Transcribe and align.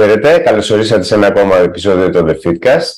Χαίρετε, 0.00 0.38
καλώς 0.38 0.70
ορίσατε 0.70 1.02
σε 1.02 1.14
ένα 1.14 1.26
ακόμα 1.26 1.56
επεισόδιο 1.56 2.10
του 2.10 2.26
The 2.28 2.48
Fitcast. 2.48 2.90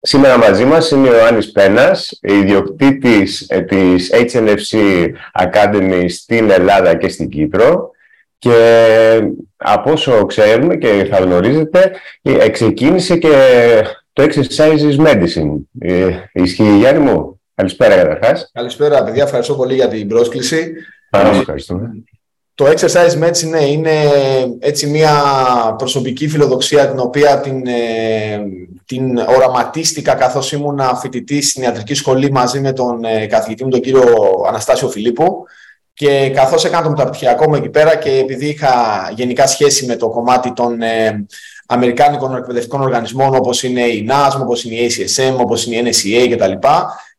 Σήμερα 0.00 0.38
μαζί 0.38 0.64
μας 0.64 0.90
είναι 0.90 1.08
ο 1.08 1.14
Ιωάννης 1.14 1.52
Πένας, 1.52 2.18
ιδιοκτήτης 2.22 3.46
ε, 3.48 3.60
της 3.60 4.10
HNFC 4.12 5.04
Academy 5.44 6.04
στην 6.08 6.50
Ελλάδα 6.50 6.94
και 6.94 7.08
στην 7.08 7.28
Κύπρο 7.28 7.90
και 8.38 9.30
από 9.56 9.92
όσο 9.92 10.26
ξέρουμε 10.26 10.76
και 10.76 11.06
θα 11.10 11.18
γνωρίζετε, 11.18 11.92
ε, 12.22 12.48
ξεκίνησε 12.48 13.16
και 13.16 13.28
το 14.12 14.22
Exercise 14.22 14.96
Medicine. 14.98 15.52
Ε, 15.78 16.08
ισχύει 16.32 16.76
Γιάννη 16.76 17.10
μου; 17.10 17.40
Καλησπέρα 17.54 17.96
καταρχάς. 17.96 18.50
Καλησπέρα 18.52 19.04
παιδιά, 19.04 19.22
ευχαριστώ 19.22 19.54
πολύ 19.54 19.74
για 19.74 19.88
την 19.88 20.08
πρόσκληση. 20.08 20.72
Πάρα 21.10 21.28
ευχαριστούμε. 21.28 21.90
Το 22.56 22.66
exercise 22.66 23.24
medicine 23.24 23.48
ναι, 23.48 23.64
είναι 23.64 23.92
έτσι 24.58 24.86
μια 24.86 25.12
προσωπική 25.78 26.28
φιλοδοξία 26.28 26.88
την 26.88 26.98
οποία 26.98 27.40
την, 27.40 27.66
ε, 27.66 28.40
την 28.86 29.18
οραματίστηκα 29.18 30.14
καθώς 30.14 30.52
ήμουν 30.52 30.80
φοιτητή 31.00 31.42
στην 31.42 31.62
ιατρική 31.62 31.94
σχολή 31.94 32.30
μαζί 32.30 32.60
με 32.60 32.72
τον 32.72 33.04
ε, 33.04 33.26
καθηγητή 33.26 33.64
μου 33.64 33.70
τον 33.70 33.80
κύριο 33.80 34.14
Αναστάσιο 34.48 34.88
Φιλίππου 34.88 35.44
και 35.94 36.30
καθώς 36.34 36.64
έκανα 36.64 36.82
το 36.82 36.90
μεταπτυχιακό 36.90 37.48
μου 37.48 37.54
εκεί 37.54 37.68
πέρα 37.68 37.96
και 37.96 38.10
επειδή 38.10 38.46
είχα 38.46 38.72
γενικά 39.16 39.46
σχέση 39.46 39.86
με 39.86 39.96
το 39.96 40.08
κομμάτι 40.08 40.52
των 40.52 40.82
ε, 40.82 41.26
Αμερικάνικων 41.66 42.36
εκπαιδευτικών 42.36 42.80
οργανισμών 42.80 43.34
όπως 43.34 43.62
είναι 43.62 43.80
η 43.80 44.08
NASM, 44.10 44.40
όπως 44.40 44.64
είναι 44.64 44.74
η 44.74 44.90
ACSM, 44.90 45.36
όπως 45.38 45.66
είναι 45.66 45.88
η 45.88 45.92
NSCA 45.92 46.34
κτλ. 46.34 46.52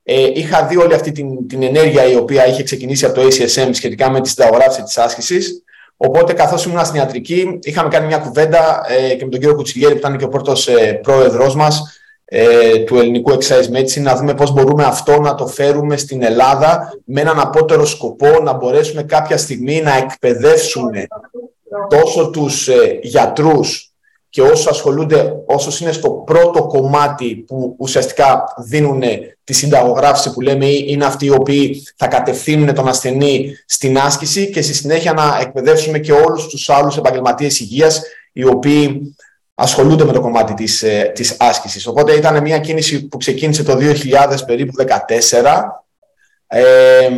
Ε, 0.09 0.31
είχα 0.34 0.66
δει 0.66 0.77
όλη 0.77 0.93
αυτή 0.93 1.11
την, 1.11 1.47
την 1.47 1.63
ενέργεια 1.63 2.05
η 2.05 2.16
οποία 2.16 2.47
είχε 2.47 2.63
ξεκινήσει 2.63 3.05
από 3.05 3.13
το 3.13 3.27
ACSM 3.27 3.69
σχετικά 3.72 4.11
με 4.11 4.22
τη 4.22 4.30
συνταγογράφηση 4.30 4.83
της 4.83 4.97
άσκησης. 4.97 5.64
Οπότε, 5.97 6.33
καθώς 6.33 6.66
ήμουν 6.66 6.86
στην 6.86 6.99
ιατρική, 6.99 7.59
είχαμε 7.61 7.89
κάνει 7.89 8.05
μια 8.05 8.17
κουβέντα 8.17 8.86
ε, 8.88 9.16
και 9.16 9.25
με 9.25 9.31
τον 9.31 9.39
κύριο 9.39 9.55
Κουτσιλιέρη, 9.55 9.94
που 9.94 9.99
ήταν 9.99 10.17
και 10.17 10.23
ο 10.23 10.30
πρώτος 10.30 10.67
ε, 10.67 10.99
πρόεδρός 11.03 11.55
μας 11.55 11.99
ε, 12.25 12.77
του 12.77 12.97
ελληνικού 12.97 13.31
Exercise 13.31 13.77
Medicine, 13.77 14.02
να 14.02 14.16
δούμε 14.16 14.33
πώς 14.33 14.52
μπορούμε 14.52 14.83
αυτό 14.83 15.19
να 15.19 15.36
το 15.36 15.47
φέρουμε 15.47 15.97
στην 15.97 16.23
Ελλάδα 16.23 16.94
με 17.05 17.21
έναν 17.21 17.39
απότερο 17.39 17.86
σκοπό 17.86 18.39
να 18.44 18.53
μπορέσουμε 18.53 19.03
κάποια 19.03 19.38
στιγμή 19.38 19.81
να 19.81 19.97
εκπαιδεύσουμε 19.97 21.08
τόσο 21.89 22.30
τους 22.30 22.67
ε, 22.67 22.99
γιατρούς 23.02 23.92
και 24.30 24.42
όσους 24.42 24.67
ασχολούνται, 24.67 25.33
όσους 25.45 25.80
είναι 25.80 25.92
στο 25.92 26.09
πρώτο 26.09 26.67
κομμάτι 26.67 27.36
που 27.47 27.75
ουσιαστικά 27.80 28.44
δίνουν 28.58 29.03
τη 29.48 29.53
συνταγογράφηση 29.53 30.34
που 30.34 30.42
λέμε 30.42 30.66
είναι 30.66 31.06
αυτοί 31.06 31.26
οι 31.26 31.30
οποίοι 31.30 31.88
θα 31.95 32.08
κατευθύνουν 32.08 32.73
τον 32.73 32.88
ασθενή 32.88 33.58
στην 33.66 33.98
άσκηση 33.98 34.50
και 34.50 34.62
στη 34.62 34.73
συνέχεια 34.73 35.14
να 35.14 35.38
εκπαιδεύσουμε 35.42 36.00
και 36.00 36.12
όλους 36.12 36.48
τους 36.48 36.70
άλλους 36.70 36.98
επαγγελματίες 36.98 37.59
υγείας 37.59 38.02
οι 38.34 38.45
οποίοι 38.45 39.16
ασχολούνται 39.54 40.06
με 40.06 40.12
το 40.12 40.22
κομμάτι 40.22 40.54
της, 40.54 40.84
ε, 40.84 41.12
της 41.16 41.38
άσκησης. 41.39 41.88
Οπότε 41.88 42.14
ήταν 42.14 42.42
μια 42.42 42.59
κίνηση 42.59 43.08
που 43.08 43.17
ξεκίνησε 43.17 43.64
το 43.64 43.76
2000 43.76 44.45
περίπου 44.45 44.73
14. 44.76 45.84
Ε, 46.48 47.09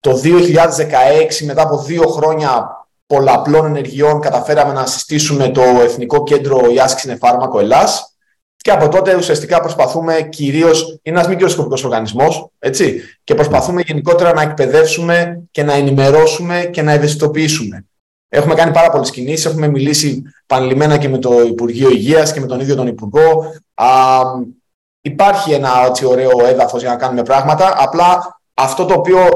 το 0.00 0.16
2016 0.16 1.44
μετά 1.44 1.62
από 1.62 1.78
δύο 1.78 2.08
χρόνια 2.08 2.68
πολλαπλών 3.06 3.66
ενεργειών 3.66 4.20
καταφέραμε 4.20 4.72
να 4.72 4.86
συστήσουμε 4.86 5.48
το 5.48 5.62
Εθνικό 5.62 6.22
Κέντρο 6.22 6.70
Η 6.70 6.78
Άσκηση 6.78 7.08
είναι 7.08 7.16
Φάρμακο 7.16 7.60
Ελλάς 7.60 8.14
και 8.62 8.70
από 8.70 8.88
τότε 8.88 9.14
ουσιαστικά 9.14 9.60
προσπαθούμε 9.60 10.28
κυρίως, 10.30 11.00
είναι 11.02 11.16
ένας 11.16 11.28
μικροσκοπικός 11.28 11.84
οργανισμός, 11.84 12.48
έτσι, 12.58 13.00
και 13.24 13.34
προσπαθούμε 13.34 13.82
γενικότερα 13.86 14.32
να 14.32 14.42
εκπαιδεύσουμε 14.42 15.42
και 15.50 15.62
να 15.62 15.72
ενημερώσουμε 15.72 16.68
και 16.72 16.82
να 16.82 16.92
ευαισθητοποιήσουμε. 16.92 17.84
Έχουμε 18.28 18.54
κάνει 18.54 18.72
πάρα 18.72 18.90
πολλές 18.90 19.10
κινήσεις. 19.10 19.44
Έχουμε 19.44 19.68
μιλήσει 19.68 20.22
πανελειμμένα 20.46 20.96
και 20.96 21.08
με 21.08 21.18
το 21.18 21.42
Υπουργείο 21.42 21.90
Υγείας 21.90 22.32
και 22.32 22.40
με 22.40 22.46
τον 22.46 22.60
ίδιο 22.60 22.74
τον 22.74 22.86
Υπουργό. 22.86 23.54
Α, 23.74 23.86
υπάρχει 25.00 25.52
ένα 25.52 25.70
έτσι 25.86 26.04
ωραίο 26.04 26.30
έδαφος 26.46 26.80
για 26.80 26.90
να 26.90 26.96
κάνουμε 26.96 27.22
πράγματα. 27.22 27.74
Απλά 27.76 28.40
αυτό 28.54 28.84
το 28.84 28.94
οποίο 28.94 29.28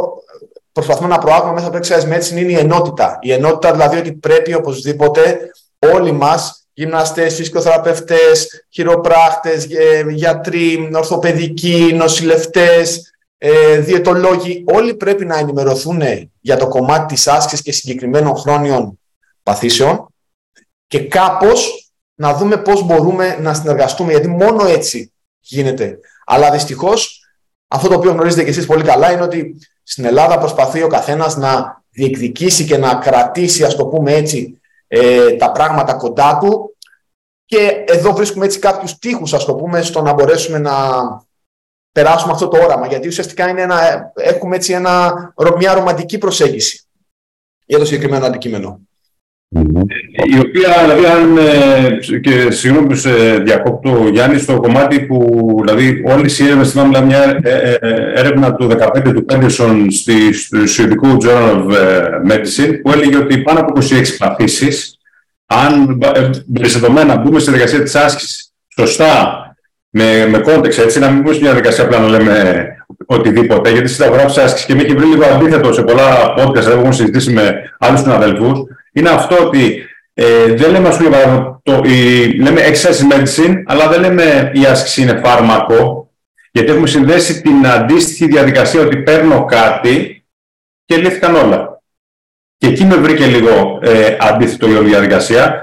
προσπαθούμε 0.72 1.09
να 1.09 1.19
προάγουμε 1.19 1.53
μέσα 1.53 1.66
από 1.66 1.81
το 1.81 1.88
exercise 1.88 2.15
medicine 2.15 2.37
είναι 2.37 2.53
η 2.53 2.59
ενότητα. 2.59 3.19
Η 3.20 3.32
ενότητα 3.32 3.72
δηλαδή 3.72 3.97
ότι 3.97 4.12
πρέπει 4.12 4.54
οπωσδήποτε 4.54 5.50
όλοι 5.94 6.12
μας, 6.12 6.63
γυμναστές, 6.75 7.35
φυσικοθεραπευτές, 7.35 8.67
χειροπράχτες, 8.71 9.67
γιατροί, 10.11 10.91
ορθοπαιδικοί, 10.95 11.93
νοσηλευτές, 11.95 13.12
ε, 13.39 13.79
διαιτολόγοι, 13.79 14.65
όλοι 14.67 14.95
πρέπει 14.95 15.25
να 15.25 15.39
ενημερωθούν 15.39 16.03
για 16.41 16.57
το 16.57 16.69
κομμάτι 16.69 17.15
της 17.15 17.29
άσκησης 17.29 17.62
και 17.62 17.73
συγκεκριμένων 17.73 18.37
χρόνιων 18.37 18.99
παθήσεων 19.43 20.07
και 20.87 21.01
κάπως 21.01 21.91
να 22.15 22.35
δούμε 22.35 22.57
πώς 22.57 22.83
μπορούμε 22.83 23.37
να 23.41 23.55
συνεργαστούμε, 23.55 24.11
γιατί 24.11 24.29
μόνο 24.29 24.67
έτσι 24.67 25.12
γίνεται. 25.41 25.99
Αλλά 26.27 26.51
δυστυχώς 26.51 27.21
αυτό 27.69 27.89
το 27.89 27.95
οποίο 27.95 28.11
γνωρίζετε 28.11 28.43
και 28.43 28.51
εσείς 28.51 28.67
πολύ 28.67 28.83
καλά 28.83 29.12
είναι 29.12 29.23
ότι 29.23 29.56
στην 29.83 30.05
Ελλάδα 30.05 30.39
προσπαθεί 30.39 30.83
ο 30.83 30.87
καθένας 30.87 31.37
να 31.37 31.83
διεκδικήσει 31.91 32.65
και 32.65 32.77
να 32.77 32.95
κρατήσει, 32.95 33.65
ας 33.65 33.77
το 33.77 33.87
πούμε 33.87 34.12
έτσι, 34.12 34.61
ε, 34.94 35.32
τα 35.32 35.53
πράγματα 35.53 35.94
κοντά 35.94 36.38
του 36.38 36.77
και 37.44 37.84
εδώ 37.87 38.12
βρίσκουμε 38.12 38.44
έτσι 38.44 38.59
κάποιους 38.59 38.99
τείχους, 38.99 39.34
ας 39.34 39.44
το 39.44 39.55
πούμε, 39.55 39.82
στο 39.82 40.03
να 40.03 40.12
μπορέσουμε 40.12 40.59
να 40.59 40.72
περάσουμε 41.93 42.32
αυτό 42.32 42.49
το 42.49 42.62
όραμα, 42.62 42.87
γιατί 42.87 43.09
ουσιαστικά 43.09 43.49
είναι 43.49 43.62
ένα, 43.62 44.12
έχουμε 44.15 44.56
έτσι 44.56 44.72
ένα, 44.72 45.15
μια 45.56 45.75
ρομαντική 45.75 46.19
προσέγγιση 46.19 46.87
για 47.66 47.78
το 47.78 47.84
συγκεκριμένο 47.84 48.27
αντικείμενο. 48.27 48.81
Η 50.34 50.38
οποία, 50.38 50.75
δηλαδή, 50.82 51.06
αν, 51.06 51.37
ε, 51.37 52.19
και 52.19 52.50
συγγνώμη 52.50 52.87
που 52.87 52.94
σε 52.94 53.38
διακόπτω, 53.38 54.09
Γιάννη, 54.12 54.38
στο 54.38 54.60
κομμάτι 54.60 55.00
που, 55.00 55.56
δηλαδή, 55.65 56.03
όλε 56.06 56.27
οι 56.27 56.44
έρευνε, 56.44 56.65
θυμάμαι 56.65 57.00
μια 57.00 57.41
ε, 57.43 57.78
ε, 57.81 58.12
έρευνα 58.15 58.55
του 58.55 58.69
2015 58.71 59.12
του 59.15 59.25
Πέντεσον 59.25 59.91
στη, 59.91 60.32
στο 60.32 60.66
Σουηδικού 60.66 61.06
Journal 61.06 61.56
of 61.56 61.66
Medicine, 62.32 62.72
που 62.82 62.93
έλεγε 62.93 63.16
ότι 63.16 63.38
πάνω 63.38 63.60
από 63.60 63.81
26 63.81 63.82
παθήσεις, 64.19 64.99
αν 65.47 65.99
περιστατωμένα 66.53 67.16
μπούμε 67.16 67.38
στη 67.38 67.50
διαδικασία 67.50 67.82
της 67.82 67.94
άσκησης 67.94 68.53
σωστά, 68.76 69.38
με, 69.91 70.26
με 70.26 70.43
context, 70.47 70.78
έτσι, 70.78 70.99
να 70.99 71.11
μην 71.11 71.22
μπούμε 71.22 71.37
μια 71.37 71.50
διαδικασία 71.50 71.84
απλά 71.84 71.99
να 71.99 72.09
λέμε 72.09 72.66
οτιδήποτε, 73.06 73.71
γιατί 73.71 73.89
συνταγογράφηση 73.89 74.41
άσκηση 74.41 74.67
και 74.67 74.75
με 74.75 74.83
έχει 74.83 74.95
βρει 74.95 75.06
λίγο 75.06 75.25
αντίθετο 75.25 75.72
σε 75.72 75.83
πολλά 75.83 76.34
podcast 76.34 76.65
που 76.65 76.71
έχουμε 76.71 76.93
συζητήσει 76.93 77.33
με 77.33 77.75
άλλους 77.78 78.00
συναδελφού, 78.00 78.67
είναι 78.93 79.09
αυτό 79.09 79.37
ότι 79.37 79.84
ε, 80.15 80.55
δεν 80.55 80.71
λέμε, 80.71 80.89
ας 80.89 80.97
πούμε, 80.97 81.59
το, 81.62 81.83
η, 81.84 82.27
λέμε 82.41 82.61
exercise 82.61 83.12
medicine, 83.12 83.62
αλλά 83.67 83.89
δεν 83.89 84.00
λέμε 84.00 84.50
η 84.55 84.65
άσκηση 84.65 85.03
είναι 85.03 85.21
φάρμακο, 85.25 86.11
γιατί 86.53 86.71
έχουμε 86.71 86.87
συνδέσει 86.87 87.43
την 87.43 87.67
αντίστοιχη 87.67 88.27
διαδικασία 88.27 88.81
ότι 88.81 88.97
παίρνω 88.97 89.44
κάτι 89.44 90.25
και 90.84 90.97
λύθηκαν 90.97 91.34
όλα. 91.34 91.83
Και 92.56 92.67
εκεί 92.67 92.84
με 92.84 92.97
βρήκε 92.97 93.27
λίγο 93.27 93.78
ε, 93.83 94.17
αντίθετο 94.21 94.67
η 94.67 94.84
διαδικασία, 94.84 95.62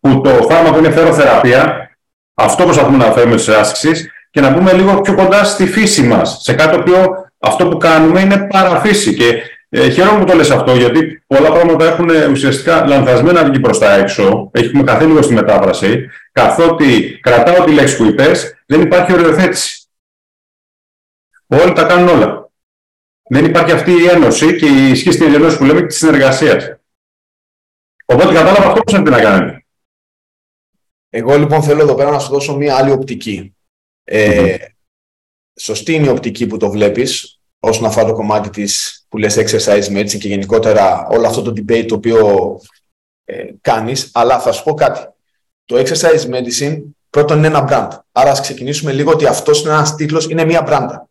που 0.00 0.20
το 0.20 0.30
φάρμακο 0.30 0.78
είναι 0.78 0.90
φεροθεραπεία, 0.90 1.90
αυτό 2.34 2.64
προσπαθούμε 2.64 2.96
να 2.96 3.12
φέρουμε 3.12 3.36
σε 3.36 3.56
άσκηση 3.56 4.10
και 4.38 4.44
να 4.44 4.50
μπούμε 4.50 4.72
λίγο 4.72 5.00
πιο 5.00 5.14
κοντά 5.14 5.44
στη 5.44 5.66
φύση 5.66 6.02
μας, 6.02 6.38
σε 6.42 6.54
κάτι 6.54 6.74
το 6.74 6.80
οποίο 6.80 7.30
αυτό 7.38 7.68
που 7.68 7.76
κάνουμε 7.76 8.20
είναι 8.20 8.46
παραφύση. 8.46 9.14
Και 9.14 9.42
ε, 9.68 9.90
χαίρομαι 9.90 10.18
που 10.18 10.24
το 10.24 10.34
λες 10.34 10.50
αυτό, 10.50 10.74
γιατί 10.74 11.22
πολλά 11.26 11.52
πράγματα 11.52 11.86
έχουν 11.86 12.08
ουσιαστικά 12.30 12.86
λανθασμένα 12.86 13.44
βγει 13.44 13.60
προς 13.60 13.78
τα 13.78 13.94
έξω. 13.94 14.50
Έχουμε 14.52 14.82
καθεί 14.82 15.04
λίγο 15.04 15.22
στη 15.22 15.34
μετάφραση. 15.34 16.10
Καθότι 16.32 17.18
κρατάω 17.22 17.64
τη 17.64 17.72
λέξη 17.72 17.96
που 17.96 18.04
είπες, 18.04 18.62
δεν 18.66 18.80
υπάρχει 18.80 19.12
οριοθέτηση. 19.12 19.88
Όλοι 21.46 21.72
τα 21.72 21.84
κάνουν 21.84 22.08
όλα. 22.08 22.50
Δεν 23.30 23.44
υπάρχει 23.44 23.72
αυτή 23.72 23.90
η 23.90 24.06
ένωση 24.06 24.56
και 24.56 24.66
η 24.66 24.90
ισχύ 24.90 25.12
στην 25.12 25.34
ενώση 25.34 25.58
που 25.58 25.64
λέμε 25.64 25.80
και 25.80 25.86
τη 25.86 25.94
συνεργασία. 25.94 26.80
Οπότε 28.04 28.34
κατάλαβα 28.34 28.66
αυτό 28.66 28.82
που 28.82 29.10
να 29.10 29.20
κάνει. 29.20 29.66
Εγώ 31.08 31.36
λοιπόν 31.36 31.62
θέλω 31.62 31.82
εδώ 31.82 31.94
πέρα 31.94 32.10
να 32.10 32.18
σου 32.18 32.32
δώσω 32.32 32.56
μία 32.56 32.76
άλλη 32.76 32.90
οπτική. 32.90 33.52
Ε, 34.10 34.56
Σωστή 35.60 35.92
είναι 35.92 36.06
η 36.06 36.10
οπτική 36.10 36.46
που 36.46 36.56
το 36.56 36.70
βλέπεις, 36.70 37.40
όσον 37.60 37.84
αφορά 37.84 38.06
το 38.06 38.12
κομμάτι 38.12 38.50
της 38.50 39.04
που 39.08 39.18
λες 39.18 39.36
exercise 39.38 39.84
medicine 39.84 40.18
και 40.18 40.28
γενικότερα 40.28 41.06
όλο 41.10 41.26
αυτό 41.26 41.42
το 41.42 41.52
debate 41.56 41.84
το 41.88 41.94
οποίο 41.94 42.58
ε, 43.24 43.44
κάνεις, 43.60 44.10
αλλά 44.12 44.40
θα 44.40 44.52
σου 44.52 44.62
πω 44.62 44.74
κάτι. 44.74 45.00
Το 45.64 45.76
exercise 45.76 46.30
medicine 46.30 46.82
πρώτον 47.10 47.38
είναι 47.38 47.46
ένα 47.46 47.66
brand. 47.70 47.98
Άρα 48.12 48.30
ας 48.30 48.40
ξεκινήσουμε 48.40 48.92
λίγο 48.92 49.10
ότι 49.10 49.26
αυτός 49.26 49.60
είναι 49.60 49.70
ένας 49.70 49.94
τίτλος, 49.94 50.28
είναι 50.28 50.44
μία 50.44 50.62
μπράντα. 50.62 51.08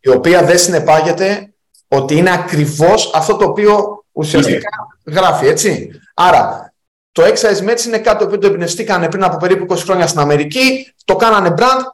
Η 0.00 0.08
οποία 0.08 0.44
δεν 0.44 0.58
συνεπάγεται 0.58 1.54
ότι 1.88 2.16
είναι 2.16 2.32
ακριβώς 2.32 3.14
αυτό 3.14 3.36
το 3.36 3.44
οποίο 3.44 4.04
ουσιαστικά 4.12 4.68
γράφει, 5.06 5.46
έτσι. 5.46 5.90
Άρα, 6.14 6.74
το 7.16 7.22
exercise 7.22 7.68
medicine 7.68 7.86
είναι 7.86 7.98
κάτι 7.98 8.18
το 8.18 8.24
οποίο 8.24 8.38
το 8.38 8.46
εμπνευστήκανε 8.46 9.08
πριν 9.08 9.24
από 9.24 9.36
περίπου 9.36 9.74
20 9.74 9.78
χρόνια 9.78 10.06
στην 10.06 10.20
Αμερική, 10.20 10.92
το 11.04 11.16
κάνανε 11.16 11.54
brand, 11.58 11.84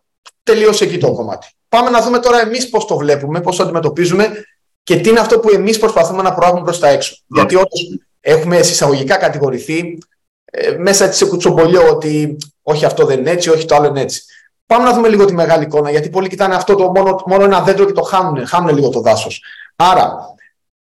τελείωσε 0.43 0.85
εκεί 0.85 0.99
το 0.99 1.13
κομμάτι. 1.13 1.47
Πάμε 1.69 1.91
να 1.91 2.03
δούμε 2.03 2.19
τώρα 2.19 2.41
εμείς 2.41 2.69
πώς 2.69 2.85
το 2.85 2.97
βλέπουμε, 2.97 3.41
πώς 3.41 3.57
το 3.57 3.63
αντιμετωπίζουμε 3.63 4.45
και 4.83 4.97
τι 4.97 5.09
είναι 5.09 5.21
αυτό 5.21 5.39
που 5.39 5.51
εμείς 5.51 5.79
προσπαθούμε 5.79 6.23
να 6.23 6.35
προάγουμε 6.35 6.63
προς 6.63 6.79
τα 6.79 6.89
έξω. 6.89 7.17
Γιατί 7.27 7.55
όντως 7.55 7.99
έχουμε 8.21 8.63
συσσαγωγικά 8.63 9.17
κατηγορηθεί 9.17 9.99
ε, 10.45 10.71
μέσα 10.71 11.05
έτσι 11.05 11.19
σε 11.19 11.27
κουτσομπολιό 11.27 11.89
ότι 11.89 12.37
όχι 12.63 12.85
αυτό 12.85 13.07
δεν 13.07 13.19
είναι 13.19 13.31
έτσι, 13.31 13.51
όχι 13.51 13.65
το 13.65 13.75
άλλο 13.75 13.87
είναι 13.87 14.01
έτσι. 14.01 14.23
Πάμε 14.67 14.85
να 14.85 14.93
δούμε 14.93 15.09
λίγο 15.09 15.25
τη 15.25 15.33
μεγάλη 15.33 15.65
εικόνα, 15.65 15.91
γιατί 15.91 16.11
πολλοί 16.11 16.29
κοιτάνε 16.29 16.55
αυτό 16.55 16.75
το 16.75 16.91
μόνο, 16.91 17.23
μόνο 17.27 17.45
ένα 17.45 17.61
δέντρο 17.61 17.85
και 17.85 17.93
το 17.93 18.03
χάνουν, 18.03 18.47
χάνουν 18.47 18.75
λίγο 18.75 18.89
το 18.89 19.01
δάσος. 19.01 19.43
Άρα, 19.77 20.35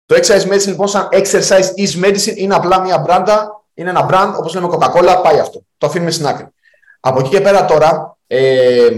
το 0.06 0.16
exercise 0.16 0.54
medicine 0.54 0.66
λοιπόν, 0.66 0.88
σαν 0.88 1.10
exercise 1.12 1.74
is 1.78 2.06
medicine, 2.06 2.36
είναι 2.36 2.56
απλά 2.56 2.82
μια 2.82 2.98
μπράντα, 2.98 3.59
είναι 3.80 3.90
ένα 3.90 4.08
brand, 4.12 4.34
όπως 4.38 4.54
λέμε 4.54 4.68
Coca-Cola, 4.72 5.22
πάει 5.24 5.40
αυτό. 5.40 5.64
Το 5.78 5.88
αφήνουμε 5.88 6.12
στην 6.12 6.28
άκρη. 6.28 6.48
Από 7.00 7.20
εκεί 7.20 7.30
και 7.30 7.42
πέρα 7.42 7.66
τώρα, 7.66 8.18
ε, 8.28 8.90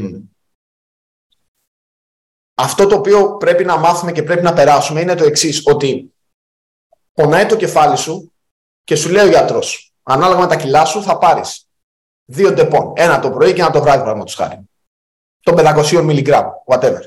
αυτό 2.56 2.88
το 2.88 2.95
οποίο 2.95 3.38
πρέπει 3.38 3.66
να 3.66 3.78
μάθουμε 3.78 4.12
και 4.12 4.24
πρέπει 4.24 4.44
να 4.44 4.54
περάσουμε 4.54 5.01
είναι 5.01 5.16
το 5.16 5.24
εξής, 5.24 5.62
ότι 5.66 6.13
πονάει 7.13 7.45
το 7.45 7.56
κεφάλι 7.56 7.98
σου 7.98 8.33
και 8.83 8.95
σου 8.95 9.10
λέει 9.10 9.25
ο 9.25 9.30
γιατρός, 9.30 9.94
ανάλογα 10.04 10.39
με 10.39 10.48
τα 10.48 10.56
κιλά 10.56 10.86
σου 10.86 11.04
θα 11.04 11.18
πάρεις 11.18 11.68
δύο 12.25 12.51
Depon. 12.51 12.94
Ένα 12.95 13.19
το 13.19 13.31
πρωί 13.31 13.54
και 13.54 13.62
ένα 13.62 13.72
το 13.72 13.81
βράδυ, 13.81 13.98
παραδείγματος 13.98 14.36
χάρη. 14.36 14.69
Των 15.42 15.56
500 15.57 16.01
μιλιγκράμ, 16.03 16.47
whatever. 16.66 17.01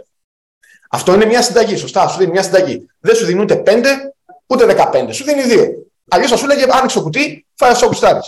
Αυτό 0.91 1.15
είναι 1.15 1.25
μια 1.25 1.43
συνταγή, 1.43 1.76
σωστά. 1.76 2.09
Σου 2.09 2.19
δίνει 2.19 2.31
μια 2.31 2.43
συνταγή. 2.43 2.87
Δεν 3.00 3.15
σου 3.15 3.25
δίνει 3.25 3.41
ούτε 3.41 3.62
5 3.67 4.15
ούτε 4.47 4.91
15. 4.93 5.12
Σου 5.12 5.25
δίνει 5.25 5.43
δύο. 5.43 5.85
Αλλιώς 6.10 6.30
θα 6.30 6.36
σου 6.36 6.46
λέγε 6.46 6.66
άνοιξε 6.70 6.96
το 6.96 7.02
κουτί, 7.02 7.46
φάε 7.55 7.72
όσο 7.72 7.86
γουστάρεις. 7.87 8.20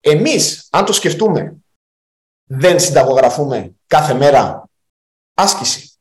Εμείς, 0.00 0.68
αν 0.70 0.84
το 0.84 0.92
σκεφτούμε, 0.92 1.56
δεν 2.44 2.80
συνταγογραφούμε 2.80 3.74
κάθε 3.86 4.14
μέρα 4.14 4.64
άσκηση. 5.34 5.92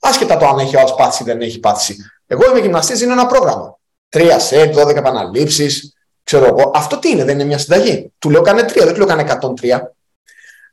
Άσχετα 0.00 0.36
το 0.36 0.46
αν 0.46 0.58
έχει 0.58 0.76
ο 0.76 0.94
πάθηση 0.94 1.22
ή 1.22 1.26
δεν 1.26 1.40
έχει 1.40 1.60
πάθηση. 1.60 1.96
Εγώ 2.26 2.50
είμαι 2.50 2.58
γυμναστής, 2.58 3.00
είναι 3.00 3.12
ένα 3.12 3.26
πρόγραμμα. 3.26 3.78
Τρία 4.08 4.38
σετ, 4.38 4.78
12 4.78 4.96
επαναλήψεις, 4.96 5.96
ξέρω 6.22 6.44
εγώ. 6.44 6.70
Αυτό 6.74 6.98
τι 6.98 7.10
είναι, 7.10 7.24
δεν 7.24 7.34
είναι 7.34 7.44
μια 7.44 7.58
συνταγή. 7.58 8.12
Του 8.18 8.30
λέω 8.30 8.42
κάνε 8.42 8.62
τρία, 8.62 8.84
δεν 8.84 8.92
του 8.94 8.98
λέω 8.98 9.08
κάνε 9.08 9.22
103. 9.22 9.80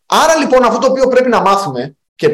Άρα 0.05 0.35
λοιπόν 0.35 0.63
αυτό 0.63 0.79
το 0.79 0.87
οποίο 0.87 1.07
πρέπει 1.07 1.29
να 1.29 1.41
μάθουμε 1.41 1.97
και 2.15 2.29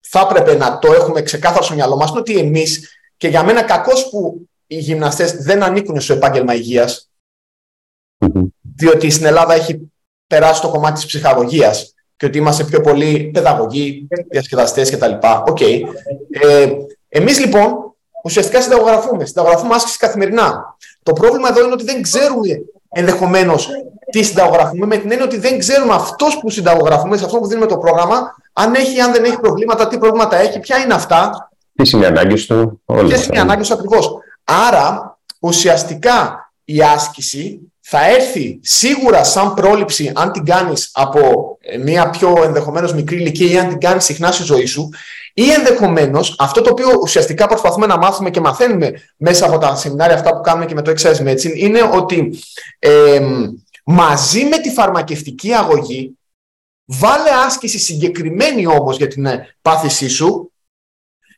θα 0.00 0.28
έπρεπε 0.30 0.54
να 0.54 0.78
το 0.78 0.92
έχουμε 0.92 1.22
ξεκάθαρο 1.22 1.64
στο 1.64 1.74
μυαλό 1.74 1.96
μας 1.96 2.10
είναι 2.10 2.18
ότι 2.18 2.38
εμείς 2.38 2.98
και 3.16 3.28
για 3.28 3.42
μένα 3.42 3.62
κακώ 3.62 3.92
που 4.10 4.48
οι 4.66 4.78
γυμναστές 4.78 5.32
δεν 5.32 5.62
ανήκουν 5.62 6.00
στο 6.00 6.12
επάγγελμα 6.12 6.54
υγείας, 6.54 7.10
διότι 8.76 9.10
στην 9.10 9.26
Ελλάδα 9.26 9.54
έχει 9.54 9.92
περάσει 10.26 10.60
το 10.60 10.68
κομμάτι 10.68 10.94
της 10.94 11.06
ψυχαγωγίας 11.06 11.94
και 12.16 12.26
ότι 12.26 12.38
είμαστε 12.38 12.64
πιο 12.64 12.80
πολύ 12.80 13.30
παιδαγωγοί, 13.32 14.08
διασκεδαστές 14.30 14.90
κτλ. 14.90 15.12
OK. 15.46 15.58
Okay. 15.60 15.80
Ε, 16.30 16.72
εμείς 17.08 17.40
λοιπόν 17.40 17.94
ουσιαστικά 18.24 18.60
συνταγογραφούμε. 18.60 19.24
Συνταγογραφούμε 19.24 19.74
άσκηση 19.74 19.98
καθημερινά. 19.98 20.76
Το 21.02 21.12
πρόβλημα 21.12 21.48
εδώ 21.48 21.64
είναι 21.64 21.72
ότι 21.72 21.84
δεν 21.84 22.02
ξέρουμε 22.02 22.48
ενδεχομένως 22.88 23.68
τι 24.10 24.22
συνταγογραφούμε, 24.22 24.86
με 24.86 24.96
την 24.96 25.10
έννοια 25.10 25.26
ότι 25.26 25.38
δεν 25.38 25.58
ξέρουμε 25.58 25.94
αυτός 25.94 26.38
που 26.40 26.50
συνταγογραφούμε, 26.50 27.16
σε 27.16 27.24
αυτό 27.24 27.38
που 27.38 27.46
δίνουμε 27.46 27.66
το 27.66 27.78
πρόγραμμα, 27.78 28.34
αν 28.52 28.74
έχει, 28.74 29.00
αν 29.00 29.12
δεν 29.12 29.24
έχει 29.24 29.38
προβλήματα, 29.38 29.88
τι 29.88 29.98
προβλήματα 29.98 30.36
έχει, 30.36 30.60
ποια 30.60 30.78
είναι 30.78 30.94
αυτά. 30.94 31.50
Τι 31.74 31.90
είναι 31.94 32.04
οι 32.04 32.06
ανάγκες 32.06 32.46
του, 32.46 32.82
Ποιες 33.06 33.26
είναι 33.26 33.36
οι 33.36 33.40
ανάγκες 33.40 33.68
του 33.68 33.74
ακριβώς. 33.74 34.18
Άρα, 34.44 35.18
ουσιαστικά 35.38 36.38
η 36.64 36.82
άσκηση 36.82 37.72
θα 37.80 38.06
έρθει 38.06 38.58
σίγουρα 38.62 39.24
σαν 39.24 39.54
πρόληψη 39.54 40.12
αν 40.14 40.32
την 40.32 40.44
κάνεις 40.44 40.90
από 40.92 41.20
ε, 41.60 41.78
μια 41.78 42.10
πιο 42.10 42.42
ενδεχομένως 42.44 42.94
μικρή 42.94 43.16
ηλικία 43.16 43.50
ή 43.50 43.58
αν 43.58 43.68
την 43.68 43.78
κάνεις 43.78 44.04
συχνά 44.04 44.32
στη 44.32 44.42
ζωή 44.42 44.66
σου 44.66 44.88
ή 45.34 45.50
ενδεχομένως 45.50 46.36
αυτό 46.38 46.60
το 46.60 46.70
οποίο 46.70 46.86
ουσιαστικά 47.02 47.46
προσπαθούμε 47.46 47.86
να 47.86 47.98
μάθουμε 47.98 48.30
και 48.30 48.40
μαθαίνουμε 48.40 48.92
μέσα 49.16 49.46
από 49.46 49.58
τα 49.58 49.76
σεμινάρια 49.76 50.14
αυτά 50.14 50.34
που 50.34 50.40
κάνουμε 50.40 50.66
και 50.66 50.74
με 50.74 50.82
το 50.82 50.90
Exercise 50.96 51.28
Medicine 51.28 51.54
είναι 51.54 51.82
ότι 51.92 52.38
μαζί 53.84 54.44
με 54.44 54.58
τη 54.58 54.70
φαρμακευτική 54.70 55.52
αγωγή 55.52 56.18
βάλε 56.84 57.30
άσκηση 57.46 57.78
συγκεκριμένη 57.78 58.66
όμως 58.66 58.96
για 58.96 59.06
την 59.06 59.26
ε, 59.26 59.56
πάθησή 59.62 60.08
σου 60.08 60.52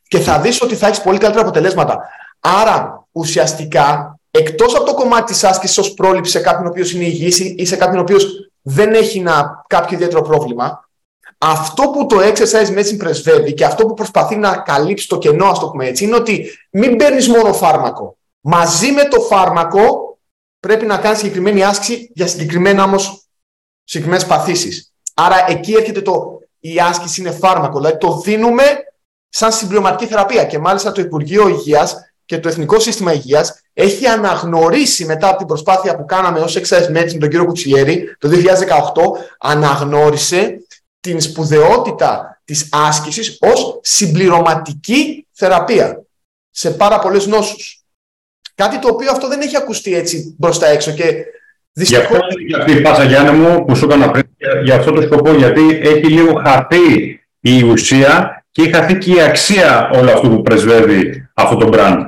και 0.07 0.19
θα 0.19 0.39
δεις 0.39 0.61
ότι 0.61 0.75
θα 0.75 0.87
έχεις 0.87 1.01
πολύ 1.01 1.17
καλύτερα 1.17 1.45
αποτελέσματα. 1.45 1.99
Άρα, 2.39 3.07
ουσιαστικά, 3.11 4.19
εκτός 4.31 4.75
από 4.75 4.85
το 4.85 4.93
κομμάτι 4.93 5.31
της 5.31 5.43
άσκησης 5.43 5.77
ως 5.77 5.93
πρόληψη 5.93 6.31
σε 6.31 6.39
κάποιον 6.39 6.65
ο 6.65 6.69
οποίος 6.69 6.91
είναι 6.91 7.03
υγιής 7.03 7.39
ή 7.39 7.65
σε 7.65 7.75
κάποιον 7.75 7.97
ο 7.97 8.01
οποίος 8.01 8.51
δεν 8.61 8.93
έχει 8.93 9.19
να, 9.19 9.63
κάποιο 9.67 9.95
ιδιαίτερο 9.95 10.21
πρόβλημα, 10.21 10.89
αυτό 11.37 11.89
που 11.89 12.05
το 12.05 12.17
exercise 12.19 12.77
medicine 12.77 12.97
πρεσβεύει 12.97 13.53
και 13.53 13.65
αυτό 13.65 13.85
που 13.85 13.93
προσπαθεί 13.93 14.35
να 14.35 14.57
καλύψει 14.57 15.07
το 15.07 15.17
κενό, 15.17 15.45
ας 15.45 15.59
το 15.59 15.69
πούμε 15.69 15.87
έτσι, 15.87 16.03
είναι 16.03 16.15
ότι 16.15 16.51
μην 16.69 16.95
παίρνεις 16.95 17.27
μόνο 17.27 17.53
φάρμακο. 17.53 18.17
Μαζί 18.41 18.91
με 18.91 19.03
το 19.03 19.21
φάρμακο 19.21 20.17
πρέπει 20.59 20.85
να 20.85 20.97
κάνεις 20.97 21.17
συγκεκριμένη 21.17 21.63
άσκηση 21.63 22.11
για 22.13 22.27
συγκεκριμένα 22.27 22.83
όμως 22.83 23.27
συγκεκριμένες 23.83 24.25
παθήσεις. 24.25 24.93
Άρα 25.13 25.45
εκεί 25.49 25.73
έρχεται 25.73 26.01
το 26.01 26.37
η 26.59 26.79
άσκηση 26.79 27.21
είναι 27.21 27.31
φάρμακο. 27.31 27.77
Δηλαδή 27.77 27.97
το 27.97 28.17
δίνουμε 28.17 28.63
σαν 29.29 29.51
συμπληρωματική 29.51 30.05
θεραπεία. 30.05 30.45
Και 30.45 30.59
μάλιστα 30.59 30.91
το 30.91 31.01
Υπουργείο 31.01 31.47
Υγείας 31.47 32.06
και 32.27 32.39
το 32.39 32.47
Εθνικό 32.47 32.79
Σύστημα 32.79 33.13
Υγείας 33.13 33.61
έχει 33.73 34.05
αναγνωρίσει 34.05 35.05
μετά 35.05 35.27
από 35.27 35.37
την 35.37 35.47
προσπάθεια 35.47 35.95
που 35.95 36.05
κάναμε 36.05 36.39
ως 36.39 36.57
exercise 36.57 36.87
medicine 36.87 37.13
με 37.13 37.19
τον 37.19 37.29
κύριο 37.29 37.45
Κουτσιέρη 37.45 38.15
το 38.19 38.29
2018, 38.29 38.33
αναγνώρισε 39.39 40.61
την 40.99 41.21
σπουδαιότητα 41.21 42.41
της 42.45 42.69
άσκησης 42.71 43.37
ως 43.41 43.79
συμπληρωματική 43.81 45.27
θεραπεία 45.31 46.03
σε 46.49 46.71
πάρα 46.71 46.99
πολλές 46.99 47.25
νόσους. 47.25 47.83
Κάτι 48.55 48.79
το 48.79 48.87
οποίο 48.87 49.11
αυτό 49.11 49.27
δεν 49.27 49.41
έχει 49.41 49.57
ακουστεί 49.57 49.95
έτσι 49.95 50.35
μπροστά 50.37 50.67
έξω 50.67 50.91
και 50.91 51.25
δυστυχώς... 51.71 52.07
Γι' 52.07 52.15
αυτό 52.15 52.39
για 52.47 52.57
αυτή 52.57 52.71
η 52.71 52.81
πάσα 52.81 53.03
Γιάννη 53.03 53.37
μου 53.37 53.65
που 53.65 53.75
σου 53.75 53.85
έκανα 53.85 54.11
πριν, 54.11 54.23
για 54.63 54.75
αυτό 54.75 54.91
το 54.91 55.01
σκοπό, 55.01 55.33
γιατί 55.33 55.79
έχει 55.81 56.05
λίγο 56.05 56.41
χαθεί 56.45 57.19
η 57.39 57.63
ουσία 57.63 58.45
και 58.51 58.61
έχει 58.61 58.73
χαθεί 58.73 58.97
και 58.97 59.11
η 59.11 59.21
αξία 59.21 59.89
όλο 59.93 60.11
αυτό 60.11 60.29
που 60.29 60.41
πρεσβεύει 60.41 61.29
αυτό 61.33 61.55
το 61.55 61.69
brand. 61.73 62.06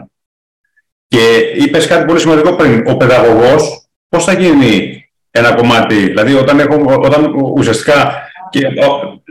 Και 1.10 1.20
είπες 1.64 1.88
κάτι 1.88 2.06
πολύ 2.06 2.20
σημαντικό 2.20 2.56
πριν, 2.56 2.84
ο 2.88 2.98
παιδαγωγός 2.98 3.88
πώς 4.10 4.24
θα 4.24 4.34
γίνει 4.34 5.04
ένα 5.32 5.54
κομμάτι, 5.56 5.96
δηλαδή 5.96 6.34
όταν, 6.34 6.60
έχω, 6.60 7.00
όταν 7.02 7.34
ουσιαστικά 7.56 8.28
και 8.50 8.60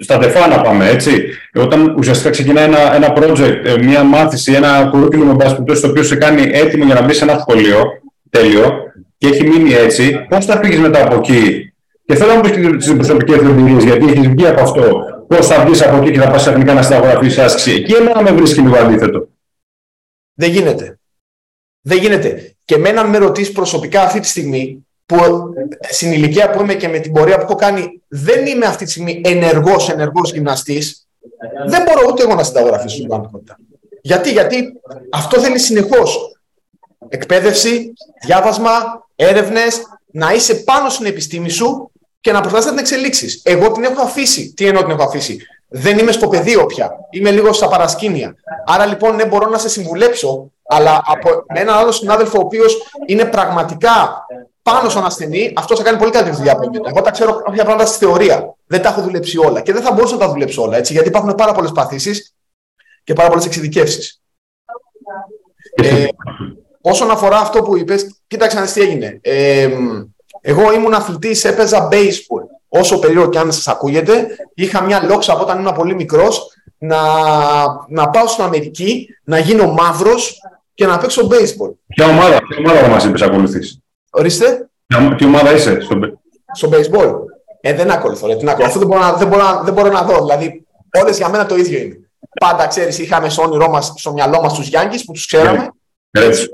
στα 0.01 0.19
τεφά 0.19 0.49
να 0.49 0.61
πάμε, 0.61 0.89
έτσι. 0.89 1.25
Όταν 1.55 1.95
ουσιαστικά 1.99 2.31
ξεκινάει 2.31 2.65
ένα, 2.65 2.95
ένα 2.95 3.13
project, 3.17 3.65
ε, 3.65 3.79
μια 3.83 4.03
μάθηση, 4.03 4.53
ένα 4.53 4.91
curriculum, 4.95 5.37
το 5.81 5.89
οποίο 5.89 6.03
σε 6.03 6.17
κάνει 6.17 6.51
έτοιμο 6.53 6.85
για 6.85 6.95
να 6.95 7.03
μπει 7.03 7.15
σε 7.15 7.25
ένα 7.25 7.39
σχολείο, 7.39 7.85
τέλειο, 8.31 8.73
και 9.19 9.29
έχει 9.29 9.47
μείνει 9.47 9.73
έτσι, 9.73 10.27
πώς 10.29 10.45
θα 10.45 10.61
φύγεις 10.63 10.79
μετά 10.79 11.03
από 11.05 11.17
εκεί; 11.17 11.73
Και 12.07 12.15
θέλω 12.15 12.31
να 12.31 12.37
μου 12.37 12.41
πεις 12.41 12.51
και 12.51 12.77
τις 12.77 12.95
προσωπικές 12.95 13.37
εμπειρίες, 13.37 13.85
γιατί 13.85 14.07
έχεις 14.07 14.29
βγει 14.29 14.47
από 14.47 14.61
αυτό. 14.63 15.01
Πώς 15.29 15.47
θα 15.47 15.65
βγεις 15.65 15.83
από 15.87 15.97
εκεί 15.97 16.11
και 16.11 16.21
θα 16.21 16.31
πας 16.31 16.41
ξαφνικά 16.41 16.75
να 16.75 16.83
συνταγογραφεί 16.83 17.41
άσκηση; 17.41 17.73
Εκεί 17.73 17.93
εμένα 17.93 18.23
με 18.23 18.31
βρίσκει 18.31 18.61
λίγο 18.61 18.77
αντίθετο. 18.77 19.29
Δεν 20.35 20.51
γίνεται. 20.51 20.99
Δεν 21.89 21.99
γίνεται. 21.99 22.55
Και 22.65 22.75
εμένα, 22.75 23.01
αν 23.01 23.09
με 23.09 23.19
ρωτήσεις 23.19 23.53
προσωπικά 23.53 24.03
αυτή 24.03 24.21
τη 24.21 24.27
στιγμή, 24.27 24.87
που 25.07 25.17
στην 25.91 26.13
ηλικία 26.13 26.51
που 26.51 26.61
είμαι 26.61 26.75
και 26.75 26.89
με 26.89 26.99
την 26.99 27.13
πορεία 27.13 27.37
που 27.37 27.43
έχω 27.43 27.55
κάνει, 27.55 28.03
δεν 28.09 28.47
είμαι 28.47 28.67
αυτή 28.67 28.85
τη 28.85 28.91
στιγμή 28.91 29.21
ενεργός 29.25 29.89
ενεργός 29.89 30.33
γυμναστής, 30.33 31.07
δεν 31.67 31.83
μπορώ 31.83 32.09
ούτε 32.11 32.23
εγώ 32.23 32.35
να 32.35 32.43
συνταγογραφήσω 32.43 32.95
στην 32.95 33.07
πραγματικότητα. 33.07 33.59
Γιατί, 34.03 34.31
γιατί 34.31 34.73
αυτό 35.13 35.41
θέλει 35.41 35.59
συνεχώς 35.59 36.39
εκπαίδευση, 37.09 37.93
διάβασμα, 38.25 38.71
έρευνες, 39.17 39.83
να 40.13 40.33
είσαι 40.33 40.55
πάνω 40.55 40.89
στην 40.89 41.07
επιστήμη 41.07 41.49
σου 41.49 41.91
και 42.21 42.33
να 42.33 42.41
προσπαθεί 42.41 42.65
να 42.65 42.71
την 42.71 42.81
εξελίξεις. 42.81 43.41
Εγώ 43.45 43.73
την 43.73 43.85
έχω 43.85 44.03
αφήσει. 44.03 44.53
Τι 44.57 44.67
εννοώ 44.67 44.83
την 44.83 44.91
έχω 44.91 45.03
αφήσει; 45.03 45.39
Δεν 45.69 45.99
είμαι 45.99 46.13
στο 46.13 46.29
πεδίο 46.29 46.67
πια. 46.67 46.91
Είμαι 47.11 47.31
λίγο 47.31 47.53
στα 47.53 47.69
παρασκήνια. 47.69 48.35
Άρα 48.67 48.87
λοιπόν 48.87 49.15
ναι, 49.15 49.27
μπορώ 49.27 49.51
να 49.51 49.59
σε 49.59 49.69
συμβουλέψω, 49.69 50.53
αλλά 50.69 51.03
από 51.05 51.29
με 51.55 51.61
έναν 51.61 51.77
άλλο 51.77 51.93
συνάδελφο 51.93 52.39
ο 52.39 52.41
οποίος 52.45 52.77
είναι 53.07 53.25
πραγματικά 53.25 54.27
πάνω 54.63 54.89
στον 54.89 55.05
ασθενή, 55.05 55.53
αυτός 55.57 55.79
θα 55.79 55.85
κάνει 55.85 55.99
πολύ 55.99 56.11
καλύτερη 56.11 56.37
δουλειά 56.37 56.53
από 56.53 56.63
εμένα. 56.63 56.89
Εγώ 56.89 57.01
τα 57.01 57.11
ξέρω 57.11 57.35
κάποια 57.35 57.65
πράγματα 57.65 57.91
στη 57.91 58.05
θεωρία. 58.05 58.55
Δεν 58.67 58.83
τα 58.83 58.89
έχω 58.89 59.01
δουλέψει 59.01 59.39
όλα 59.39 59.61
και 59.61 59.73
δεν 59.73 59.83
θα 59.83 59.93
μπορούσα 59.93 60.15
να 60.15 60.21
τα 60.21 60.29
δουλέψω 60.29 60.63
όλα 60.63 60.77
έτσι, 60.77 60.93
γιατί 60.93 61.09
υπάρχουν 61.09 61.35
πάρα 61.35 61.53
πολλές 61.53 61.73
παθήσεις 61.73 62.35
και 63.05 63.13
πάρα 63.13 63.29
πολλές 63.29 63.47
εξειδικεύσεις. 63.47 64.21
Ε, 65.75 66.07
όσον 66.81 67.11
αφορά 67.11 67.39
αυτό 67.39 67.63
που 67.63 67.77
είπες, 67.77 68.21
κοίταξε 68.27 68.61
να 68.61 68.67
τι 68.67 68.81
έγινε. 68.81 69.19
Ε, 69.23 69.69
εγώ 70.41 70.73
ήμουν 70.73 70.95
αθλητής, 70.95 71.45
έπαιζα 71.45 71.89
baseball. 71.93 72.47
Όσο 72.69 72.99
περίεργο 72.99 73.29
και 73.29 73.39
αν 73.39 73.53
σας 73.53 73.69
ακούγεται, 73.69 74.27
είχα 74.55 74.83
μια 74.83 75.03
λόξα 75.05 75.33
από 75.33 75.43
όταν 75.43 75.59
ήμουν 75.59 75.75
πολύ 75.75 75.95
μικρός 75.95 76.53
να, 76.79 77.01
να 77.89 78.11
πάω 78.11 78.27
στην 78.27 78.45
Αμερική, 78.45 79.09
να 79.25 79.39
γίνω 79.39 79.67
μαύρος 79.73 80.41
και 80.79 80.87
να 80.87 80.99
παίξω 80.99 81.29
baseball. 81.31 81.73
Ποια 81.87 82.07
ομάδα, 82.07 82.39
ποια 82.49 82.59
ομάδα 82.59 82.89
μας 82.89 83.05
είπες 83.05 83.23
ακολουθείς; 83.23 83.79
Ορίστε. 84.11 84.69
Τι 85.17 85.25
ομάδα 85.25 85.53
είσαι 85.53 85.81
στο, 85.81 85.99
στο 86.53 86.69
baseball. 86.73 87.15
Ε, 87.61 87.75
δεν 87.75 87.91
ακολουθώ. 87.91 88.27
Ρε, 88.27 88.37
την 88.37 88.49
Αυτό 88.49 88.79
δεν 88.79 88.89
μπορώ, 88.89 89.01
να, 89.01 89.13
δεν, 89.13 89.29
μπορώ, 89.29 89.61
δεν 89.65 89.75
μπορώ 89.75 89.91
να 89.91 90.03
δω. 90.03 90.19
Δηλαδή, 90.19 90.67
όλες 91.03 91.17
για 91.17 91.29
μένα 91.29 91.47
το 91.47 91.57
ίδιο 91.57 91.79
είναι. 91.79 92.11
Πάντα 92.41 92.67
ξέρεις, 92.67 92.99
είχαμε 92.99 93.29
στο 93.29 93.43
όνειρό 93.43 93.69
μας, 93.69 93.93
στο 93.97 94.13
μυαλό 94.13 94.41
μας 94.41 94.55
τους 94.55 94.69
Γιάνγκη 94.69 95.05
που 95.05 95.13
τους 95.13 95.27
ξέραμε. 95.27 95.71
Έτσι. 96.11 96.49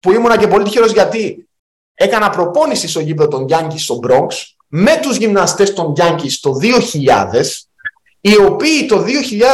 Που 0.00 0.12
ήμουνα 0.12 0.38
και 0.38 0.46
πολύ 0.46 0.64
τυχερός 0.64 0.92
γιατί 0.92 1.48
έκανα 1.94 2.30
προπόνηση 2.30 2.88
στο 2.88 3.00
γήπεδο 3.00 3.28
των 3.28 3.46
Γιάνκης 3.46 3.84
στο 3.84 4.00
Bronx 4.02 4.28
με 4.66 4.98
τους 5.02 5.16
γυμναστές 5.16 5.74
των 5.74 5.92
Γιάνκης 5.92 6.40
το 6.40 6.52
2000 6.62 7.42
οι 8.20 8.36
οποίοι 8.36 8.86
το 8.86 9.04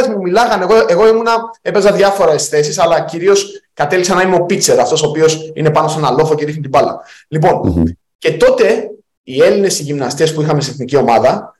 2000 0.04 0.08
μου 0.08 0.20
μιλάγανε, 0.22 0.64
εγώ, 0.64 0.84
εγώ 0.88 1.08
ήμουνα, 1.08 1.34
έπαιζα 1.62 1.92
διάφορα 1.92 2.38
θέσει, 2.38 2.80
αλλά 2.80 3.00
κυρίως 3.00 3.46
κατέληξα 3.72 4.14
να 4.14 4.22
είμαι 4.22 4.36
ο 4.36 4.44
πίτσερ, 4.44 4.80
αυτός 4.80 5.02
ο 5.02 5.08
οποίος 5.08 5.50
είναι 5.54 5.70
πάνω 5.70 5.88
σε 5.88 5.98
ένα 5.98 6.10
λόφο 6.10 6.34
και 6.34 6.44
ρίχνει 6.44 6.60
την 6.60 6.70
μπάλα. 6.70 7.00
λοιπον 7.28 7.84
και 8.18 8.32
τότε 8.32 8.90
οι 9.22 9.42
Έλληνες 9.42 9.80
γυμναστέ 9.80 10.26
που 10.26 10.42
είχαμε 10.42 10.60
στην 10.60 10.72
εθνική 10.72 10.96
ομάδα 10.96 11.58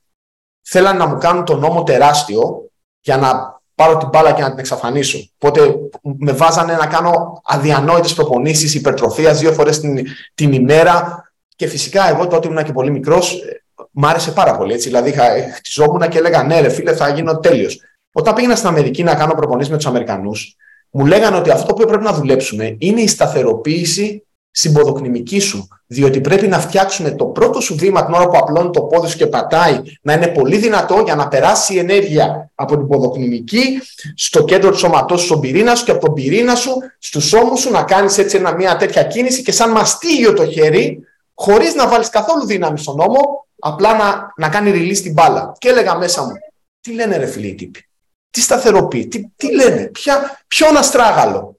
θέλαν 0.62 0.96
να 0.96 1.06
μου 1.06 1.18
κάνουν 1.18 1.44
τον 1.44 1.58
νόμο 1.58 1.82
τεράστιο 1.82 2.70
για 3.00 3.16
να 3.16 3.60
πάρω 3.74 3.96
την 3.96 4.08
μπάλα 4.08 4.32
και 4.32 4.42
να 4.42 4.48
την 4.48 4.58
εξαφανίσω. 4.58 5.18
Οπότε 5.38 5.74
με 6.02 6.32
βάζανε 6.32 6.72
να 6.72 6.86
κάνω 6.86 7.40
αδιανόητες 7.44 8.14
προπονήσεις 8.14 8.74
υπερτροφίας 8.74 9.38
δύο 9.38 9.52
φορές 9.52 9.80
την, 9.80 10.06
την 10.34 10.52
ημέρα. 10.52 11.22
Και 11.56 11.66
φυσικά 11.66 12.08
εγώ 12.08 12.26
τότε 12.26 12.48
ήμουν 12.48 12.64
και 12.64 12.72
πολύ 12.72 12.90
μικρός, 12.90 13.42
μ' 13.90 14.04
άρεσε 14.04 14.30
πάρα 14.30 14.56
πολύ. 14.56 14.72
Έτσι. 14.72 14.88
Δηλαδή, 14.88 15.14
χτιζόμουν 15.54 16.08
και 16.08 16.18
έλεγα 16.18 16.42
ναι, 16.42 16.60
ρε 16.60 16.68
φίλε, 16.68 16.94
θα 16.94 17.08
γίνω 17.08 17.38
τέλειος. 17.38 17.80
Όταν 18.12 18.34
πήγαινα 18.34 18.56
στην 18.56 18.68
Αμερική 18.68 19.02
να 19.02 19.14
κάνω 19.14 19.34
προπονήσεις 19.34 19.70
με 19.70 19.76
τους 19.76 19.86
Αμερικανούς, 19.86 20.56
μου 20.90 21.06
λέγανε 21.06 21.36
ότι 21.36 21.50
αυτό 21.50 21.74
που 21.74 21.86
πρέπει 21.86 22.04
να 22.04 22.12
δουλέψουμε 22.12 22.76
είναι 22.78 23.00
η 23.00 23.06
σταθεροποίηση 23.06 24.26
συμποδοκνημική 24.50 25.38
σου. 25.38 25.68
Διότι 25.86 26.20
πρέπει 26.20 26.46
να 26.46 26.58
φτιάξουμε 26.58 27.10
το 27.10 27.24
πρώτο 27.24 27.60
σου 27.60 27.76
βήμα 27.76 28.04
την 28.04 28.14
ώρα 28.14 28.28
που 28.28 28.36
απλώνει 28.36 28.70
το 28.70 28.82
πόδι 28.82 29.08
σου 29.08 29.16
και 29.16 29.26
πατάει 29.26 29.80
να 30.02 30.12
είναι 30.12 30.28
πολύ 30.28 30.56
δυνατό 30.56 31.02
για 31.04 31.14
να 31.14 31.28
περάσει 31.28 31.74
η 31.74 31.78
ενέργεια 31.78 32.50
από 32.54 32.76
την 32.76 32.88
ποδοκνημική 32.88 33.80
στο 34.14 34.44
κέντρο 34.44 34.70
του 34.70 34.78
σώματός 34.78 35.20
σου, 35.20 35.26
στον 35.26 35.40
πυρήνα 35.40 35.74
σου 35.74 35.84
και 35.84 35.90
από 35.90 36.04
τον 36.04 36.14
πυρήνα 36.14 36.54
σου 36.54 36.72
στους 36.98 37.32
ώμους 37.32 37.60
σου 37.60 37.70
να 37.70 37.82
κάνεις 37.82 38.18
έτσι 38.18 38.42
μια 38.56 38.76
τέτοια 38.76 39.02
κίνηση 39.02 39.42
και 39.42 39.52
σαν 39.52 39.70
μαστίγιο 39.70 40.32
το 40.32 40.46
χέρι, 40.46 40.98
χωρίς 41.34 41.74
να 41.74 41.88
βάλεις 41.88 42.08
καθόλου 42.08 42.46
δύναμη 42.46 42.78
στον 42.78 43.00
ώμο, 43.00 43.46
απλά 43.58 43.96
να, 43.96 44.32
να 44.36 44.48
κάνει 44.48 44.70
release 44.74 44.98
την 45.02 45.12
μπάλα. 45.12 45.52
Και 45.58 45.68
έλεγα 45.68 45.98
μέσα 45.98 46.22
μου, 46.22 46.32
τι 46.80 46.92
λένε 46.92 47.16
ρε 47.16 47.26
φίλοι 47.26 47.46
οι 47.46 47.54
τύποι, 47.54 47.88
τι 48.30 48.40
σταθεροποιεί, 48.40 49.06
τι, 49.06 49.28
τι 49.36 49.54
λένε, 49.54 49.84
ποια, 49.84 50.40
ποιο 50.48 50.66
αστράγαλο. 50.78 51.58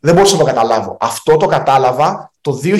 Δεν 0.00 0.14
μπορούσα 0.14 0.32
να 0.32 0.40
το 0.40 0.46
καταλάβω. 0.46 0.96
Αυτό 1.00 1.36
το 1.36 1.46
κατάλαβα 1.46 2.32
το 2.40 2.60
2012. 2.64 2.78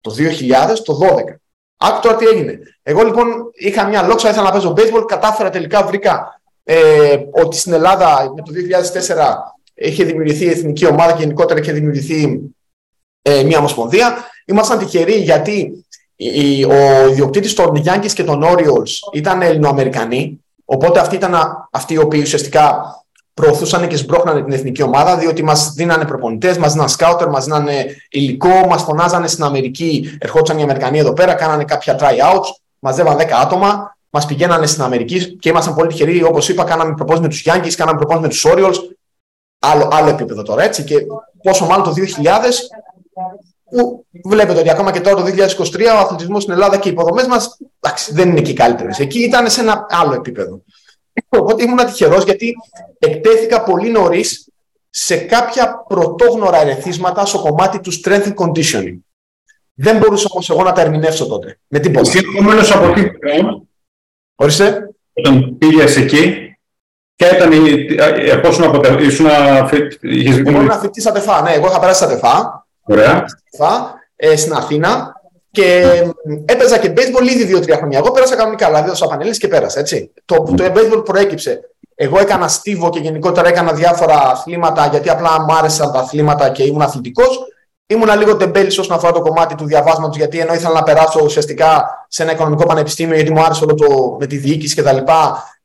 Το 0.00 0.14
2000, 0.18 0.76
το 0.84 0.98
2012. 1.02 1.34
Άκου 1.76 2.00
τώρα 2.00 2.16
τι 2.16 2.26
έγινε. 2.26 2.58
Εγώ 2.82 3.02
λοιπόν 3.02 3.26
είχα 3.52 3.86
μια 3.86 4.02
λόξα, 4.02 4.28
ήθελα 4.28 4.44
να 4.44 4.50
παίζω 4.50 4.74
baseball, 4.76 5.04
κατάφερα 5.06 5.50
τελικά 5.50 5.84
βρήκα 5.84 6.40
ε, 6.64 7.16
ότι 7.30 7.56
στην 7.56 7.72
Ελλάδα 7.72 8.32
με 8.34 8.42
το 8.42 8.52
2004 9.06 9.34
είχε 9.74 10.04
δημιουργηθεί 10.04 10.44
η 10.44 10.50
εθνική 10.50 10.86
ομάδα 10.86 11.12
και 11.12 11.22
γενικότερα 11.22 11.60
είχε 11.60 11.72
δημιουργηθεί 11.72 12.40
ε, 13.22 13.42
μια 13.42 13.58
ομοσπονδία. 13.58 14.30
Ήμασταν 14.48 14.78
τυχεροί 14.78 15.14
γιατί 15.14 15.86
ο 16.68 17.08
ιδιοκτήτης 17.08 17.54
των 17.54 17.82
Yankees 17.84 18.12
και 18.14 18.24
των 18.24 18.42
Orioles 18.44 19.12
ήταν 19.12 19.42
Ελληνοαμερικανοί. 19.42 20.44
Οπότε 20.64 21.00
αυτοί 21.00 21.16
ήταν 21.16 21.34
αυτοί 21.70 21.94
οι 21.94 21.98
οποίοι 21.98 22.20
ουσιαστικά 22.22 22.80
προωθούσαν 23.34 23.88
και 23.88 23.96
σμπρώχνανε 23.96 24.42
την 24.42 24.52
εθνική 24.52 24.82
ομάδα, 24.82 25.16
διότι 25.16 25.42
μας 25.42 25.72
δίνανε 25.72 26.04
προπονητές, 26.04 26.58
μας 26.58 26.72
δίνανε 26.72 26.90
σκάουτερ, 26.90 27.28
μας 27.28 27.44
δίνανε 27.44 27.86
υλικό, 28.10 28.66
μας 28.68 28.82
φωνάζανε 28.82 29.26
στην 29.26 29.44
Αμερική. 29.44 30.18
Ερχόντουσαν 30.20 30.58
οι 30.58 30.62
Αμερικανοί 30.62 30.98
εδώ 30.98 31.12
πέρα, 31.12 31.34
κάνανε 31.34 31.64
κάποια 31.64 31.98
tryouts, 32.00 32.46
μαζεύαν 32.78 33.16
10 33.16 33.36
άτομα, 33.42 33.96
μας 34.10 34.26
πηγαίνανε 34.26 34.66
στην 34.66 34.82
Αμερική 34.82 35.36
και 35.36 35.48
ήμασταν 35.48 35.74
πολύ 35.74 35.88
τυχεροί. 35.88 36.24
Όπως 36.24 36.48
είπα, 36.48 36.64
κάναμε 36.64 36.94
προπόνηση 36.94 37.22
με 37.22 37.28
τους 37.28 37.42
Yankees, 37.46 37.72
κάναμε 37.76 37.98
προπόνηση 37.98 38.22
με 38.22 38.28
τους 38.28 38.44
Orioles. 38.48 38.94
Άλλο, 39.58 39.88
άλλο 39.92 40.08
επίπεδο 40.08 40.42
τώρα 40.42 40.62
έτσι. 40.62 40.84
Και 40.84 40.96
πόσο 41.42 41.66
μάλλον 41.66 41.84
το 41.84 41.92
2000 41.92 42.70
που 43.70 44.06
βλέπετε 44.24 44.60
ότι 44.60 44.70
ακόμα 44.70 44.92
και 44.92 45.00
τώρα 45.00 45.16
το 45.16 45.22
2023 45.22 45.84
ο 45.94 45.98
αθλητισμός 45.98 46.42
στην 46.42 46.54
Ελλάδα 46.54 46.78
και 46.78 46.88
οι 46.88 46.92
υποδομές 46.92 47.26
μας 47.26 47.58
δεν 48.10 48.28
είναι 48.28 48.40
και 48.40 48.50
οι 48.50 48.54
καλύτερες. 48.54 48.98
Εκεί 48.98 49.18
ήταν 49.18 49.50
σε 49.50 49.60
ένα 49.60 49.86
άλλο 49.88 50.14
επίπεδο. 50.14 50.62
Οπότε 51.28 51.62
ήμουν 51.62 51.86
τυχερός 51.86 52.24
γιατί 52.24 52.54
εκτέθηκα 52.98 53.62
πολύ 53.62 53.90
νωρίς 53.90 54.48
σε 54.90 55.16
κάποια 55.16 55.84
πρωτόγνωρα 55.88 56.60
ερεθίσματα 56.60 57.24
στο 57.24 57.38
κομμάτι 57.38 57.80
του 57.80 57.92
strength 57.92 58.24
and 58.24 58.34
conditioning. 58.34 58.98
Δεν 59.74 59.98
μπορούσα 59.98 60.28
όμως 60.30 60.50
εγώ 60.50 60.62
να 60.62 60.72
τα 60.72 60.80
ερμηνεύσω 60.80 61.26
τότε. 61.26 61.58
Με 61.66 61.78
τίποτα. 61.78 62.10
Εσύ 62.10 62.72
από 62.72 62.92
τι 62.92 63.10
Ορίστε. 64.34 64.90
Όταν 65.12 65.58
πήγες 65.58 65.96
εκεί, 65.96 66.46
Ποια 67.16 67.36
ήταν 67.36 67.52
η. 67.52 67.86
Εφόσον 68.18 68.64
από 68.64 68.98
ήσουν. 68.98 69.26
Εγώ 69.26 70.50
ήμουν 70.50 70.72
φοιτητή 70.72 71.00
στα 71.00 71.12
ΤΕΦΑ. 71.12 71.42
Ναι, 71.42 71.50
εγώ 71.50 71.66
είχα 71.66 71.80
περάσει 71.80 72.04
στα 72.04 72.08
ΤΕΦΑ. 72.08 72.65
Ωραία. 72.86 73.24
Ε, 74.16 74.36
στην 74.36 74.52
Αθήνα 74.52 75.20
και 75.50 76.02
έπαιζα 76.44 76.78
και 76.78 76.92
baseball 76.96 77.28
ήδη 77.28 77.44
δύο-τρία 77.44 77.76
χρόνια. 77.76 77.98
Εγώ 77.98 78.10
πέρασα 78.10 78.36
κανονικά, 78.36 78.66
δηλαδή 78.66 78.84
έδωσα 78.86 79.06
πανελίσει 79.06 79.40
και 79.40 79.48
πέρασα. 79.48 79.80
Έτσι. 79.80 80.12
Το, 80.24 80.36
το 80.56 80.64
baseball 80.74 81.04
προέκυψε. 81.04 81.60
Εγώ 81.94 82.20
έκανα 82.20 82.48
στίβο 82.48 82.90
και 82.90 82.98
γενικότερα 82.98 83.48
έκανα 83.48 83.72
διάφορα 83.72 84.30
αθλήματα 84.30 84.86
γιατί 84.86 85.10
απλά 85.10 85.40
μου 85.40 85.54
άρεσαν 85.54 85.92
τα 85.92 85.98
αθλήματα 85.98 86.48
και 86.48 86.62
ήμουν 86.62 86.82
αθλητικός. 86.82 87.46
Ήμουνα 87.86 88.14
λίγο 88.16 88.36
τεμπέλης 88.36 88.78
όσον 88.78 88.96
αφορά 88.96 89.12
το 89.12 89.20
κομμάτι 89.20 89.54
του 89.54 89.66
διαβάσματος, 89.66 90.16
γιατί 90.16 90.38
ενώ 90.38 90.54
ήθελα 90.54 90.72
να 90.72 90.82
περάσω 90.82 91.20
ουσιαστικά 91.24 91.84
σε 92.08 92.22
ένα 92.22 92.32
οικονομικό 92.32 92.66
πανεπιστήμιο, 92.66 93.14
γιατί 93.14 93.32
μου 93.32 93.42
άρεσε 93.42 93.64
όλο 93.64 93.74
το 93.74 94.16
με 94.20 94.26
τη 94.26 94.36
διοίκηση 94.36 94.82
κτλ. 94.82 94.96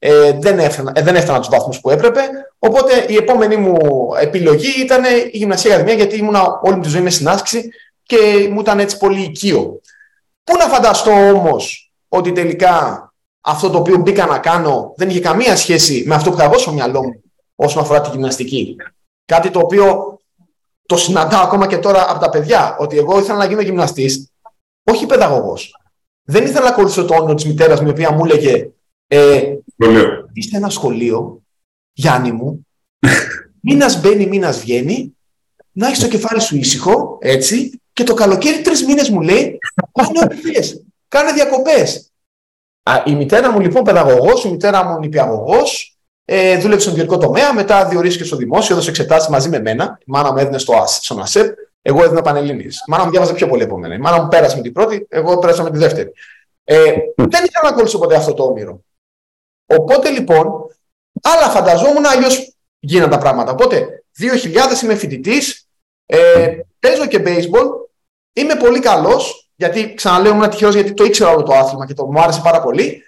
Ε, 0.03 0.31
δεν, 0.39 0.60
έφτανα, 0.60 0.91
ε, 0.96 1.01
δεν 1.01 1.15
έφτανα 1.15 1.39
τους 1.39 1.48
βαθμούς 1.48 1.79
που 1.79 1.89
έπρεπε. 1.89 2.22
Οπότε 2.60 3.05
η 3.08 3.15
επόμενη 3.15 3.58
μου 3.58 3.77
επιλογή 4.20 4.81
ήταν 4.81 5.03
η 5.03 5.38
γυμναστική 5.38 5.74
ακαδημία, 5.74 5.96
γιατί 5.96 6.17
ήμουνα 6.17 6.60
όλη 6.63 6.75
μου 6.75 6.81
τη 6.81 6.89
ζωή 6.89 7.01
με 7.01 7.10
συνάσκηση 7.10 7.70
και 8.03 8.48
μου 8.51 8.60
ήταν 8.60 8.79
έτσι 8.79 8.98
πολύ 8.98 9.22
οικείο. 9.22 9.81
Πού 10.43 10.58
να 10.58 10.65
φανταστώ 10.65 11.12
όμως 11.12 11.91
ότι 12.08 12.31
τελικά 12.31 13.05
αυτό 13.41 13.70
το 13.70 13.77
οποίο 13.77 13.98
μπήκα 13.98 14.25
να 14.25 14.38
κάνω 14.39 14.93
δεν 14.96 15.10
είχε 15.10 15.20
καμία 15.20 15.55
σχέση 15.55 16.03
με 16.08 16.15
αυτό 16.15 16.29
που 16.29 16.36
είχα 16.36 16.46
εγώ 16.46 16.58
στο 16.58 16.72
μυαλό 16.72 17.03
μου 17.03 17.22
όσον 17.55 17.81
αφορά 17.81 18.01
τη 18.01 18.10
γυμναστική; 18.10 18.75
Κάτι 19.25 19.50
το 19.50 19.60
οποίο 19.60 20.17
το 20.86 20.98
συναντάω 20.98 21.43
ακόμα 21.43 21.67
και 21.67 21.77
τώρα 21.77 22.12
από 22.12 22.20
τα 22.20 22.29
παιδιά, 22.29 22.75
ότι 22.79 22.98
εγώ 22.98 23.20
ήθελα 23.20 23.38
να 23.38 23.46
γίνω 23.46 23.62
γυμναστής, 23.62 24.31
όχι 24.84 25.05
παιδαγωγός. 25.05 25.75
Δεν 26.24 26.43
ήθελα 26.43 26.63
να 26.63 26.70
ακολουθήσω 26.70 27.05
το 27.05 27.15
όνομα 27.15 27.34
της 27.34 27.46
μητέρας 27.46 27.81
μου, 27.81 27.88
η 27.88 27.91
οποία 27.91 28.12
μου 28.12 28.25
έλεγε 28.25 28.70
ε, 29.08 29.41
Είστε 30.34 30.58
ένα 30.58 30.70
σχολείο, 30.70 31.42
Γιάννη 31.94 32.32
μου, 32.32 32.68
μήνας 33.68 34.02
μπαίνει, 34.02 34.26
μήνας 34.26 34.60
βγαίνει, 34.60 35.16
να 35.72 35.88
έχεις 35.88 36.00
το 36.00 36.08
κεφάλι 36.08 36.42
σου 36.42 36.58
ήσυχο, 36.58 37.18
έτσι, 37.22 37.82
και 37.94 38.04
το 38.04 38.14
καλοκαίρι 38.14 38.62
τρεις 38.62 38.86
μήνες 38.86 39.10
μου 39.10 39.22
λέει: 39.22 39.58
Κάνε 39.92 40.34
κάνε 41.08 41.34
διακοπές. 41.34 42.12
Η 43.06 43.16
μητέρα 43.16 43.52
μου 43.52 43.60
λοιπόν 43.60 43.84
παιδαγωγός, 43.84 44.44
η 44.44 44.50
μητέρα 44.50 44.86
μου 44.86 45.00
νηπιαγωγός, 45.00 45.98
ε, 46.26 46.58
δούλεψε 46.58 46.82
στον 46.82 46.94
ιδιωτικό 46.94 47.18
τομέα, 47.18 47.54
μετά 47.54 47.88
διορίστηκε 47.88 48.24
στο 48.24 48.36
δημόσιο, 48.36 48.76
έδωσε 48.76 48.90
εξετάσεις 48.90 49.30
μαζί 49.30 49.50
με 49.50 49.60
μένα. 49.60 49.98
Η 50.00 50.04
μάνα 50.06 50.32
μου 50.32 50.38
έδινε 50.38 50.58
στο, 50.58 50.84
στον 50.88 51.22
ΑΣΕΠ, 51.22 51.58
εγώ 51.82 52.04
έδινα 52.04 52.22
πανελλήνιε. 52.22 52.68
Η 52.68 52.88
μάνα 52.88 53.04
μου 53.04 53.10
διάβαζε 53.10 53.34
πιο 53.34 53.48
πολύ 53.48 53.64
από 53.64 53.78
μένα. 53.78 53.94
Η 53.94 53.98
μάνα 53.98 54.22
μου 54.22 54.28
πέρασε 54.28 54.56
με 54.56 54.62
την 54.62 54.72
πρώτη, 54.72 55.06
εγώ 55.10 55.40
πέρασα 55.40 55.64
με 55.64 55.72
τη 55.72 55.78
δεύτερη. 55.78 56.12
Ε, 56.64 56.92
δεν 57.16 57.44
ήθελα 57.44 57.64
να 57.64 57.70
ακολουθήσω 57.70 58.00
ποτέ 58.00 58.16
αυτό 58.16 58.34
το 58.34 58.44
όνειρο. 58.44 58.84
Οπότε 59.80 60.10
λοιπόν, 60.10 60.66
άλλα 61.22 61.50
φανταζόμουν, 61.50 62.06
αλλιώς 62.06 62.56
γίναν 62.80 63.10
τα 63.10 63.18
πράγματα. 63.18 63.51
Οπότε, 63.51 64.04
2000 64.20 64.82
είμαι 64.84 64.96
φοιτητής, 64.96 65.68
ε, 66.06 66.60
παίζω 66.80 67.06
και 67.06 67.22
baseball, 67.25 67.68
είμαι 68.34 68.56
πολύ 68.56 68.80
καλός, 68.80 69.50
γιατί 69.56 69.94
ξαναλέω 69.94 70.32
ήμουν 70.32 70.50
τυχερός 70.50 70.75
γιατί 70.75 70.94
το 70.94 71.04
ήξερα 71.04 71.30
όλο 71.30 71.44
το 71.44 71.54
άθλημα 71.54 71.86
και 71.86 71.94
το 71.94 72.06
μου 72.06 72.22
άρεσε 72.22 72.42
πάρα 72.44 72.62
πολύ. 72.62 73.04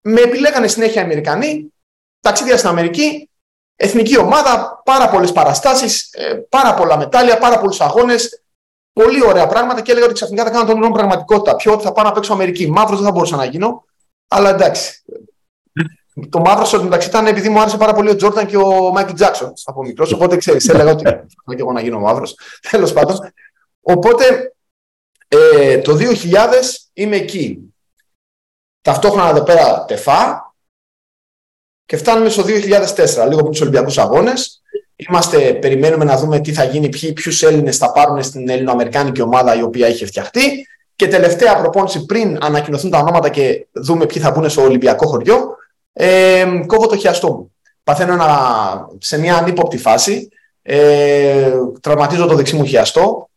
Με 0.00 0.20
επιλέγανε 0.20 0.68
συνέχεια 0.68 1.02
Αμερικανοί, 1.02 1.72
ταξίδια 2.20 2.56
στην 2.56 2.68
Αμερική, 2.68 3.30
εθνική 3.76 4.18
ομάδα, 4.18 4.82
πάρα 4.84 5.08
πολλές 5.08 5.32
παραστάσεις, 5.32 6.12
ε, 6.12 6.34
πάρα 6.48 6.74
πολλά 6.74 6.98
μετάλλια, 6.98 7.38
πάρα 7.38 7.58
πολλούς 7.58 7.80
αγώνες. 7.80 8.42
Πολύ 8.92 9.24
ωραία 9.24 9.46
πράγματα 9.46 9.80
και 9.80 9.90
έλεγα 9.90 10.06
ότι 10.06 10.14
ξαφνικά 10.14 10.44
θα 10.44 10.50
κάνω 10.50 10.64
τον 10.64 10.76
όνειρο 10.76 10.92
πραγματικότητα. 10.92 11.56
Πιο 11.56 11.72
ότι 11.72 11.82
θα 11.82 11.92
πάω 11.92 12.04
να 12.04 12.12
παίξω 12.12 12.32
Αμερική. 12.32 12.70
Μαύρος 12.70 12.96
δεν 12.96 13.06
θα 13.06 13.12
μπορούσα 13.12 13.36
να 13.36 13.44
γίνω, 13.44 13.84
αλλά 14.28 14.50
εντάξει. 14.50 15.02
Το 16.28 16.40
μαύρο 16.40 16.64
στο 16.64 16.82
μεταξύ 16.82 17.08
ήταν 17.08 17.26
επειδή 17.26 17.48
μου 17.48 17.60
άρεσε 17.60 17.76
πάρα 17.76 17.94
πολύ 17.94 18.10
ο 18.10 18.16
Τζόρταν 18.16 18.46
και 18.46 18.56
ο 18.56 18.90
Μάικλ 18.92 19.12
Τζάξον 19.12 19.52
από 19.64 19.82
μικρός. 19.82 20.12
Οπότε 20.12 20.36
ξέρεις, 20.36 20.68
έλεγα 20.68 20.90
ότι 20.90 21.04
θα 21.04 21.26
και 21.46 21.60
εγώ 21.60 21.72
να 21.72 21.80
γίνω 21.80 21.98
μαύρος. 21.98 22.38
Τέλος 22.70 22.92
πάντων. 22.92 23.18
Οπότε 23.80 24.54
ε, 25.28 25.78
το 25.78 25.96
2000 26.00 26.06
είμαι 26.92 27.16
εκεί. 27.16 27.74
Ταυτόχρονα 28.82 29.28
εδώ 29.28 29.42
πέρα 29.42 29.84
τεφά, 29.84 30.44
και 31.86 31.96
φτάνουμε 31.96 32.28
στο 32.28 32.42
2004, 32.42 32.48
λίγο 33.28 33.40
από 33.40 33.50
τους 33.50 33.60
Ολυμπιακούς 33.60 33.98
Αγώνες. 33.98 34.62
Είμαστε, 34.96 35.54
περιμένουμε 35.54 36.04
να 36.04 36.16
δούμε 36.16 36.40
τι 36.40 36.52
θα 36.52 36.64
γίνει, 36.64 36.88
ποιους 36.88 37.42
Έλληνες 37.42 37.76
θα 37.76 37.92
πάρουν 37.92 38.22
στην 38.22 38.48
Ελληνοαμερικάνικη 38.48 39.20
ομάδα 39.20 39.54
η 39.54 39.62
οποία 39.62 39.88
είχε 39.88 40.06
φτιαχτεί. 40.06 40.66
Και 40.96 41.08
τελευταία 41.08 41.56
προπόνηση 41.56 42.04
πριν 42.04 42.38
ανακοινωθούν 42.40 42.90
τα 42.90 42.98
ονόματα 42.98 43.28
και 43.28 43.66
δούμε 43.72 44.06
ποιοι 44.06 44.22
θα 44.22 44.30
μπουν 44.30 44.50
στο 44.50 44.62
Ολυμπιακό 44.62 45.06
χωριό, 45.06 45.56
ε, 45.96 46.44
κόβω 46.66 46.86
το 46.86 46.96
χιαστό 46.96 47.32
μου. 47.32 47.52
Παθαίνω 47.84 48.12
ένα, 48.12 48.88
σε 48.98 49.18
μια 49.18 49.36
ανύποπτη 49.36 49.78
φάση. 49.78 50.28
Ε, 50.62 51.52
τραυματίζω 51.80 52.26
το 52.26 52.34
δεξί 52.34 52.56
μου 52.56 52.64
χιαστό. 52.64 53.28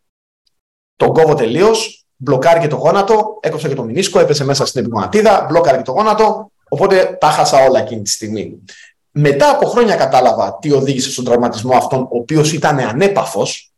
τον 0.96 1.14
κόβω 1.14 1.34
τελείως, 1.34 2.06
μπλοκάρει 2.16 2.60
και 2.60 2.68
το 2.68 2.76
γόνατο, 2.76 3.38
έκοψα 3.40 3.68
και 3.68 3.76
το 3.76 3.84
μηνίσκο, 3.84 4.20
έπεσε 4.20 4.44
μέσα 4.44 4.66
στην 4.66 4.82
επιγονατίδα, 4.82 5.46
μπλοκάρει 5.50 5.78
και 5.78 5.84
το 5.84 5.92
γόνατο, 5.92 6.52
οπότε 6.70 7.18
τα 7.20 7.28
χάσα 7.28 7.64
όλα 7.64 7.80
εκείνη 7.80 8.02
τη 8.02 8.10
στιγμή. 8.10 8.64
Μετά 9.12 9.50
από 9.50 9.66
χρόνια 9.66 9.96
κατάλαβα 9.96 10.58
τι 10.62 10.72
οδήγησε 10.72 11.12
στον 11.12 11.26
τραυματισμό 11.26 11.78
αυτόν, 11.78 12.02
ο 12.02 12.18
οποίος 12.18 12.54
ήταν 12.54 12.80
ανέπαφος, 12.80 13.72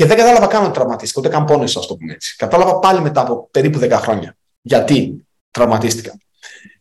και 0.00 0.06
δεν 0.06 0.16
κατάλαβα 0.16 0.46
καν 0.46 0.64
ότι 0.64 0.72
τραυματίστηκα, 0.72 1.20
ούτε 1.20 1.28
καν 1.28 1.44
πόνεσα, 1.44 1.78
ας 1.78 1.86
το 1.86 1.96
πούμε 1.96 2.12
έτσι. 2.12 2.36
Κατάλαβα 2.36 2.78
πάλι 2.78 3.00
μετά 3.00 3.20
από 3.20 3.48
περίπου 3.50 3.78
10 3.78 3.90
χρόνια. 3.90 4.36
Γιατί 4.60 5.26
τραυματίστηκα. 5.50 6.18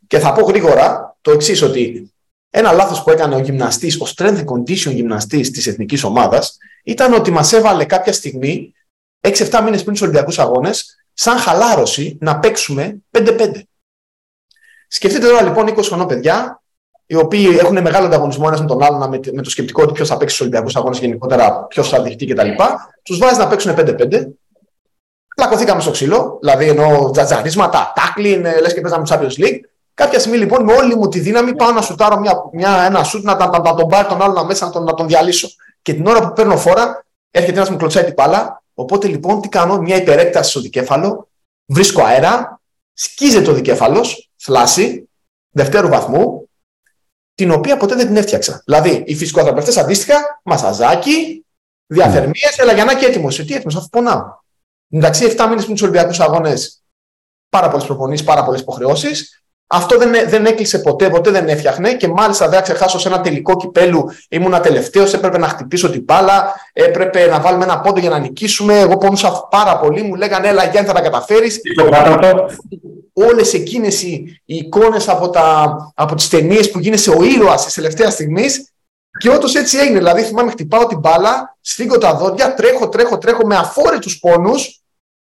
Και 0.09 0.19
θα 0.19 0.33
πω 0.33 0.41
γρήγορα 0.41 1.17
το 1.21 1.31
εξής, 1.31 1.61
ότι 1.61 2.13
ένα 2.49 2.71
λάθος 2.71 3.03
που 3.03 3.09
έκανε 3.09 3.35
ο 3.35 3.39
γυμναστής, 3.39 4.01
ο 4.01 4.05
strength 4.15 4.43
condition 4.45 4.91
γυμναστής 4.93 5.51
της 5.51 5.67
εθνικής 5.67 6.03
ομάδας, 6.03 6.57
ήταν 6.83 7.13
ότι 7.13 7.31
μας 7.31 7.53
έβαλε 7.53 7.85
κάποια 7.85 8.13
στιγμή, 8.13 8.73
6-7 9.21 9.61
μήνες 9.63 9.81
πριν 9.81 9.93
τους 9.93 10.01
Ολυμπιακούς 10.01 10.39
Αγώνες, 10.39 11.03
σαν 11.13 11.37
χαλάρωση 11.37 12.17
να 12.21 12.39
παίξουμε 12.39 12.97
5-5. 13.11 13.61
Σκεφτείτε 14.87 15.27
τώρα 15.27 15.43
λοιπόν 15.43 15.67
20 15.67 15.83
χρονών 15.83 16.07
παιδιά, 16.07 16.61
οι 17.05 17.15
οποίοι 17.15 17.57
έχουν 17.59 17.81
μεγάλο 17.81 18.05
ανταγωνισμό 18.05 18.43
ένας 18.47 18.61
με 18.61 18.67
τον 18.67 18.83
άλλο 18.83 19.07
με, 19.07 19.19
με 19.33 19.41
το 19.41 19.49
σκεπτικό 19.49 19.83
ότι 19.83 19.91
ποιος 19.91 20.07
θα 20.07 20.17
παίξει 20.17 20.35
στους 20.35 20.47
Ολυμπιακούς 20.47 20.75
Αγώνες 20.75 20.99
γενικότερα, 20.99 21.65
ποιος 21.65 21.89
θα 21.89 22.01
δειχτεί 22.01 22.25
κτλ. 22.25 22.49
Τους 23.03 23.17
βάζει 23.17 23.39
να 23.39 23.47
παίξουν 23.47 23.75
5-5. 23.77 24.25
Πλακωθήκαμε 25.35 25.81
στο 25.81 25.91
ξύλο, 25.91 26.37
δηλαδή 26.41 26.67
ενώ 26.67 27.09
τζατζαρίσματα, 27.11 27.93
τάκλιν, 27.95 28.41
λες 28.41 28.73
και 28.73 28.81
παίζαμε 28.81 29.07
Champions 29.09 29.43
League. 29.43 29.59
Κάποια 29.99 30.19
στιγμή 30.19 30.37
λοιπόν 30.37 30.63
με 30.63 30.73
όλη 30.73 30.95
μου 30.95 31.07
τη 31.07 31.19
δύναμη 31.19 31.55
πάω 31.55 31.71
να 31.71 31.81
σουτάρω 31.81 32.19
μια, 32.19 32.33
μια, 32.51 32.83
ένα 32.85 33.03
σουτ 33.03 33.23
να, 33.23 33.35
να, 33.35 33.59
να, 33.59 33.75
τον 33.75 33.87
πάρει 33.87 34.07
τον 34.07 34.21
άλλο 34.21 34.45
μέσα 34.45 34.65
να 34.65 34.71
τον, 34.71 34.83
να 34.83 34.93
τον 34.93 35.07
διαλύσω. 35.07 35.49
Και 35.81 35.93
την 35.93 36.07
ώρα 36.07 36.27
που 36.27 36.33
παίρνω 36.33 36.57
φόρα 36.57 37.05
έρχεται 37.31 37.57
ένας 37.57 37.69
μου 37.69 37.77
κλωτσάει 37.77 38.03
την 38.03 38.13
μπάλα. 38.13 38.63
Οπότε 38.73 39.07
λοιπόν 39.07 39.41
τι 39.41 39.49
κάνω, 39.49 39.77
μια 39.77 39.95
υπερέκταση 39.95 40.49
στο 40.49 40.59
δικέφαλο, 40.59 41.29
βρίσκω 41.65 42.03
αέρα, 42.03 42.61
σκίζεται 42.93 43.43
το 43.43 43.53
δικέφαλος, 43.53 44.29
θλάση, 44.35 45.09
δευτέρου 45.49 45.87
βαθμού, 45.87 46.49
την 47.35 47.51
οποία 47.51 47.77
ποτέ 47.77 47.95
δεν 47.95 48.05
την 48.05 48.15
έφτιαξα. 48.15 48.61
Δηλαδή, 48.65 49.03
οι 49.05 49.15
φυσικοθεραπευτές 49.15 49.77
αντίστοιχα, 49.77 50.41
μασαζάκι, 50.43 51.45
διαθερμίες, 51.85 52.57
έλα 52.57 52.73
για 52.73 52.85
να 52.85 52.95
και 52.95 53.05
έτοιμος. 53.05 53.35
Τι 53.35 53.53
έτοιμος, 53.53 53.75
αφού 53.75 53.89
πονάω. 53.89 54.23
Εντάξει, 54.89 55.35
7 55.37 55.45
μήνες 55.47 55.63
πριν 55.63 55.75
του 55.75 55.81
Ολυμπιακούς 55.83 56.19
Αγώνες, 56.19 56.83
πάρα 57.49 57.69
πολλές 57.69 57.85
προπονήσεις, 57.85 58.25
πάρα 58.25 58.43
πολλές 58.43 58.61
υποχρεώσεις. 58.61 59.39
Αυτό 59.71 59.97
δεν, 59.97 60.29
δεν 60.29 60.45
έκλεισε 60.45 60.79
ποτέ, 60.79 61.09
ποτέ 61.09 61.31
δεν 61.31 61.47
έφτιαχνε 61.47 61.93
και 61.93 62.07
μάλιστα 62.07 62.49
δεν 62.49 62.61
ξεχάσω 62.61 62.99
σε 62.99 63.07
ένα 63.07 63.21
τελικό 63.21 63.55
κυπέλου 63.55 64.11
ήμουν 64.29 64.61
τελευταίος. 64.61 65.13
Έπρεπε 65.13 65.37
να 65.37 65.47
χτυπήσω 65.47 65.89
την 65.89 66.03
μπάλα, 66.03 66.53
έπρεπε 66.73 67.25
να 67.25 67.39
βάλουμε 67.39 67.63
ένα 67.63 67.79
πόντο 67.79 67.99
για 67.99 68.09
να 68.09 68.19
νικήσουμε. 68.19 68.79
Εγώ 68.79 68.97
πόνουσα 68.97 69.47
πάρα 69.49 69.79
πολύ, 69.79 70.01
μου 70.01 70.15
λέγανε 70.15 70.47
Έλα, 70.47 70.63
Γιάννη, 70.63 70.87
θα 70.87 70.93
τα 70.93 71.01
καταφέρεις. 71.01 71.59
Όλες 73.13 73.53
εκείνες 73.53 74.03
οι, 74.03 74.41
οι 74.45 74.55
εικόνες 74.55 75.09
από, 75.09 75.29
τα, 75.29 75.75
από 75.95 76.15
τις 76.15 76.29
ταινίες 76.29 76.71
που 76.71 76.79
γίνεσαι 76.79 77.09
ο 77.09 77.23
ήρωας 77.23 77.65
της 77.65 77.73
τελευταίας 77.73 78.13
στιγμής. 78.13 78.71
Και 79.19 79.29
όντως 79.29 79.55
έτσι 79.55 79.77
έγινε. 79.77 79.97
Δηλαδή, 79.97 80.21
θυμάμαι, 80.21 80.51
χτυπάω 80.51 80.85
την 80.85 80.99
μπάλα, 80.99 81.57
σφίγγω 81.61 81.97
τα 81.97 82.13
δόντια, 82.13 82.53
τρέχω, 82.53 82.89
τρέχω, 82.89 83.17
τρέχω 83.17 83.45
με 83.45 83.55
αφόρητους 83.55 84.19
πόνους. 84.19 84.81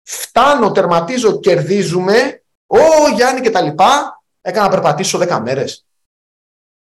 Φτάνω, 0.04 0.72
τερματίζω, 0.72 1.40
κερδίζουμε. 1.40 2.40
Ω 2.68 2.78
Γιάννη 3.16 3.42
και 3.42 3.50
τα 3.50 3.62
λοιπά 3.62 4.16
έκανα 4.46 4.66
να 4.66 4.72
περπατήσω 4.72 5.20
10 5.22 5.40
μέρες. 5.44 5.86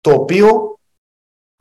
Το 0.01 0.11
οποίο 0.11 0.79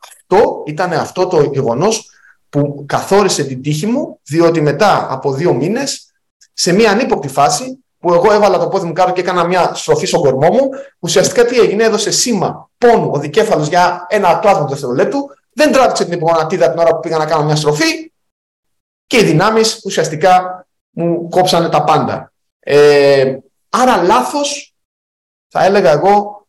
αυτό 0.03 0.63
ήταν 0.67 0.93
αυτό 0.93 1.27
το 1.27 1.43
γεγονός 1.43 2.11
που 2.49 2.85
καθόρισε 2.89 3.45
την 3.45 3.63
τύχη 3.63 3.87
μου, 3.87 4.21
διότι 4.23 4.61
μετά 4.61 5.13
από 5.13 5.33
δύο 5.33 5.55
μήνες, 5.55 6.13
σε 6.53 6.73
μια 6.73 6.91
ανύποπτη 6.91 7.29
φάση, 7.29 7.85
που 7.99 8.13
εγώ 8.13 8.33
έβαλα 8.33 8.59
το 8.59 8.69
πόδι 8.69 8.87
μου 8.87 8.93
κάτω 8.93 9.13
και 9.13 9.21
έκανα 9.21 9.45
μια 9.45 9.75
στροφή 9.75 10.07
στον 10.07 10.21
κορμό 10.21 10.49
μου, 10.49 10.69
ουσιαστικά 10.99 11.45
τι 11.45 11.59
έγινε, 11.59 11.85
έδωσε 11.85 12.11
σήμα 12.11 12.71
πόνου 12.79 13.11
ο 13.15 13.19
δικέφαλο 13.19 13.65
για 13.65 14.07
ένα 14.09 14.35
κλάσμα 14.35 14.65
του 14.65 14.71
δευτερολέπτου, 14.71 15.31
δεν 15.53 15.73
τράβηξε 15.73 16.05
την 16.05 16.13
υπογονατίδα 16.13 16.71
την 16.71 16.79
ώρα 16.79 16.91
που 16.91 17.01
πήγα 17.01 17.19
να 17.19 17.27
κάνω 17.27 17.45
μια 17.45 17.57
στροφή 17.57 18.13
και 19.07 19.19
οι 19.19 19.25
δυνάμεις 19.25 19.81
ουσιαστικά 19.85 20.67
μου 20.91 21.29
κόψανε 21.29 21.69
τα 21.69 21.85
πάντα. 21.85 22.33
Ε, 22.59 23.39
άρα 23.69 24.03
λάθος 24.03 24.73
θα 25.49 25.65
έλεγα 25.65 25.91
εγώ 25.91 26.47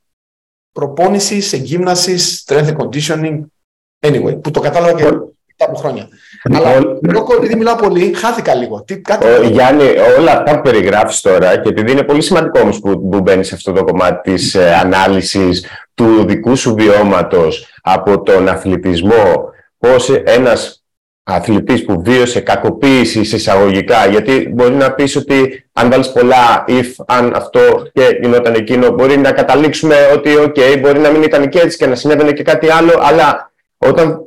προπόνησης 0.71 1.47
σε 1.47 1.57
γύμναση, 1.57 2.17
strength 2.45 2.67
and 2.67 2.77
conditioning, 2.77 3.39
anyway, 3.99 4.41
που 4.41 4.51
το 4.51 4.59
κατάλαβα 4.59 4.93
και 4.93 5.03
μετά 5.03 5.65
από 5.65 5.75
χρόνια. 5.75 6.07
Αλλά 6.53 6.71
εγώ 7.15 7.35
επειδή 7.35 7.55
μιλάω 7.55 7.75
πολύ, 7.75 8.13
χάθηκα 8.13 8.55
λίγο. 8.55 8.83
Τι, 8.83 9.01
κάτι... 9.01 9.25
Ο, 9.25 9.41
Γιάννη, 9.41 9.83
όλα 10.19 10.31
αυτά 10.31 10.55
που 10.55 10.62
περιγράφεις 10.62 11.21
τώρα, 11.21 11.57
και 11.57 11.69
επειδή 11.69 11.91
είναι 11.91 12.03
πολύ 12.03 12.21
σημαντικό 12.21 12.59
όμως 12.59 12.79
που, 12.79 13.09
που 13.09 13.21
μπαίνει 13.21 13.43
σε 13.43 13.55
αυτό 13.55 13.71
το 13.71 13.83
κομμάτι 13.83 14.31
της 14.31 14.55
ε, 14.55 14.75
ανάλυσης 14.75 15.65
του 15.93 16.25
δικού 16.25 16.55
σου 16.55 16.75
βιώματος 16.75 17.67
από 17.81 18.21
τον 18.21 18.47
αθλητισμό, 18.47 19.49
πώς 19.77 20.09
ένας 20.09 20.78
αθλητής 21.33 21.85
που 21.85 22.01
βίωσε 22.01 22.39
κακοποίηση 22.39 23.19
εισαγωγικά, 23.19 24.07
γιατί 24.07 24.49
μπορεί 24.53 24.73
να 24.73 24.91
πεις 24.91 25.15
ότι 25.15 25.65
αν 25.73 25.89
βάλεις 25.89 26.11
πολλά 26.11 26.65
if, 26.67 27.03
αν 27.07 27.33
αυτό 27.35 27.59
και 27.93 28.17
γινόταν 28.21 28.53
εκείνο, 28.53 28.89
μπορεί 28.89 29.17
να 29.17 29.31
καταλήξουμε 29.31 29.95
ότι 30.13 30.29
OK, 30.45 30.79
μπορεί 30.79 30.99
να 30.99 31.09
μην 31.09 31.23
ήταν 31.23 31.49
και 31.49 31.59
έτσι 31.59 31.77
και 31.77 31.85
να 31.85 31.95
συνέβαινε 31.95 32.31
και 32.31 32.43
κάτι 32.43 32.69
άλλο, 32.69 32.99
αλλά 33.01 33.51
όταν 33.77 34.21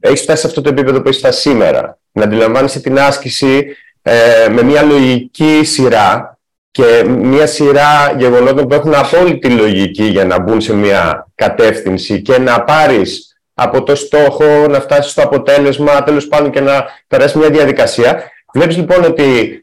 έχεις 0.00 0.20
φτάσει 0.20 0.40
σε 0.40 0.46
αυτό 0.46 0.60
το 0.60 0.68
επίπεδο 0.68 1.00
που 1.00 1.08
έχεις 1.08 1.20
φτάσει 1.20 1.40
σήμερα, 1.40 1.98
να 2.12 2.24
αντιλαμβάνεσαι 2.24 2.80
την 2.80 2.98
άσκηση 2.98 3.76
ε, 4.02 4.48
με 4.50 4.62
μια 4.62 4.82
λογική 4.82 5.60
σειρά 5.64 6.38
και 6.70 7.04
μια 7.08 7.46
σειρά 7.46 8.14
γεγονότων 8.18 8.68
που 8.68 8.74
έχουν 8.74 8.94
απόλυτη 8.94 9.48
λογική 9.48 10.04
για 10.04 10.24
να 10.24 10.40
μπουν 10.40 10.60
σε 10.60 10.74
μια 10.74 11.28
κατεύθυνση 11.34 12.22
και 12.22 12.38
να 12.38 12.62
πάρεις 12.62 13.27
από 13.60 13.82
το 13.82 13.94
στόχο, 13.94 14.44
να 14.68 14.80
φτάσει 14.80 15.10
στο 15.10 15.22
αποτέλεσμα, 15.22 16.02
τέλος 16.02 16.26
πάντων 16.26 16.50
και 16.50 16.60
να 16.60 16.84
περάσει 17.08 17.38
μια 17.38 17.50
διαδικασία. 17.50 18.22
Βλέπεις 18.54 18.76
λοιπόν 18.76 19.04
ότι 19.04 19.62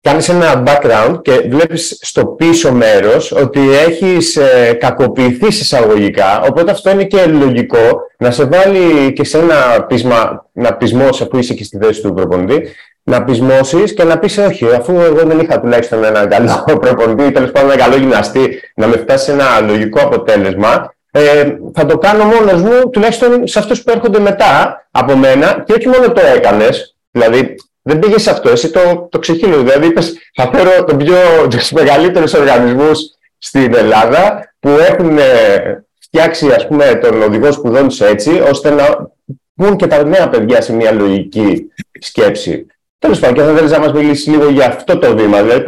κάνεις 0.00 0.28
ένα 0.28 0.62
background 0.66 1.22
και 1.22 1.32
βλέπεις 1.48 1.98
στο 2.00 2.26
πίσω 2.26 2.72
μέρος 2.72 3.32
ότι 3.32 3.60
έχεις 3.86 4.36
ε, 4.36 4.72
κακοποιηθεί 4.80 5.46
εισαγωγικά, 5.46 6.42
οπότε 6.42 6.70
αυτό 6.70 6.90
είναι 6.90 7.04
και 7.04 7.26
λογικό 7.26 8.00
να 8.18 8.30
σε 8.30 8.44
βάλει 8.44 9.12
και 9.12 9.24
σε 9.24 9.38
ένα 9.38 9.84
πείσμα, 9.88 10.46
να 10.52 10.74
πεισμώσεις 10.74 11.20
αφού 11.20 11.38
είσαι 11.38 11.54
και 11.54 11.64
στη 11.64 11.78
θέση 11.78 12.02
του 12.02 12.14
προπονητή, 12.14 12.68
να 13.02 13.24
πεισμώσεις 13.24 13.94
και 13.94 14.04
να 14.04 14.18
πεις: 14.18 14.38
Όχι, 14.38 14.66
αφού 14.74 15.00
εγώ 15.00 15.22
δεν 15.26 15.38
είχα 15.38 15.60
τουλάχιστον 15.60 16.04
έναν 16.04 16.28
καλό 16.28 16.64
προπονητή 16.80 17.24
ή 17.24 17.30
τέλος 17.30 17.50
πάντων 17.50 17.70
ένα 17.70 17.82
καλό 17.82 17.96
γυμναστή, 17.96 18.60
να 18.74 18.86
με 18.86 18.96
φτάσει 18.96 19.24
σε 19.24 19.32
ένα 19.32 19.60
λογικό 19.60 20.00
αποτέλεσμα 20.00 20.94
ε, 21.10 21.56
θα 21.74 21.86
το 21.86 21.98
κάνω 21.98 22.24
μόνος 22.24 22.62
μου, 22.62 22.90
τουλάχιστον 22.90 23.46
σε 23.46 23.58
αυτούς 23.58 23.82
που 23.82 23.90
έρχονται 23.90 24.18
μετά 24.18 24.84
από 24.90 25.16
μένα 25.16 25.62
και 25.66 25.72
όχι 25.72 25.88
μόνο 25.88 26.12
το 26.12 26.20
έκανες, 26.36 26.96
δηλαδή 27.10 27.54
δεν 27.82 27.98
πήγες 27.98 28.22
σε 28.22 28.30
αυτό, 28.30 28.50
εσύ 28.50 28.70
το, 28.70 29.08
το 29.10 29.18
ξεχύλω, 29.18 29.62
δηλαδή 29.62 29.86
είπες 29.86 30.14
θα 30.34 30.50
φέρω 30.54 30.84
τον 30.84 30.96
πιο, 30.96 31.16
τους 31.50 31.72
μεγαλύτερους 31.72 32.32
οργανισμούς 32.34 33.00
στην 33.38 33.74
Ελλάδα 33.74 34.54
που 34.60 34.68
έχουν 34.68 35.18
ε, 35.18 35.84
φτιάξει 36.00 36.50
ας 36.50 36.66
πούμε 36.66 36.94
τον 37.02 37.22
οδηγό 37.22 37.52
σπουδών 37.52 37.88
τους 37.88 38.00
έτσι, 38.00 38.42
ώστε 38.50 38.70
να 38.70 39.10
μπουν 39.54 39.76
και 39.76 39.86
τα 39.86 40.04
νέα 40.04 40.28
παιδιά 40.28 40.60
σε 40.60 40.72
μια 40.72 40.92
λογική 40.92 41.70
σκέψη. 42.00 42.66
Τέλος 42.98 43.18
πάντων, 43.18 43.34
και 43.34 43.40
θα 43.42 43.54
θέλεις 43.54 43.70
να 43.70 43.78
μας 43.78 43.92
μιλήσεις 43.92 44.26
λίγο 44.26 44.48
για 44.48 44.66
αυτό 44.66 44.98
το 44.98 45.16
βήμα, 45.16 45.42
δηλαδή 45.42 45.62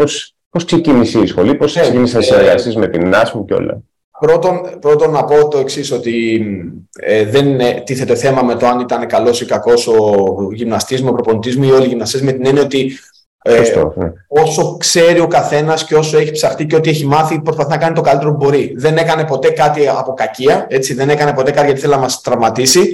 πώς 0.51 0.65
ξεκίνησε 0.65 1.19
η 1.19 1.27
σχολή, 1.27 1.55
πώς 1.55 1.73
ξεκίνησες 1.73 2.15
να 2.15 2.23
συνεργαστεί 2.23 2.79
με 2.79 2.89
την 2.89 3.09
ΝΑΣΜ 3.09 3.45
και 3.45 3.55
όλα. 3.55 3.83
Πρώτον, 4.23 4.79
πρώτον 4.81 5.11
να 5.11 5.25
πω 5.25 5.49
το 5.49 5.59
εξής 5.59 5.93
ότι 5.93 6.45
ε, 6.93 7.25
δεν 7.25 7.59
τίθεται 7.85 8.15
θέμα 8.15 8.43
με 8.43 8.55
το 8.55 8.67
αν 8.67 8.81
ήταν 8.81 9.07
καλός 9.07 9.41
ή 9.41 9.45
κακός 9.45 9.87
ο 9.87 10.15
γυμναστής 10.53 11.03
μου, 11.03 11.09
ο 11.11 11.13
προπονητής 11.13 11.57
μου 11.57 11.65
ή 11.65 11.71
όλοι 11.71 11.85
οι 11.85 11.89
γυμναστές 11.89 12.23
με 12.23 12.33
την 12.33 12.47
έννοια 12.47 12.63
ότι 12.63 12.99
ε, 13.43 13.61
ναι. 13.95 14.13
όσο 14.29 14.77
ξέρει 14.77 15.21
ο 15.21 15.27
καθένας 15.27 15.85
και 15.85 15.95
όσο 15.95 16.19
έχει 16.19 16.31
ψαχτεί 16.31 16.67
και 16.67 16.77
ό,τι 16.77 16.91
έχει 16.91 17.07
μάθει 17.07 17.41
προσπαθεί 17.41 17.71
να 17.71 17.77
κάνει 17.77 17.95
το 17.95 18.01
καλύτερο 18.01 18.31
που 18.31 18.37
μπορεί. 18.37 18.75
Δεν 18.77 18.97
έκανε 18.97 19.25
ποτέ 19.25 19.51
κάτι 19.51 19.89
από 19.89 20.15
κακία, 20.15 20.67
έτσι, 20.69 20.95
δεν 20.95 21.11
έκανε 21.11 21.33
ποτέ 21.33 21.51
κάτι 21.51 21.67
γιατί 21.67 21.81
θέλει 21.81 21.93
να 21.93 22.01
μας 22.01 22.21
τραυματίσει 22.21 22.89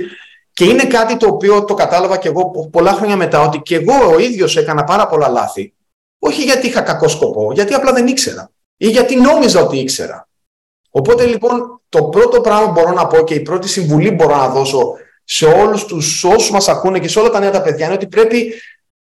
και 0.53 0.65
είναι 0.65 0.85
κάτι 0.85 1.17
το 1.17 1.27
οποίο 1.27 1.65
το 1.65 1.75
κατάλαβα 1.75 2.17
και 2.17 2.29
εγώ 2.29 2.69
πολλά 2.73 2.93
χρόνια 2.93 3.17
μετά 3.17 3.41
ότι 3.41 3.59
και 3.59 3.75
εγώ 3.75 4.15
ο 4.15 4.19
ίδιος 4.19 4.57
έκανα 4.57 4.85
πάρα 4.85 5.07
πολλά 5.07 5.29
λάθη 5.29 5.75
όχι 6.19 6.43
γιατί 6.43 6.67
είχα 6.67 6.81
κακό 6.81 7.09
σκοπό, 7.09 7.53
γιατί 7.53 7.75
απλά 7.75 7.93
δεν 7.93 8.07
ήξερα 8.07 8.51
ή 8.77 8.89
γιατί 8.89 9.17
νόμιζα 9.17 9.63
ότι 9.63 9.79
ήξερα. 9.79 10.28
Οπότε 10.91 11.27
λοιπόν 11.27 11.81
το 11.89 12.05
πρώτο 12.05 12.41
πράγμα 12.41 12.67
που 12.67 12.73
μπορώ 12.73 12.93
να 12.93 13.07
πω 13.07 13.25
και 13.25 13.35
η 13.35 13.41
πρώτη 13.41 13.69
συμβουλή 13.69 14.09
που 14.09 14.15
μπορώ 14.15 14.37
να 14.37 14.49
δώσω 14.49 14.93
σε 15.25 15.47
όλους 15.47 15.85
τους 15.85 16.25
όσους 16.25 16.51
μας 16.51 16.69
ακούνε 16.69 16.99
και 16.99 17.09
σε 17.09 17.19
όλα 17.19 17.31
τα 17.31 17.39
νέα 17.39 17.51
τα 17.51 17.63
παιδιά 17.63 17.85
είναι 17.85 17.95
ότι 17.95 18.07
πρέπει 18.07 18.55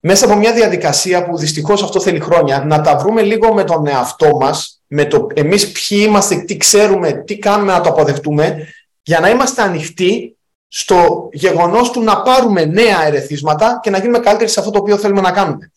μέσα 0.00 0.24
από 0.24 0.36
μια 0.36 0.52
διαδικασία 0.52 1.24
που 1.24 1.36
δυστυχώς 1.36 1.82
αυτό 1.82 2.00
θέλει 2.00 2.20
χρόνια 2.20 2.64
να 2.64 2.80
τα 2.80 2.96
βρούμε 2.96 3.22
λίγο 3.22 3.54
με 3.54 3.64
τον 3.64 3.86
εαυτό 3.86 4.36
μας, 4.36 4.82
με 4.86 5.04
το 5.04 5.26
εμείς 5.34 5.72
ποιοι 5.72 6.04
είμαστε, 6.06 6.36
τι 6.36 6.56
ξέρουμε, 6.56 7.12
τι 7.12 7.38
κάνουμε 7.38 7.72
να 7.72 7.80
το 7.80 7.88
αποδεχτούμε 7.88 8.66
για 9.02 9.20
να 9.20 9.30
είμαστε 9.30 9.62
ανοιχτοί 9.62 10.36
στο 10.68 11.28
γεγονός 11.32 11.90
του 11.90 12.02
να 12.02 12.22
πάρουμε 12.22 12.64
νέα 12.64 13.06
ερεθίσματα 13.06 13.80
και 13.82 13.90
να 13.90 13.98
γίνουμε 13.98 14.18
καλύτεροι 14.18 14.50
σε 14.50 14.60
αυτό 14.60 14.72
το 14.72 14.78
οποίο 14.78 14.96
θέλουμε 14.96 15.20
να 15.20 15.30
κάνουμε. 15.30 15.72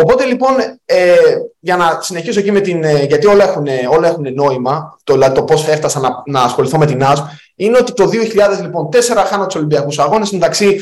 Οπότε 0.00 0.24
λοιπόν, 0.24 0.54
ε, 0.84 1.14
για 1.58 1.76
να 1.76 1.98
συνεχίσω 2.02 2.40
εκεί 2.40 2.52
με 2.52 2.60
την. 2.60 2.84
Ε, 2.84 3.04
γιατί 3.04 3.26
όλα 3.26 3.44
έχουν, 3.44 3.66
όλα 3.90 4.08
έχουν 4.08 4.34
νόημα, 4.34 4.98
το, 5.04 5.12
δηλαδή 5.12 5.34
το 5.34 5.42
πώς 5.42 5.68
έφτασα 5.68 6.00
να, 6.00 6.22
να 6.26 6.40
ασχοληθώ 6.42 6.78
με 6.78 6.86
την 6.86 7.04
ΑΣΜ, 7.04 7.24
είναι 7.54 7.78
ότι 7.78 7.92
το 7.92 8.04
2004 8.04 8.62
λοιπόν, 8.62 8.88
χάνω 9.26 9.46
τους 9.46 9.54
Ολυμπιακούς 9.54 9.98
Αγώνες. 9.98 10.32
Εντάξει, 10.32 10.80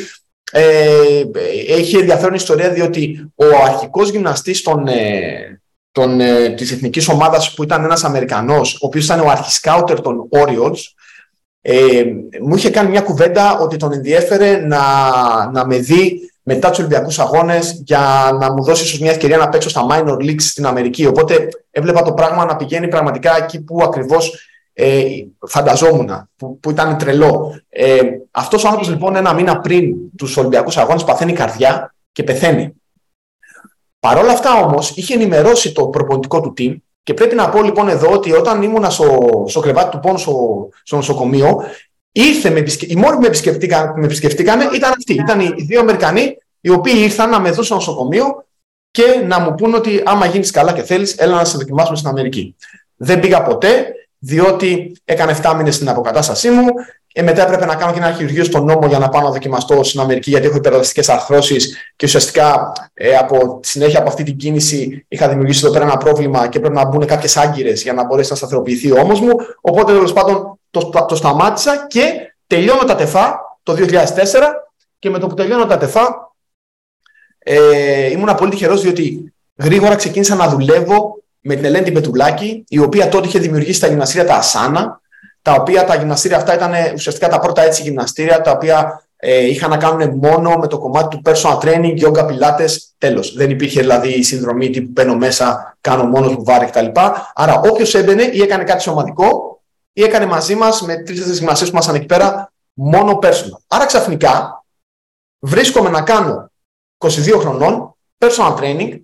ε, 0.53 1.23
έχει 1.69 1.97
ενδιαφέρον 1.97 2.35
ιστορία 2.35 2.71
διότι 2.71 3.33
ο 3.35 3.45
αρχικός 3.65 4.11
γυμναστής 4.11 4.63
των, 4.63 4.87
ε, 4.87 5.61
των, 5.93 6.21
ε, 6.21 6.49
της 6.49 6.73
εθνικής 6.73 7.09
ομάδας 7.09 7.55
που 7.55 7.63
ήταν 7.63 7.85
ένας 7.85 8.05
Αμερικανός, 8.05 8.75
ο 8.75 8.87
οποίος 8.87 9.05
ήταν 9.05 9.21
ο 9.21 9.29
αρχισκάουτερ 9.29 10.01
των 10.01 10.29
Orioles, 10.31 10.81
ε, 11.61 12.05
μου 12.43 12.55
είχε 12.57 12.71
κάνει 12.71 12.91
μια 12.91 13.01
κουβέντα 13.01 13.59
ότι 13.59 13.77
τον 13.77 13.93
ενδιέφερε 13.93 14.57
να, 14.57 14.81
να 15.51 15.67
με 15.67 15.79
δει 15.79 16.31
μετά 16.49 16.69
τους 16.69 16.79
Ολυμπιακούς 16.79 17.19
Αγώνες 17.19 17.83
για 17.85 18.37
να 18.41 18.53
μου 18.53 18.63
δώσεις 18.63 18.87
ίσως 18.87 19.01
μια 19.01 19.11
ευκαιρία 19.11 19.37
να 19.37 19.49
παίξω 19.49 19.69
στα 19.69 19.87
minor 19.91 20.17
leagues 20.17 20.41
στην 20.41 20.67
Αμερική. 20.67 21.07
Οπότε 21.07 21.49
έβλεπα 21.71 22.03
το 22.03 22.13
πράγμα 22.13 22.45
να 22.45 22.57
πηγαίνει 22.57 22.89
πραγματικά 22.89 23.37
εκεί 23.37 23.61
που 23.61 23.83
ακριβώς 23.83 24.49
ε, 24.73 25.05
φανταζόμουν, 25.47 26.29
που, 26.37 26.59
που 26.61 26.71
ήταν 26.71 26.99
τρελό. 26.99 27.61
Ε, 27.69 28.01
Αυτός 28.31 28.65
ο 28.65 28.67
άνθρωπος 28.67 28.91
λοιπόν 28.91 29.17
ένα 29.17 29.35
μήνα 29.35 29.61
πριν 29.61 29.95
τους 30.17 30.37
Ολυμπιακούς 30.37 30.77
Αγώνες 30.77 31.05
παθαίνει 31.05 31.33
καρδιά 31.33 31.95
και 32.13 32.23
πεθαίνει. 32.23 32.73
Παρ' 34.01 34.19
όλα 34.19 34.33
αυτά 34.33 34.65
όμως 34.65 34.91
είχε 34.91 35.15
ενημερώσει 35.15 35.73
το 35.73 35.87
προπονητικό 35.87 36.41
του 36.41 36.55
team 36.59 36.77
και 37.03 37.15
πρέπει 37.15 37.35
να 37.35 37.49
πω 37.49 37.63
λοιπόν 37.63 37.89
εδώ 37.89 38.13
ότι 38.13 38.33
όταν 38.33 38.63
ήμουν 38.63 38.91
στο, 38.91 39.45
στο 39.49 39.61
κρεβάτι 39.61 39.91
του 39.91 40.01
πόνου 40.01 40.19
στο, 40.19 40.69
στο 40.83 40.97
νοσοκομείο, 40.97 41.63
ήρθε 42.17 42.51
με 42.51 42.59
επισκε... 42.59 42.87
οι 42.89 42.97
μόνοι 42.97 43.15
που 43.15 43.21
με 43.21 43.27
επισκεφτήκαν, 43.27 43.95
με 43.97 44.05
επισκεφτήκαν 44.05 44.61
ήταν 44.75 44.91
αυτοί. 44.91 45.13
Ήταν 45.13 45.41
οι 45.41 45.63
δύο 45.67 45.81
Αμερικανοί 45.81 46.37
οι 46.61 46.71
οποίοι 46.71 46.95
ήρθαν 46.97 47.31
να 47.31 47.41
με 47.41 47.51
δουν 47.51 47.65
στο 47.65 47.75
νοσοκομείο 47.75 48.45
και 48.91 49.03
να 49.27 49.41
μου 49.41 49.55
πούν 49.55 49.75
ότι 49.75 50.03
άμα 50.05 50.27
γίνεις 50.27 50.51
καλά 50.51 50.73
και 50.73 50.83
θέλεις, 50.83 51.15
έλα 51.15 51.37
να 51.37 51.45
σε 51.45 51.57
δοκιμάσουμε 51.57 51.97
στην 51.97 52.09
Αμερική. 52.09 52.57
Δεν 52.97 53.21
πήγα 53.21 53.43
ποτέ, 53.43 53.87
διότι 54.19 54.97
έκανε 55.05 55.37
7 55.43 55.55
μήνες 55.57 55.75
στην 55.75 55.89
αποκατάστασή 55.89 56.51
μου. 56.51 56.67
Και 57.07 57.23
μετά 57.23 57.43
έπρεπε 57.43 57.65
να 57.65 57.75
κάνω 57.75 57.93
και 57.93 57.99
ένα 57.99 58.13
χειρουργείο 58.13 58.45
στον 58.45 58.65
νόμο 58.65 58.87
για 58.87 58.99
να 58.99 59.09
πάω 59.09 59.23
να 59.23 59.31
δοκιμαστώ 59.31 59.83
στην 59.83 60.01
Αμερική, 60.01 60.31
γιατί 60.31 60.47
έχω 60.47 60.57
υπερελαστικέ 60.57 61.13
αρθρώσεις 61.13 61.77
και 61.97 62.07
ουσιαστικά 62.07 62.73
ε, 62.95 63.17
από, 63.17 63.61
συνέχεια 63.63 63.99
από 63.99 64.09
αυτή 64.09 64.23
την 64.23 64.37
κίνηση 64.37 65.05
είχα 65.09 65.29
δημιουργήσει 65.29 65.61
εδώ 65.65 65.73
πέρα 65.73 65.85
ένα 65.85 65.97
πρόβλημα 65.97 66.49
και 66.49 66.61
πρέπει 66.61 66.75
να 66.75 66.85
μπουν 66.85 67.07
κάποιες 67.07 67.37
άγκυρες 67.37 67.83
για 67.83 67.93
να 67.93 68.05
μπορέσει 68.05 68.31
να 68.31 68.37
σταθεροποιηθεί 68.37 68.91
ο 68.91 69.01
ώμο 69.01 69.19
μου. 69.19 69.33
Οπότε 69.61 69.93
τέλος 69.93 70.13
πάντων 70.13 70.56
το, 70.71 70.89
το, 70.89 71.05
το 71.05 71.17
σταμάτησα 71.17 71.87
και 71.87 72.35
τελειώνω 72.47 72.85
τα 72.85 72.95
τεφά 72.95 73.41
το 73.63 73.77
2004 73.79 73.97
και 74.99 75.11
με 75.11 75.19
το 75.19 75.27
που 75.27 75.35
τελειώνω 75.35 75.67
τα 75.67 75.79
τεφά 75.79 76.35
ε, 77.39 78.11
ήμουν 78.11 78.35
πολύ 78.35 78.51
τυχερό 78.51 78.77
διότι 78.77 79.35
γρήγορα 79.57 79.95
ξεκίνησα 79.95 80.35
να 80.35 80.49
δουλεύω 80.49 81.23
με 81.41 81.55
την 81.55 81.65
Ελένη 81.65 81.93
Πετουλάκη, 81.93 82.65
η 82.69 82.79
οποία 82.79 83.09
τότε 83.09 83.27
είχε 83.27 83.39
δημιουργήσει 83.39 83.81
τα 83.81 83.87
γυμναστήρια 83.87 84.27
τα 84.27 84.35
Ασάνα, 84.35 85.01
τα 85.43 85.53
οποία 85.53 85.85
τα 85.85 85.95
γυμναστήρια 85.95 86.37
αυτά 86.37 86.55
ήταν 86.55 86.73
ουσιαστικά 86.95 87.29
τα 87.29 87.39
πρώτα 87.39 87.63
έτσι 87.63 87.83
γυμναστήρια, 87.83 88.41
τα 88.41 88.51
οποία 88.51 89.07
ε, 89.17 89.47
είχαν 89.47 89.71
να 89.71 89.77
κάνουν 89.77 90.19
μόνο 90.23 90.51
με 90.51 90.67
το 90.67 90.79
κομμάτι 90.79 91.17
του 91.17 91.23
personal 91.25 91.59
training, 91.59 91.95
yoga, 92.01 92.27
pilates, 92.27 92.77
τέλος. 92.99 93.35
Δεν 93.35 93.51
υπήρχε 93.51 93.81
δηλαδή 93.81 94.09
η 94.09 94.23
συνδρομή 94.23 94.71
τύπου 94.71 94.91
μπαίνω 94.91 95.15
μέσα, 95.15 95.77
κάνω 95.81 96.05
μόνος 96.05 96.33
μου 96.33 96.45
βάρη 96.45 96.67
κτλ. 96.67 96.87
Άρα 97.35 97.61
όποιος 97.71 97.95
έμπαινε 97.95 98.23
ή 98.23 98.43
έκανε 98.43 98.65
κάτι 98.65 98.83
σωματικό 98.83 99.56
ή 99.97 100.03
έκανε 100.03 100.27
μαζί 100.27 100.55
μας 100.55 100.83
με 100.83 100.97
τρεις-τέσσερις 100.97 101.39
γυμναστές 101.39 101.69
που 101.69 101.75
ήμασταν 101.75 101.95
εκεί 101.95 102.07
πέρα 102.07 102.53
μόνο 102.73 103.19
personal. 103.23 103.59
Άρα 103.67 103.87
ξαφνικά 103.87 104.65
βρίσκομαι 105.39 105.91
να 105.91 106.03
κάνω 106.03 106.51
22 106.99 107.39
χρονών 107.39 107.97
personal 108.19 108.57
training 108.57 109.01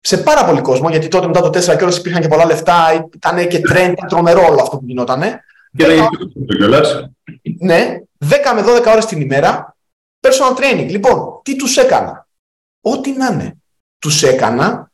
σε 0.00 0.18
πάρα 0.18 0.44
πολύ 0.44 0.60
κόσμο, 0.60 0.88
γιατί 0.88 1.08
τότε 1.08 1.26
μετά 1.26 1.40
το 1.40 1.48
4 1.48 1.76
και 1.76 1.98
υπήρχαν 1.98 2.22
και 2.22 2.28
πολλά 2.28 2.46
λεφτά, 2.46 3.08
ήταν 3.14 3.48
και 3.48 3.58
trend, 3.58 3.92
ήταν 3.92 4.08
τρομερό 4.08 4.46
όλο 4.46 4.60
αυτό 4.62 4.76
που 4.76 4.84
γινότανε. 4.86 5.44
Και 5.76 5.86
δεν 5.86 6.06
το 6.46 7.10
Ναι, 7.58 7.98
10 8.18 8.28
με 8.54 8.62
12 8.62 8.86
ώρες 8.86 9.04
την 9.06 9.20
ημέρα, 9.20 9.76
personal 10.20 10.58
training. 10.60 10.86
Λοιπόν, 10.88 11.40
τι 11.42 11.56
τους 11.56 11.76
έκανα; 11.76 12.28
Ό,τι 12.80 13.12
να 13.12 13.26
είναι. 13.26 13.56
Τους 13.98 14.22
έκανα 14.22 14.92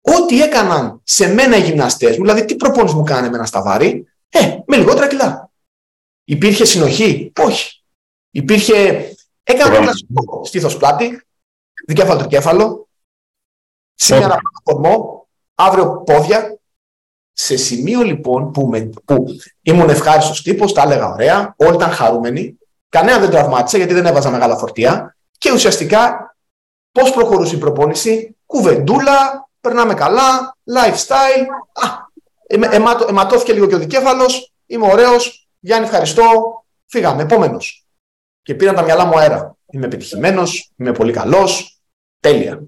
ό,τι 0.00 0.42
έκαναν 0.42 1.00
σε 1.04 1.32
μένα 1.34 1.56
οι 1.56 1.62
γυμναστές 1.62 2.16
μου, 2.16 2.22
δηλαδή 2.24 2.44
τι 2.44 2.56
προπόνηση 2.56 2.94
μου 2.94 3.02
κάνανε 3.02 3.28
με 3.28 3.36
ένα 3.36 3.46
σταβάρι, 3.46 4.09
ε, 4.30 4.58
με 4.66 4.76
λιγότερα 4.76 5.08
κιλά. 5.08 5.50
Υπήρχε 6.24 6.64
συνοχή, 6.64 7.32
όχι. 7.40 7.82
Υπήρχε, 8.30 9.08
έκανα 9.42 9.74
το 9.74 9.82
κλασικό 9.82 10.44
στήθος 10.44 10.76
πλάτη, 10.76 11.22
δικέφαλο 11.86 12.18
τρικέφαλο, 12.18 12.88
σήμερα 13.94 14.38
κορμό, 14.62 15.28
αύριο 15.54 16.02
πόδια, 16.06 16.60
σε 17.32 17.56
σημείο 17.56 18.02
λοιπόν 18.02 18.50
που, 18.52 18.66
με, 18.66 18.90
που 19.04 19.24
ήμουν 19.62 19.88
ευχάριστος 19.88 20.42
τύπος, 20.42 20.72
τα 20.72 20.82
έλεγα 20.82 21.08
ωραία, 21.08 21.54
όλοι 21.58 21.74
ήταν 21.74 21.90
χαρούμενοι, 21.90 22.58
κανένα 22.88 23.18
δεν 23.18 23.30
τραυμάτισε 23.30 23.76
γιατί 23.76 23.94
δεν 23.94 24.06
έβαζα 24.06 24.30
μεγάλα 24.30 24.56
φορτία 24.56 25.16
και 25.38 25.52
ουσιαστικά 25.52 26.34
πώς 26.92 27.12
προχωρούσε 27.12 27.54
η 27.54 27.58
προπόνηση, 27.58 28.36
κουβεντούλα, 28.46 29.48
περνάμε 29.60 29.94
καλά, 29.94 30.56
lifestyle. 30.64 31.46
Α, 31.72 31.88
εμα, 32.50 32.96
εματώθηκε 33.08 33.52
λίγο 33.52 33.66
και 33.66 33.74
ο 33.74 33.78
δικέφαλος, 33.78 34.52
είμαι 34.66 34.86
ωραίος, 34.86 35.48
Γιάννη, 35.60 35.86
ευχαριστώ, 35.86 36.24
φύγαμε, 36.86 37.22
επόμενος. 37.22 37.86
Και 38.42 38.54
πήραν 38.54 38.74
τα 38.74 38.82
μυαλά 38.82 39.04
μου 39.04 39.18
αέρα. 39.18 39.56
Είμαι 39.72 39.86
επιτυχημένος, 39.86 40.70
είμαι 40.76 40.92
πολύ 40.92 41.12
καλός, 41.12 41.80
τέλεια. 42.20 42.62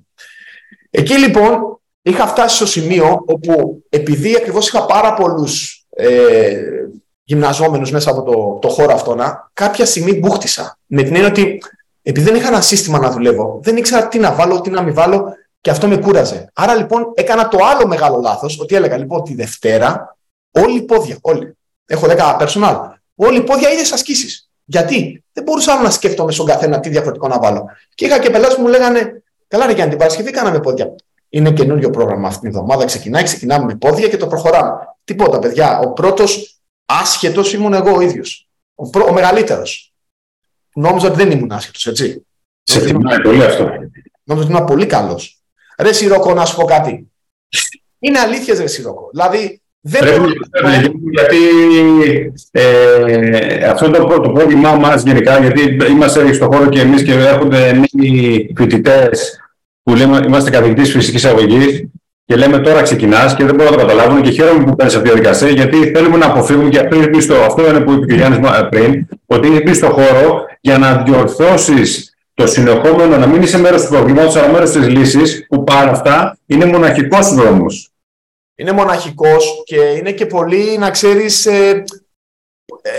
Εκεί 0.90 1.18
λοιπόν 1.18 1.80
είχα 2.02 2.26
φτάσει 2.26 2.56
στο 2.56 2.66
σημείο 2.66 3.22
όπου 3.26 3.82
επειδή 3.88 4.36
ακριβώς 4.36 4.68
είχα 4.68 4.86
πάρα 4.86 5.14
πολλούς 5.14 5.84
ε, 5.90 6.60
γυμναζόμενους 7.24 7.90
μέσα 7.90 8.10
από 8.10 8.22
το, 8.22 8.58
το 8.60 8.68
χώρο 8.68 8.94
αυτόνα, 8.94 9.50
κάποια 9.52 9.86
στιγμή 9.86 10.18
μπούχτισα. 10.18 10.78
Με 10.86 11.02
την 11.02 11.14
έννοια 11.14 11.30
ότι 11.30 11.62
επειδή 12.02 12.26
δεν 12.26 12.34
είχα 12.34 12.48
ένα 12.48 12.60
σύστημα 12.60 12.98
να 12.98 13.10
δουλεύω, 13.10 13.60
δεν 13.62 13.76
ήξερα 13.76 14.08
τι 14.08 14.18
να 14.18 14.32
βάλω, 14.32 14.60
τι 14.60 14.70
να 14.70 14.82
μην 14.82 14.94
βάλω 14.94 15.34
και 15.62 15.70
αυτό 15.70 15.88
με 15.88 15.96
κούραζε. 15.96 16.50
Άρα 16.54 16.74
λοιπόν 16.74 17.12
έκανα 17.14 17.48
το 17.48 17.58
άλλο 17.64 17.86
μεγάλο 17.86 18.20
λάθος, 18.20 18.60
ότι 18.60 18.74
έλεγα 18.74 18.96
λοιπόν 18.96 19.24
τη 19.24 19.34
Δευτέρα 19.34 20.16
όλοι 20.50 20.76
οι 20.76 20.82
πόδια, 20.82 21.18
όλοι. 21.20 21.56
Έχω 21.86 22.06
10 22.08 22.38
personal. 22.38 22.76
Όλοι 23.14 23.38
οι 23.38 23.42
πόδια 23.42 23.70
ίδιες 23.70 23.92
ασκήσεις. 23.92 24.50
Γιατί; 24.64 25.24
Δεν 25.32 25.44
μπορούσα 25.44 25.82
να 25.82 25.90
σκέφτομαι 25.90 26.32
στον 26.32 26.46
καθένα 26.46 26.80
τι 26.80 26.88
διαφορετικό 26.88 27.28
να 27.28 27.38
βάλω. 27.38 27.64
Και 27.94 28.04
είχα 28.06 28.18
και 28.18 28.30
πελάτες 28.30 28.56
που 28.56 28.62
μου 28.62 28.68
λέγανε, 28.68 29.22
Καλά, 29.52 29.66
ρε, 29.66 29.72
για 29.72 29.88
την 29.88 29.98
Παρασκευή 29.98 30.30
κάναμε 30.30 30.60
πόδια. 30.60 30.94
Είναι 31.28 31.52
καινούριο 31.52 31.90
πρόγραμμα 31.90 32.28
αυτήν 32.28 32.40
την 32.40 32.58
εβδομάδα. 32.58 32.84
Ξεκινάει, 32.84 33.22
ξεκινάμε 33.22 33.64
με 33.64 33.76
πόδια 33.76 34.08
και 34.08 34.16
το 34.16 34.26
προχωράμε. 34.26 34.72
Τίποτα, 35.04 35.38
παιδιά. 35.38 35.78
Ο 35.78 35.92
πρώτος 35.92 36.60
άσχετος 36.84 37.52
ήμουν 37.52 37.72
εγώ 37.72 37.94
ο 37.96 38.00
ίδιος. 38.00 38.48
Ο, 38.74 38.90
προ... 38.90 39.06
ο 39.08 39.12
μεγαλύτερος. 39.12 39.92
Νόμιζα 40.74 41.06
ότι 41.06 41.16
δεν 41.16 41.30
ήμουν 41.30 41.52
άσχετος, 41.52 41.86
έτσι. 41.86 42.26
Σε 42.62 42.80
θυμάμαι 42.80 43.20
πολύ 43.22 43.44
αυτό. 43.44 43.64
Νόμιζα 44.24 44.46
ότι 44.46 44.56
ήμουν 44.56 44.64
πολύ 44.64 44.86
καλός. 44.86 45.41
Ρε 45.78 45.92
Σιρόκο, 45.92 46.34
να 46.34 46.44
σου 46.44 46.56
πω 46.56 46.64
κάτι. 46.64 47.10
Είναι 47.98 48.18
αλήθεια, 48.18 48.54
Ρε 48.54 48.66
Σιρόκο. 48.66 49.08
Δηλαδή, 49.12 49.62
δεν 49.84 50.00
Πρέπει 50.00 50.20
να 50.62 50.70
γιατί 51.10 51.36
ε, 52.50 53.64
αυτό 53.64 53.90
το, 53.90 54.20
το 54.20 54.30
πρόβλημά 54.30 54.72
μας 54.72 55.02
γενικά, 55.02 55.38
γιατί 55.38 55.76
είμαστε 55.90 56.32
στον 56.32 56.52
χώρο 56.52 56.68
και 56.68 56.80
εμείς 56.80 57.02
και 57.02 57.12
έρχονται 57.12 57.72
νέοι 57.72 58.52
φοιτητές 58.56 59.40
που 59.82 59.94
λέμε, 59.94 60.20
είμαστε 60.26 60.50
καθηγητής 60.50 60.90
φυσικής 60.90 61.24
αγωγής 61.24 61.84
και 62.24 62.36
λέμε 62.36 62.58
τώρα 62.58 62.82
ξεκινάς 62.82 63.34
και 63.34 63.44
δεν 63.44 63.54
μπορούν 63.54 63.72
να 63.72 63.78
το 63.78 63.86
καταλάβουν 63.86 64.22
και 64.22 64.30
χαίρομαι 64.30 64.64
που 64.64 64.76
παίρνει 64.76 64.94
αυτή 64.94 65.02
τη 65.02 65.08
διαδικασία 65.08 65.48
γιατί 65.48 65.76
θέλουμε 65.76 66.16
να 66.16 66.26
αποφύγουμε 66.26 66.68
και 66.68 66.78
αυτό 66.78 66.96
είναι 66.96 67.20
στο, 67.20 67.34
αυτό 67.34 67.68
είναι 67.68 67.80
που 67.80 67.92
είπε 67.92 68.06
και 68.06 68.12
ο 68.12 68.16
Γιάννης 68.16 68.38
πριν, 68.70 69.06
ότι 69.26 69.46
είναι 69.46 69.60
πίσω 69.60 69.74
στον 69.74 69.90
χώρο 69.90 70.44
για 70.60 70.78
να 70.78 71.02
διορθώσεις 71.02 72.11
το 72.34 72.46
συνεχόμενο 72.46 73.16
να 73.16 73.26
μην 73.26 73.42
είσαι 73.42 73.58
μέρος 73.58 73.82
του 73.82 73.88
προβλήματος, 73.88 74.36
αλλά 74.36 74.52
μέρος 74.52 74.70
της 74.70 74.88
λύσης, 74.88 75.46
που 75.48 75.64
πάρα 75.64 75.90
αυτά 75.90 76.38
είναι 76.46 76.64
μοναχικός 76.64 77.34
δρόμος 77.34 77.92
είναι 78.62 78.72
μοναχικός 78.72 79.62
και 79.64 79.76
είναι 79.76 80.12
και 80.12 80.26
πολύ, 80.26 80.78
να 80.78 80.90
ξέρεις, 80.90 81.46
ε, 81.46 81.84
ε, 82.82 82.92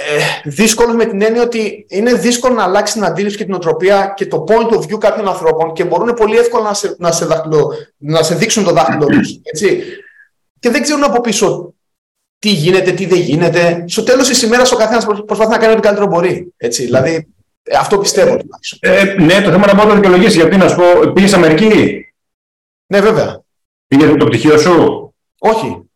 δύσκολος 0.44 0.96
με 0.96 1.06
την 1.06 1.22
έννοια 1.22 1.42
ότι 1.42 1.86
είναι 1.90 2.14
δύσκολο 2.14 2.54
να 2.54 2.64
αλλάξεις 2.64 2.96
την 2.96 3.06
αντίληψη 3.06 3.38
και 3.38 3.44
την 3.44 3.54
οτροπία 3.54 4.14
και 4.16 4.26
το 4.26 4.44
point 4.48 4.70
of 4.70 4.80
view 4.80 4.98
κάποιων 4.98 5.28
ανθρώπων 5.28 5.74
και 5.74 5.84
μπορούν 5.84 6.14
πολύ 6.14 6.38
εύκολα 6.38 6.64
να 6.64 6.74
σε, 6.74 6.96
να 7.00 7.12
σε, 7.12 7.28
να 7.98 8.24
σε 8.24 8.36
δείξουν 8.36 8.64
το 8.64 8.72
δάχτυλο 8.72 9.06
τους, 9.06 9.40
έτσι. 9.44 9.84
Και 10.60 10.70
δεν 10.70 10.82
ξέρουν 10.82 11.04
από 11.04 11.22
πίσω 11.22 11.74
τι 12.40 12.50
γίνεται, 12.50 12.92
τι 12.92 13.06
δεν 13.06 13.20
γίνεται. 13.20 13.84
Στο 13.88 14.04
τέλος 14.04 14.28
της 14.28 14.42
ημέρας 14.42 14.72
ο 14.72 14.76
καθένας 14.76 15.06
προσπαθεί 15.26 15.52
να 15.52 15.58
κάνει 15.58 15.72
ό,τι 15.72 15.82
καλύτερο 15.82 16.08
μπορεί, 16.08 16.54
έτσι. 16.58 16.84
Δηλαδή, 16.84 17.28
ε, 17.64 17.78
αυτό 17.78 17.98
πιστεύω. 18.00 18.38
Ε, 18.80 19.04
ναι, 19.04 19.42
το 19.42 19.50
θέμα 19.52 19.66
να 19.68 19.74
μπορώ 19.74 19.88
να 19.88 19.96
δικαιολογήσει. 19.96 20.38
Γιατί 20.38 20.58
να 20.58 20.68
σου 20.68 20.76
πω, 20.76 21.12
πήγες 21.14 21.34
Αμερική; 21.34 22.06
Ναι, 22.88 23.02
βέβαια. 23.02 23.42
Πήγες 23.88 24.16
το 24.18 24.26
πτυχίο 24.26 24.58
σου; 24.58 25.14
Όχι. 25.40 25.90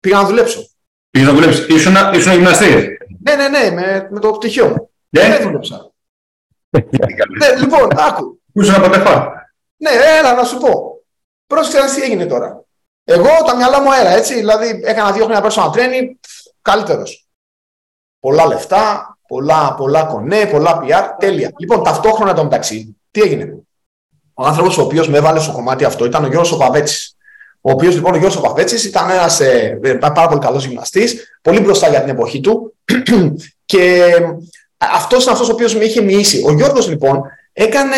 Πήγα 0.00 0.16
να 0.16 0.24
δουλέψω. 0.28 0.68
Πήγα 1.10 1.26
να 1.26 1.32
δουλέψεις. 1.32 1.66
Ήσουν, 1.66 1.94
ήσουν 2.14 2.32
γυμναστής; 2.32 2.74
Ναι, 3.22 3.34
ναι, 3.34 3.48
ναι, 3.48 3.70
με, 3.70 4.08
με 4.10 4.20
το 4.20 4.32
πτυχίο 4.32 4.68
μου. 4.68 4.90
Ναι; 5.08 5.28
Δεν 5.28 5.42
δούλεψα. 5.42 5.92
ναι, 7.38 7.56
λοιπόν, 7.58 7.88
άκου. 7.98 8.40
Πού 8.52 8.62
είσαι 8.62 8.72
να 8.72 8.80
πατεφά. 8.80 9.32
Ναι, 9.76 9.90
έλα 10.18 10.34
να 10.34 10.44
σου 10.44 10.58
πω. 10.58 11.02
Πρόσεξε 11.46 11.94
τι 11.94 12.02
έγινε 12.02 12.26
τώρα. 12.26 12.64
Εγώ 13.04 13.28
τα 13.46 13.56
μυαλά 13.56 13.82
μου 13.82 13.92
αέρα, 13.92 14.10
έτσι. 14.10 14.34
Δηλαδή, 14.34 14.80
έκανα 14.84 15.12
δύο 15.12 15.24
χρόνια 15.24 15.44
personal 15.50 15.70
training, 15.70 16.10
καλύτερος. 16.62 17.28
Πολλά 18.20 18.46
λεφτά, 18.46 19.17
πολλά, 19.28 19.74
πολλά 19.74 20.02
κονέ, 20.02 20.46
πολλά 20.46 20.80
PR, 20.82 21.02
τέλεια. 21.18 21.52
Λοιπόν, 21.58 21.82
ταυτόχρονα 21.82 22.34
το 22.34 22.42
μεταξύ, 22.42 22.96
τι 23.10 23.20
έγινε; 23.20 23.58
Ο 24.34 24.44
άνθρωπος 24.44 24.78
ο 24.78 24.82
οποίος 24.82 25.08
με 25.08 25.18
έβαλε 25.18 25.40
στο 25.40 25.52
κομμάτι 25.52 25.84
αυτό 25.84 26.04
ήταν 26.04 26.24
ο 26.24 26.26
Γιώργος 26.26 26.52
Οπαβέτση. 26.52 27.12
Ο 27.60 27.70
οποίος 27.70 27.94
λοιπόν 27.94 28.14
ο 28.14 28.16
Γιώργος 28.16 28.38
Οπαβέτση 28.38 28.88
ήταν 28.88 29.10
ένας 29.10 29.40
ε, 29.40 29.78
ε, 29.82 29.94
πάρα 29.94 30.28
πολύ 30.28 30.40
καλός 30.40 30.64
γυμναστής, 30.64 31.38
πολύ 31.42 31.60
μπροστά 31.60 31.88
για 31.88 32.00
την 32.00 32.08
εποχή 32.08 32.40
του. 32.40 32.74
και 33.64 34.04
αυτός 34.76 35.22
είναι 35.22 35.32
αυτός 35.32 35.48
ο 35.48 35.52
οποίος 35.52 35.74
με 35.74 35.84
είχε 35.84 36.00
μοιήσει. 36.00 36.44
Ο 36.46 36.52
Γιώργος 36.52 36.88
λοιπόν 36.88 37.22
έκανε, 37.52 37.96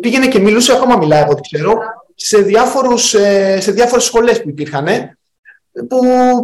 πήγαινε 0.00 0.26
και 0.26 0.38
μιλούσε, 0.38 0.72
ακόμα 0.72 0.96
μιλάει 0.96 1.22
από 1.22 1.30
ό,τι 1.30 1.40
ξέρω, 1.40 1.78
σε, 2.14 2.38
διάφορους, 2.38 3.14
ε, 3.14 3.58
σε 3.60 3.72
διάφορες 3.72 4.04
σχολές 4.04 4.42
που 4.42 4.48
υπήρχαν, 4.48 4.86
που 5.88 5.98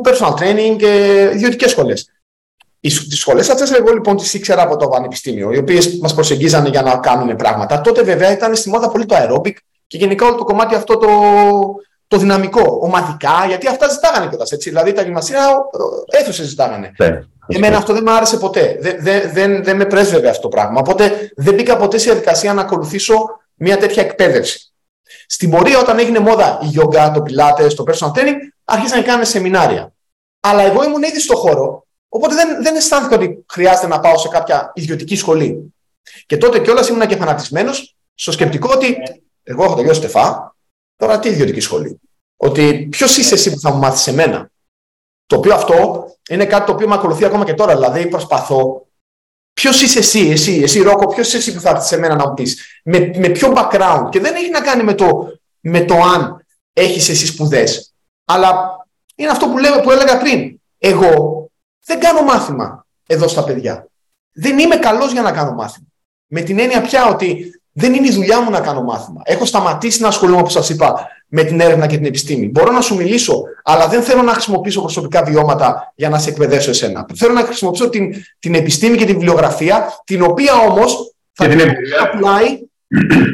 personal 0.05 0.35
training 0.35 0.77
και 0.79 1.21
ιδιωτικές 1.35 1.71
σχολές. 1.71 2.14
Τις 2.89 3.19
σχολές 3.19 3.49
αυτές, 3.49 3.73
εγώ 3.73 3.93
λοιπόν 3.93 4.17
τις 4.17 4.35
ήξερα 4.35 4.63
από 4.63 4.77
το 4.77 4.89
Πανεπιστήμιο, 4.89 5.53
οι 5.53 5.59
οποίες 5.59 5.99
μας 5.99 6.15
προσεγγίζανε 6.15 6.69
για 6.69 6.83
να 6.83 6.97
κάνουμε 6.97 7.35
πράγματα. 7.35 7.81
Τότε 7.81 8.03
βέβαια 8.03 8.33
ήταν 8.33 8.57
στη 8.57 8.69
μόδα 8.69 8.89
πολύ 8.89 9.07
το 9.07 9.17
aerobic 9.19 9.53
και 9.87 9.97
γενικά 9.97 10.27
όλο 10.27 10.35
το 10.35 10.45
κομμάτι 10.45 10.75
αυτό 10.75 10.97
το, 10.97 11.09
το 12.09 12.17
δυναμικό, 12.17 12.79
ομαδικά, 12.81 13.45
γιατί 13.49 13.69
αυτά 13.69 13.89
ζητάγανε 13.89 14.29
κιόλας. 14.29 14.51
Δηλαδή 14.59 14.93
τα 14.93 15.03
γυμναστήρια 15.03 15.43
αίθουσε 16.07 16.45
ζητάγανε. 16.45 16.93
Ναι, 16.99 17.21
Εμένα 17.47 17.77
αυτό 17.77 17.93
δεν 17.93 18.03
μου 18.07 18.13
άρεσε 18.13 18.37
ποτέ. 18.37 18.79
Δεν, 18.81 18.97
δεν, 19.01 19.31
δεν, 19.33 19.65
δεν 19.65 19.77
με 19.77 19.85
πρέσβευε 19.85 20.29
αυτό 20.29 20.43
το 20.43 20.49
πράγμα. 20.49 20.81
Οπότε 20.81 21.33
δεν 21.37 21.55
μπήκα 21.55 21.77
ποτέ 21.77 21.99
σε 21.99 22.05
διαδικασία 22.11 22.55
να 22.55 22.61
ακολουθήσω 22.61 23.15
μια 23.55 23.77
τέτοια 23.77 24.03
εκπαίδευση. 24.03 24.73
Στην 25.27 25.51
πορεία, 25.51 25.79
όταν 25.79 25.99
έγινε 25.99 26.19
μόδα 26.19 26.59
η 26.63 26.79
yoga, 26.79 27.11
το 27.15 27.23
pilates, 27.27 27.73
το 27.75 27.85
personal 27.87 28.19
training, 28.19 28.37
άρχισαν 28.65 28.99
να 28.99 29.05
κάνουν 29.05 29.25
σεμινάρια. 29.25 29.93
Αλλά 30.41 30.63
εγώ 30.63 30.85
ήμουν 30.85 31.03
ήδη 31.03 31.21
στο 31.21 31.37
χώρο, 31.37 31.84
οπότε 32.15 32.35
δεν, 32.35 32.63
δεν 32.63 32.77
αισθάνθηκα 32.77 33.15
ότι 33.15 33.45
χρειάζεται 33.53 33.87
να 33.87 34.01
πάω 34.01 34.19
σε 34.19 34.29
κάποια 34.29 34.73
ιδιωτική 34.75 35.17
σχολή. 35.17 35.75
Και 36.27 36.37
τότε 36.37 36.61
κιόλας 36.61 36.89
ήμουν 36.89 37.07
και 37.07 37.17
φανατισμένος 37.17 37.97
στο 38.15 38.33
σκεπτικό 38.33 38.71
ότι 38.73 38.97
εγώ 39.43 39.65
έχω 39.65 39.75
τελειώσει 39.75 40.01
τεφά, 40.01 40.57
τώρα 40.97 41.19
τι 41.19 41.29
ιδιωτική 41.29 41.61
σχολή. 41.61 42.01
Ότι 42.37 42.87
ποιος 42.91 43.17
είσαι 43.17 43.35
εσύ 43.35 43.51
που 43.51 43.61
θα 43.61 43.73
μου 43.73 43.79
μάθεις 43.79 44.07
εμένα; 44.07 44.51
Το 45.27 45.37
οποίο 45.37 45.55
αυτό 45.55 46.07
είναι 46.31 46.47
κάτι 46.47 46.67
το 46.67 46.73
οποίο 46.73 46.89
με 46.89 46.95
ακολουθεί 46.95 47.25
ακόμα 47.25 47.45
και 47.45 47.55
τώρα. 47.55 47.75
Δηλαδή 47.75 48.07
προσπαθώ. 48.07 48.87
Ποιος 49.53 49.83
είσαι 49.83 49.99
εσύ, 49.99 50.31
εσύ, 50.31 50.61
εσύ 50.63 50.83
Ρόκο, 50.83 51.07
ποιος 51.07 51.27
είσαι 51.27 51.37
εσύ 51.37 51.55
που 51.55 51.61
θα 51.61 51.71
έρθεις 51.71 51.87
σε 51.87 51.99
μένα 51.99 52.15
να 52.15 52.29
μου 52.29 52.35
πεις; 52.35 52.81
Με, 52.85 53.11
με 53.15 53.29
ποιο 53.29 53.53
background; 53.57 54.09
Και 54.11 54.21
δεν 54.21 54.35
έχει 54.35 54.51
να 54.51 54.61
κάνει 54.61 54.83
με 54.83 54.95
το, 54.95 55.39
με 55.61 55.85
το 55.85 55.95
αν 55.95 56.47
έχεις 56.73 57.09
εσύ 57.09 57.27
σπουδές. 57.27 57.95
Αλλά 58.25 58.77
είναι 59.15 59.31
αυτό 59.31 59.49
που, 59.49 59.59
λέω, 59.59 59.81
που 59.81 59.91
έλεγα 59.91 60.19
πριν. 60.19 60.61
Εγώ 60.79 61.34
δεν 61.85 62.01
κάνω 62.01 62.23
μάθημα 62.23 62.87
εδώ 63.07 63.29
στα 63.29 63.45
παιδιά. 63.45 63.89
Δεν 64.33 64.59
είμαι 64.59 64.77
καλός 64.77 65.13
για 65.13 65.23
να 65.23 65.33
κάνω 65.33 65.53
μάθημα. 65.53 65.87
Με 66.27 66.41
την 66.41 66.59
έννοια 66.59 66.81
πια 66.81 67.07
ότι 67.07 67.61
δεν 67.73 67.95
είναι 67.95 68.07
η 68.07 68.13
δουλειά 68.13 68.41
μου 68.41 68.51
να 68.51 68.61
κάνω 68.61 68.83
μάθημα. 68.83 69.21
Έχω 69.25 69.45
σταματήσει 69.45 70.01
να 70.01 70.09
ασχολούμαι, 70.09 70.41
όπως 70.41 70.53
σας 70.53 70.69
είπα, 70.69 71.09
με 71.27 71.45
την 71.45 71.61
έρευνα 71.61 71.87
και 71.87 71.97
την 71.97 72.05
επιστήμη. 72.05 72.49
Μπορώ 72.49 72.73
να 72.73 72.81
σου 72.81 72.97
μιλήσω, 72.97 73.43
αλλά 73.63 73.89
δεν 73.89 74.03
θέλω 74.03 74.23
να 74.23 74.33
χρησιμοποιήσω 74.33 74.81
προσωπικά 74.81 75.23
βιώματα 75.23 75.93
για 75.95 76.09
να 76.09 76.19
σε 76.19 76.31
εκπαιδεύσω 76.31 76.71
εσένα. 76.71 77.07
Θέλω 77.15 77.33
να 77.33 77.41
χρησιμοποιήσω 77.41 77.89
την, 77.89 78.15
την 78.39 78.55
επιστήμη 78.55 78.97
και 78.97 79.05
την 79.05 79.15
βιβλιογραφία, 79.15 80.03
την 80.05 80.23
οποία 80.23 80.55
όμως 80.55 81.15
θα 81.33 81.49
την 81.49 81.61
απλάει 82.03 82.59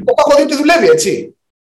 το 0.04 0.14
έχω 0.16 0.36
δει 0.36 0.42
ότι 0.42 0.56
δουλεύει, 0.56 0.86
έτσι. 0.86 1.34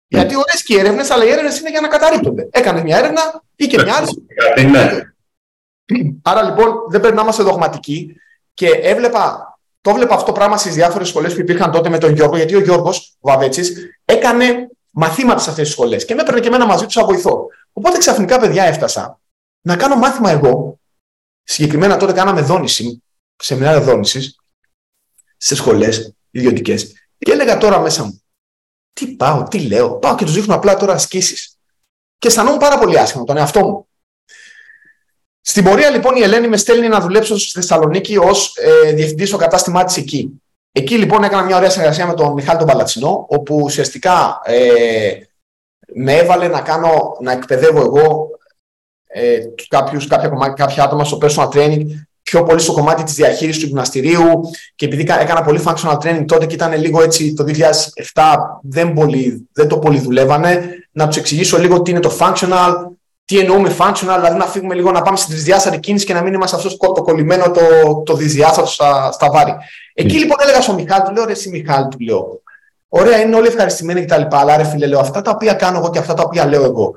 Γιατί 0.07 0.35
ωραίες 0.35 0.63
και 0.63 0.73
οι 0.73 0.79
έρευνες, 0.79 1.09
αλλά 1.09 1.25
οι 1.25 1.29
έρευνες 1.29 1.59
είναι 1.59 1.69
για 1.69 1.81
να 1.81 1.87
καταρρύπτονται. 1.87 2.47
Έκανε 2.51 2.81
μια 2.81 2.97
έρευνα 2.97 3.43
ή 3.55 3.67
και 3.67 3.81
μια 3.81 3.93
άλλη. 3.95 5.12
Άρα 6.21 6.43
λοιπόν 6.43 6.73
δεν 6.89 6.99
πρέπει 6.99 7.15
να 7.15 7.21
είμαστε 7.21 7.43
δογματικοί 7.43 8.15
και 8.53 8.67
έβλεπα 8.67 9.53
το 9.83 9.89
έβλεπα 9.89 10.13
αυτό 10.13 10.25
το 10.25 10.31
πράγμα 10.31 10.57
στις 10.57 10.73
διάφορες 10.73 11.07
σχολές 11.07 11.33
που 11.33 11.39
υπήρχαν 11.39 11.71
τότε 11.71 11.89
με 11.89 11.97
τον 11.97 12.13
Γιώργο, 12.13 12.37
γιατί 12.37 12.55
ο 12.55 12.59
Γιώργος, 12.59 13.15
ο 13.19 13.29
Βαβέτσι, 13.29 13.73
έκανε 14.05 14.69
μαθήματα 14.89 15.39
σε 15.39 15.49
αυτές 15.49 15.65
τις 15.65 15.73
σχολές 15.73 16.05
και 16.05 16.15
με 16.15 16.21
έπαιρνε 16.21 16.39
και 16.39 16.47
εμένα 16.47 16.65
μαζί 16.65 16.83
τους 16.83 16.93
σαν 16.93 17.05
βοηθό. 17.05 17.47
Οπότε 17.73 17.97
ξαφνικά, 17.97 18.39
παιδιά, 18.39 18.63
έφτασα 18.63 19.19
να 19.61 19.75
κάνω 19.75 19.95
μάθημα 19.95 20.29
εγώ. 20.29 20.79
Συγκεκριμένα 21.43 21.97
τότε 21.97 22.13
κάναμε 22.13 22.41
δόνηση, 22.41 23.03
σεμινάρια 23.35 23.81
δόνησης, 23.81 24.39
σε 25.37 25.55
σχολές 25.55 26.13
ιδιωτικές. 26.31 26.93
Και 27.17 27.31
έλεγα 27.31 27.57
τώρα 27.57 27.79
μέσα 27.79 28.03
μου, 28.03 28.23
τι 28.93 29.07
πάω, 29.07 29.43
τι 29.43 29.59
λέω. 29.59 29.95
Πάω 29.97 30.15
και 30.15 30.25
τους 30.25 30.33
δείχνω 30.33 30.55
απλά 30.55 30.77
τώρα 30.77 30.93
ασκήσεις. 30.93 31.57
Και 32.17 32.27
αισθανόμουν 32.27 32.59
πάρα 32.59 32.79
πολύ 32.79 32.99
άσχημα 32.99 33.23
τον 33.23 33.37
εαυτό 33.37 33.59
μου. 33.59 33.87
Στην 35.45 35.63
πορεία 35.63 35.89
λοιπόν 35.89 36.15
η 36.15 36.21
Ελένη 36.21 36.47
με 36.47 36.57
στέλνει 36.57 36.87
να 36.87 36.99
δουλέψω 36.99 37.37
στη 37.37 37.51
Θεσσαλονίκη 37.51 38.17
ως 38.17 38.57
ε, 38.57 38.91
διευθυντής 38.91 39.27
στο 39.27 39.37
κατάστημά 39.37 39.83
της 39.83 39.97
εκεί. 39.97 40.41
Εκεί 40.71 40.97
λοιπόν 40.97 41.23
έκανα 41.23 41.43
μια 41.43 41.55
ωραία 41.55 41.69
συνεργασία 41.69 42.07
με 42.07 42.13
τον 42.13 42.33
Μιχάλη 42.33 42.57
τον 42.57 42.67
Παλατσινό, 42.67 43.25
όπου 43.29 43.59
ουσιαστικά 43.63 44.41
ε, 44.43 45.11
με 45.93 46.13
έβαλε 46.13 46.47
να, 46.47 46.61
κάνω, 46.61 47.17
να 47.21 47.31
εκπαιδεύω 47.31 47.79
εγώ 47.79 48.29
ε, 49.07 49.39
κάποιους, 49.67 50.07
κάποια, 50.07 50.53
κάποια 50.55 50.83
άτομα 50.83 51.03
στο 51.03 51.17
personal 51.21 51.49
training, 51.49 51.85
πιο 52.23 52.43
πολύ 52.43 52.59
στο 52.59 52.73
κομμάτι 52.73 53.03
της 53.03 53.13
διαχείρισης 53.13 53.61
του 53.61 53.67
γυμναστηρίου 53.67 54.41
και 54.75 54.85
επειδή 54.85 55.01
έκανα 55.01 55.41
πολύ 55.41 55.61
functional 55.65 55.97
training 55.97 56.25
τότε 56.27 56.45
και 56.45 56.55
ήταν 56.55 56.79
λίγο 56.79 57.01
έτσι 57.01 57.33
το 57.33 57.45
2007 58.13 58.21
δεν, 58.61 58.93
πολύ, 58.93 59.49
δεν 59.53 59.67
το 59.67 59.79
πολύ 59.79 59.99
δουλεύανε, 59.99 60.69
να 60.91 61.07
τους 61.07 61.17
εξηγήσω 61.17 61.57
λίγο 61.57 61.81
τι 61.81 61.91
είναι 61.91 61.99
το 61.99 62.17
functional, 62.19 62.73
τι 63.25 63.39
εννοούμε 63.39 63.75
functional, 63.77 64.15
δηλαδή 64.15 64.37
να 64.37 64.45
φύγουμε 64.45 64.75
λίγο 64.75 64.91
να 64.91 65.01
πάμε 65.01 65.17
στην 65.17 65.29
τρισδιάστατη 65.33 65.79
κίνηση 65.79 66.05
και 66.05 66.13
να 66.13 66.21
μην 66.21 66.33
είμαστε 66.33 66.55
αυτός 66.55 66.77
το 66.77 67.01
κολλημένο 67.01 67.51
το, 67.51 67.61
το 68.05 68.15
δυσδιάστατο 68.15 68.67
στα, 68.67 69.11
στα 69.11 69.31
βάρη. 69.31 69.55
Εκεί 69.93 70.17
λοιπόν 70.17 70.37
έλεγα 70.41 70.61
στον 70.61 70.75
Μιχάλη, 70.75 71.03
του 71.03 71.11
λέω 71.11 71.25
ρε, 71.25 71.31
εσύ 71.31 71.49
Μιχάλη, 71.49 71.87
του 71.87 71.99
λέω. 71.99 72.41
Ωραία, 72.87 73.21
είναι 73.21 73.35
όλοι 73.35 73.47
ευχαριστημένοι 73.47 74.05
κτλ. 74.05 74.21
Αλλά 74.29 74.57
ρε 74.57 74.63
φίλε, 74.63 74.87
λέω 74.87 74.99
αυτά 74.99 75.21
τα 75.21 75.31
οποία 75.31 75.53
κάνω 75.53 75.77
εγώ 75.77 75.89
και 75.89 75.99
αυτά 75.99 76.13
τα 76.13 76.23
οποία 76.23 76.45
λέω 76.45 76.63
εγώ. 76.63 76.93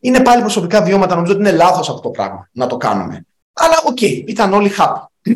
Είναι 0.00 0.20
πάλι 0.20 0.40
προσωπικά 0.40 0.82
βιώματα, 0.82 1.14
νομίζω 1.14 1.32
ότι 1.32 1.40
είναι 1.40 1.52
λάθος 1.52 1.88
αυτό 1.88 2.00
το 2.00 2.10
πράγμα 2.10 2.48
να 2.52 2.66
το 2.66 2.76
κάνουμε. 2.76 3.26
Αλλά 3.52 3.74
OK, 3.84 3.98
okay, 4.00 4.22
ήταν 4.26 4.52
όλοι 4.52 4.72
happy. 4.78 5.00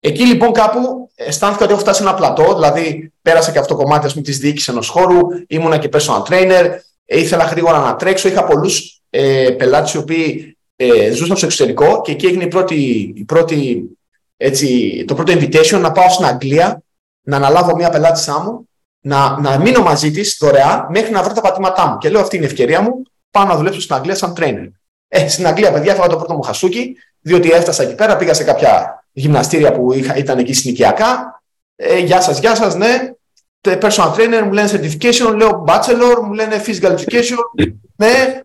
Εκεί 0.00 0.26
λοιπόν 0.26 0.52
κάπου 0.52 1.10
αισθάνθηκα 1.14 1.64
ότι 1.64 1.72
έχω 1.72 1.82
φτάσει 1.82 2.02
σε 2.02 2.08
ένα 2.08 2.16
πλατό, 2.16 2.54
δηλαδή 2.54 3.12
πέρασα 3.22 3.52
και 3.52 3.58
αυτό 3.58 3.76
το 3.76 3.82
κομμάτι 3.82 4.22
της 4.22 4.38
διοίκησης 4.38 4.68
ενός 4.68 4.88
χώρου, 4.88 5.18
ήμουνα 5.46 5.78
και 5.78 5.88
personal 5.92 6.22
trainer, 6.28 6.66
ήθελα 7.04 7.44
γρήγορα 7.44 7.78
να 7.78 7.96
τρέξω, 7.96 8.28
είχα 8.28 8.44
πολλούς 8.44 9.02
ε, 9.16 9.50
πελάτες 9.50 9.92
οι 9.92 9.96
οποίοι 9.96 10.56
ε, 10.76 11.10
ζούσαν 11.12 11.36
στο 11.36 11.46
εξωτερικό 11.46 12.00
και 12.00 12.12
εκεί 12.12 12.26
έγινε 12.26 12.44
η 12.44 12.48
πρώτη, 12.48 13.12
η 13.16 13.24
πρώτη, 13.24 13.90
έτσι, 14.36 15.04
το 15.06 15.14
πρώτο 15.14 15.32
invitation 15.32 15.80
να 15.80 15.92
πάω 15.92 16.08
στην 16.08 16.24
Αγγλία, 16.24 16.82
να 17.22 17.36
αναλάβω 17.36 17.74
μια 17.76 17.90
πελάτησά 17.90 18.38
μου, 18.38 18.68
να, 19.00 19.40
να 19.40 19.58
μείνω 19.58 19.82
μαζί 19.82 20.10
της 20.10 20.36
δωρεάν 20.40 20.86
μέχρι 20.90 21.12
να 21.12 21.22
βρω 21.22 21.32
τα 21.32 21.40
πατήματά 21.40 21.86
μου. 21.86 21.98
Και 21.98 22.08
λέω: 22.08 22.20
Αυτή 22.20 22.36
είναι 22.36 22.44
η 22.44 22.48
ευκαιρία 22.48 22.80
μου, 22.80 23.02
πάω 23.30 23.44
να 23.44 23.56
δουλέψω 23.56 23.80
στην 23.80 23.94
Αγγλία 23.94 24.14
σαν 24.14 24.34
trainer. 24.36 24.70
Ε, 25.08 25.28
στην 25.28 25.46
Αγγλία, 25.46 25.72
παιδιά, 25.72 25.92
έφαγα 25.92 26.08
το 26.08 26.16
πρώτο 26.16 26.34
μου 26.34 26.42
χασούκι, 26.42 26.96
διότι 27.20 27.50
έφτασα 27.50 27.82
εκεί 27.82 27.94
πέρα, 27.94 28.16
πήγα 28.16 28.34
σε 28.34 28.44
κάποια 28.44 29.04
γυμναστήρια 29.12 29.72
που 29.72 29.92
είχα, 29.92 30.16
ήταν 30.16 30.38
εκεί 30.38 30.52
συνοικιακά. 30.52 31.42
Ε, 31.76 31.98
γεια 31.98 32.20
σας, 32.20 32.38
γεια 32.38 32.54
σας, 32.54 32.74
ναι. 32.74 33.12
Personal 33.60 34.12
trainer, 34.14 34.42
μου 34.44 34.52
λένε 34.52 34.70
certification, 34.72 35.34
λέω 35.36 35.64
bachelor, 35.66 36.22
μου 36.24 36.32
λένε 36.32 36.62
physical 36.66 36.90
education. 36.90 37.38
Ναι, 37.96 38.40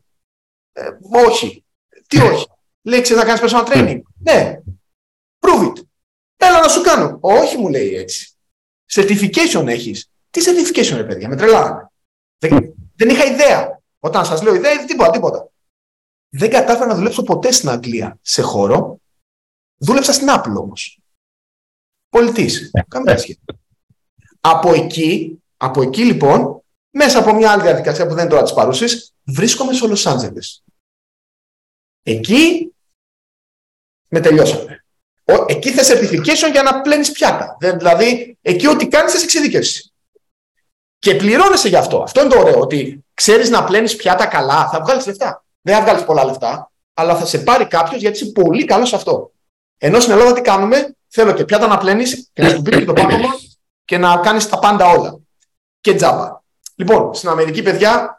ε, 0.80 0.98
όχι. 1.28 1.64
Τι 2.08 2.22
όχι; 2.22 2.46
Λέει, 2.82 3.02
ξέρεις 3.02 3.24
να 3.24 3.28
κάνεις 3.36 3.54
personal 3.54 3.66
training. 3.68 4.00
ναι. 4.24 4.60
Prove 5.40 5.68
it. 5.68 5.82
Έλα 6.38 6.60
να 6.62 6.68
σου 6.68 6.82
κάνω. 6.82 7.18
Όχι, 7.22 7.58
μου 7.58 7.70
λέει 7.70 7.96
έτσι. 7.96 8.32
Certification 8.94 9.68
έχεις. 9.68 10.10
Τι 10.30 10.42
certification, 10.46 10.96
ρε 10.96 11.04
παιδιά, 11.04 11.28
με 11.28 11.36
τρελάνε. 11.36 11.90
Δεν, 12.38 12.74
δεν 12.96 13.10
είχα 13.10 13.24
ιδέα. 13.26 13.82
Όταν 14.00 14.26
σας 14.26 14.42
λέω 14.42 14.56
ιδέα, 14.56 14.86
τίποτα, 14.86 15.12
τίποτα. 15.12 15.50
Δεν 16.30 16.50
κατάφερα 16.50 16.86
να 16.86 16.96
δουλέψω 16.96 17.24
ποτέ 17.24 17.52
στην 17.52 17.70
Αγγλία 17.70 18.18
σε 18.22 18.42
χώρο. 18.42 19.00
Δούλεψα 19.78 20.14
στην 20.14 20.28
Apple 20.30 20.56
όμως. 20.56 21.00
Πολιτής. 22.10 22.72
Καμία 22.88 23.18
σχέση. 23.18 23.40
Από 24.42 24.74
εκεί, 24.74 25.42
από 25.58 25.82
εκεί 25.82 26.04
λοιπόν, 26.06 26.64
μέσα 26.90 27.20
από 27.20 27.34
μια 27.34 27.52
άλλη 27.52 27.62
διαδικασία 27.62 28.08
που 28.08 28.14
δεν 28.14 28.20
είναι 28.20 28.30
τώρα 28.30 28.44
της 28.44 28.54
παρούσης, 28.54 29.14
βρίσκομαι 29.24 29.74
στο 29.74 29.88
Los 29.92 30.04
Angeles. 30.14 30.69
Εκεί 32.04 32.74
με 34.08 34.20
τελειώσαμε. 34.20 34.84
Εκεί 35.48 35.72
θες 35.72 35.92
certification 35.92 36.52
για 36.52 36.64
να 36.64 36.82
πλένεις 36.82 37.12
πιάτα. 37.12 37.58
Δηλαδή, 37.60 38.38
εκεί 38.42 38.68
ό,τι 38.68 38.88
κάνεις 38.88 39.12
θες 39.12 39.24
εξειδικεύση. 39.24 39.94
Και 41.00 41.16
πληρώνεσαι 41.16 41.68
γι' 41.68 41.76
αυτό. 41.76 42.02
Αυτό 42.02 42.22
είναι 42.22 42.30
το 42.30 42.40
ωραίο, 42.40 42.60
ότι 42.60 43.06
ξέρεις 43.14 43.50
να 43.50 43.64
πλένεις 43.64 43.96
πιάτα 43.96 44.26
καλά, 44.26 44.70
θα 44.70 44.82
βγάλεις 44.82 45.06
λεφτά. 45.06 45.44
Δεν 45.62 45.76
θα 45.76 45.82
βγάλεις 45.82 46.04
πολλά 46.04 46.26
λεφτά, 46.26 46.72
αλλά 46.94 47.16
θα 47.16 47.26
σε 47.26 47.40
πάρει 47.40 47.68
κάποιος 47.68 48.02
γιατί 48.02 48.24
είσαι 48.24 48.32
πολύ 48.32 48.66
καλός 48.66 48.90
σε 48.90 48.96
αυτό. 48.96 49.32
Ενώ 49.78 50.00
στην 50.00 50.14
Ελλάδα 50.14 50.34
τι 50.34 50.42
κάνουμε, 50.42 50.94
Θέλω 51.12 51.34
και 51.34 51.46
πιάτα 51.46 51.68
να 51.68 51.78
πλένεις 51.78 52.30
και 52.34 52.44
να 52.44 52.50
σου 52.50 52.62
πει 52.62 52.86
το 52.86 52.94
πάτωμα 52.94 53.30
και 53.86 53.98
να 53.98 54.18
κάνεις 54.18 54.50
τα 54.50 54.60
πάντα 54.60 54.90
όλα. 54.90 55.20
Και 55.82 55.96
τζάμπα. 55.96 56.40
Λοιπόν, 56.76 57.14
στην 57.14 57.30
Αμερική, 57.30 57.62
παιδιά, 57.62 58.19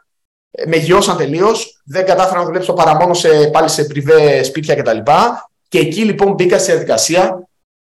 με 0.67 0.75
γειώσαν 0.75 1.17
τελείως. 1.17 1.81
Δεν 1.85 2.05
κατάφερα 2.05 2.39
να 2.39 2.45
δουλέψω 2.45 2.73
παρά 2.73 2.95
μόνο 2.95 3.13
σε, 3.13 3.49
πάλι 3.51 3.69
σε 3.69 3.83
πριβέ 3.83 4.43
σπίτια 4.43 4.75
κτλ. 4.75 4.97
Και, 4.97 5.11
και 5.67 5.79
εκεί 5.79 6.03
λοιπόν 6.03 6.33
μπήκα 6.33 6.59
στη 6.59 6.71
διαδικασία 6.71 7.47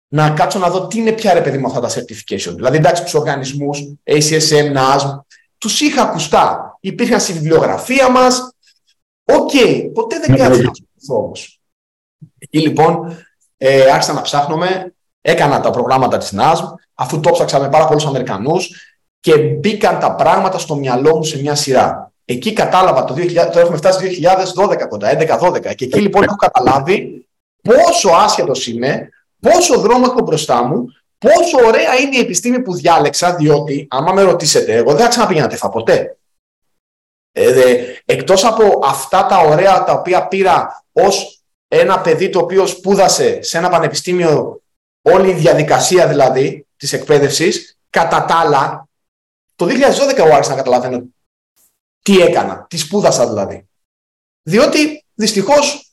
να 0.09 0.31
κάτσω 0.31 0.59
να 0.59 0.70
δω 0.70 0.87
τι 0.87 0.98
είναι 0.98 1.12
πια 1.12 1.33
ρε 1.35 1.40
παιδί 1.40 1.59
μου 1.59 1.66
αυτά 1.66 1.81
τα 1.81 1.88
certification. 1.88 2.53
Δηλαδή, 2.55 2.77
εντάξει, 2.77 3.03
τους 3.03 3.14
οργανισμούς, 3.14 3.83
ACSM, 4.05 4.77
NASM, 4.77 5.20
τους 5.59 5.81
είχα 5.81 6.03
ακουστά. 6.03 6.77
Υπήρχαν 6.81 7.20
στη 7.20 7.33
βιβλιογραφία 7.33 8.11
μας. 8.11 8.55
OK, 9.24 9.50
okay, 9.53 9.90
ποτέ 9.94 10.18
δεν 10.18 10.37
κάθισα 10.37 10.62
να 10.62 11.16
όμως. 11.16 11.61
Εκεί 12.38 12.59
λοιπόν 12.59 13.16
ε, 13.57 13.90
άρχισα 13.90 14.12
να 14.12 14.20
ψάχνομαι, 14.20 14.94
έκανα 15.20 15.61
τα 15.61 15.70
προγράμματα 15.70 16.18
της 16.18 16.33
NASM, 16.37 16.64
αφού 16.94 17.20
το 17.20 17.31
ψάξα 17.31 17.61
με 17.61 17.68
πάρα 17.68 17.87
πολλούς 17.87 18.07
Αμερικανούς 18.07 18.70
και 19.20 19.37
μπήκαν 19.37 19.98
τα 19.98 20.14
πράγματα 20.14 20.59
στο 20.59 20.75
μυαλό 20.75 21.16
μου 21.16 21.22
σε 21.22 21.40
μια 21.40 21.55
σειρά. 21.55 22.12
Εκεί 22.24 22.52
κατάλαβα 22.52 23.04
το 23.04 23.14
2000, 23.14 23.50
το 23.52 23.58
έχουμε 23.58 23.76
φτάσει 23.76 24.20
2012 24.56 24.88
κοντά, 24.88 25.38
11-12 25.40 25.74
και 25.74 25.85
εκεί 25.85 26.00
λοιπόν 26.00 26.22
έχω 26.22 26.37
καταλάβει 26.37 27.26
πόσο 27.62 28.11
άσχετος 28.11 28.66
είμαι, 28.66 29.08
πόσο 29.40 29.80
δρόμο 29.80 30.04
έχω 30.08 30.20
μπροστά 30.22 30.62
μου, 30.62 30.87
πόσο 31.18 31.66
ωραία 31.66 31.94
είναι 31.94 32.16
η 32.16 32.20
επιστήμη 32.20 32.62
που 32.62 32.74
διάλεξα, 32.74 33.35
διότι 33.35 33.87
άμα 33.90 34.12
με 34.12 34.22
ρωτήσετε, 34.22 34.74
εγώ 34.74 34.90
δεν 34.90 35.02
θα 35.02 35.08
ξαναπήγαινα 35.08 35.46
τεφα 35.46 35.68
ποτέ. 35.68 36.16
Ε, 37.32 37.85
εκτός 38.04 38.44
από 38.44 38.80
αυτά 38.85 39.26
τα 39.26 39.38
ωραία 39.38 39.85
τα 39.85 39.92
οποία 39.92 40.28
πήρα 40.28 40.85
ως 40.92 41.42
ένα 41.68 42.00
παιδί 42.00 42.28
το 42.28 42.38
οποίο 42.38 42.66
σπούδασε 42.66 43.42
σε 43.42 43.58
ένα 43.58 43.68
πανεπιστήμιο 43.68 44.62
όλη 45.02 45.30
η 45.30 45.35
διαδικασία 45.35 46.06
δηλαδή 46.06 46.66
της 46.76 46.92
εκπαίδευσης, 46.92 47.78
κατά 47.90 48.24
τα 48.24 48.35
άλλα, 48.35 48.88
το 49.56 49.66
2012 49.66 50.16
εγώ 50.16 50.35
άρχισα 50.35 50.50
να 50.50 50.56
καταλαβαίνω 50.56 51.02
τι 52.02 52.20
έκανα, 52.20 52.66
τι 52.68 52.76
σπούδασα 52.76 53.28
δηλαδή. 53.28 53.68
Διότι 54.42 55.04
δυστυχώς, 55.14 55.92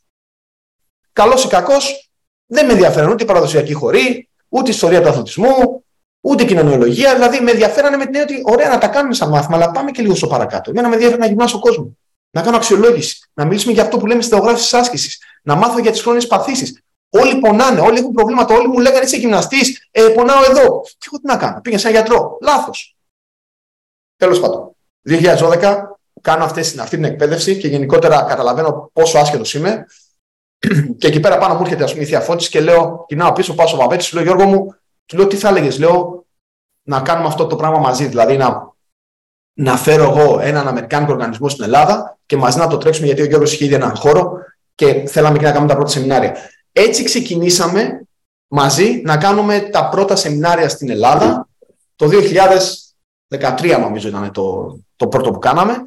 καλός 1.13 1.43
ή 1.43 1.47
κακός, 1.47 2.11
δεν 2.45 2.65
με 2.65 2.71
ενδιαφέρουν 2.71 3.11
ούτε 3.11 3.23
η 3.23 3.25
παραδοσιακή 3.25 3.73
χωρή, 3.73 4.29
ούτε 4.49 4.69
η 4.69 4.73
ιστορία 4.73 5.01
του 5.01 5.09
αθλητισμού, 5.09 5.83
ούτε 6.21 6.43
η 6.43 6.45
κοινωνιολογία. 6.45 7.13
Δηλαδή 7.13 7.39
με 7.39 7.51
ενδιαφέρανε 7.51 7.97
με 7.97 8.05
την 8.05 8.15
έννοια 8.15 8.35
ότι 8.35 8.53
ωραία 8.53 8.69
να 8.69 8.77
τα 8.77 8.87
κάνουμε 8.87 9.13
σαν 9.13 9.29
μάθημα, 9.29 9.55
αλλά 9.55 9.71
πάμε 9.71 9.91
και 9.91 10.01
λίγο 10.01 10.15
στο 10.15 10.27
παρακάτω. 10.27 10.71
Για 10.71 10.81
να 10.81 10.87
με 10.87 10.93
ενδιαφέρει 10.93 11.19
να 11.19 11.27
γυμνάσω 11.27 11.59
κόσμος. 11.59 11.91
Να 12.31 12.41
κάνω 12.41 12.55
αξιολόγηση. 12.55 13.29
Να 13.33 13.45
μιλήσουμε 13.45 13.73
για 13.73 13.83
αυτό 13.83 13.97
που 13.97 14.05
λέμε 14.05 14.21
στη 14.21 14.31
θεογράφηση 14.31 14.69
τη 14.71 14.77
άσκησης. 14.77 15.21
Να 15.43 15.55
μάθω 15.55 15.79
για 15.79 15.91
τις 15.91 16.01
χρόνιες 16.01 16.27
παθήσεις. 16.27 16.81
Όλοι 17.09 17.39
πονάνε, 17.39 17.79
όλοι 17.79 17.99
έχουν 17.99 18.11
προβλήματα. 18.11 18.53
Όλοι 18.53 18.67
μου 18.67 18.79
λέγανε 18.79 19.05
είσαι 19.05 19.17
γυμναστής, 19.17 19.87
ε, 19.91 20.07
πονάω 20.07 20.43
εδώ. 20.43 20.81
Και 20.81 21.05
εγώ 21.05 21.17
τι 21.21 21.27
να 21.27 21.37
κάνω. 21.37 21.61
Πήγα 21.61 21.77
σε 21.77 21.87
ένα 21.87 21.97
γιατρό. 21.97 22.37
Λάθος. 22.41 22.97
Τέλος 24.15 24.39
πάντων. 24.39 24.75
2012 25.01 25.98
κάνω 26.21 26.43
αυτή, 26.43 26.59
αυτή 26.59 26.95
την 26.95 27.03
εκπαίδευση 27.03 27.57
και 27.57 27.67
γενικότερα 27.67 28.21
καταλαβαίνω 28.21 28.89
πόσο 28.93 29.17
άσχετος 29.17 29.53
είμαι. 29.53 29.85
και 30.97 31.07
εκεί 31.07 31.19
πέρα 31.19 31.37
πάνω 31.37 31.53
μου 31.53 31.61
έρχεται 31.61 31.83
ας 31.83 31.91
πούμε, 31.91 32.03
η 32.03 32.05
θεία 32.05 32.19
Φώτης 32.19 32.49
και 32.49 32.61
λέω, 32.61 33.05
κοινάω 33.07 33.33
πίσω, 33.33 33.53
πάω 33.53 33.67
στο 33.67 33.77
Παπέτη, 33.77 34.09
λέω 34.13 34.23
Γιώργο 34.23 34.45
μου, 34.45 34.75
του 35.05 35.17
λέω 35.17 35.27
τι 35.27 35.35
θα 35.35 35.49
έλεγες, 35.49 35.79
λέω 35.79 36.25
να 36.83 37.01
κάνουμε 37.01 37.27
αυτό 37.27 37.47
το 37.47 37.55
πράγμα 37.55 37.77
μαζί. 37.79 38.05
Δηλαδή 38.05 38.37
να, 38.37 38.73
να 39.53 39.77
φέρω 39.77 40.03
εγώ 40.03 40.39
έναν 40.39 40.67
Αμερικάνικο 40.67 41.11
οργανισμό 41.11 41.49
στην 41.49 41.63
Ελλάδα 41.63 42.17
και 42.25 42.37
μαζί 42.37 42.57
να 42.57 42.67
το 42.67 42.77
τρέξουμε 42.77 43.05
γιατί 43.05 43.21
ο 43.21 43.25
Γιώργος 43.25 43.53
είχε 43.53 43.65
ήδη 43.65 43.73
έναν 43.73 43.95
χώρο 43.95 44.31
και 44.75 45.03
θέλαμε 45.07 45.37
και 45.37 45.43
να 45.43 45.51
κάνουμε 45.51 45.69
τα 45.69 45.75
πρώτα 45.75 45.91
σεμινάρια. 45.91 46.35
Έτσι 46.71 47.03
ξεκινήσαμε 47.03 48.01
μαζί 48.47 49.01
να 49.05 49.17
κάνουμε 49.17 49.59
τα 49.59 49.89
πρώτα 49.89 50.15
σεμινάρια 50.15 50.69
στην 50.69 50.89
Ελλάδα 50.89 51.47
το 51.95 52.09
2013 53.29 53.79
νομίζω 53.79 54.07
ήταν 54.07 54.31
το, 54.31 54.77
το 54.95 55.07
πρώτο 55.07 55.31
που 55.31 55.39
κάναμε 55.39 55.77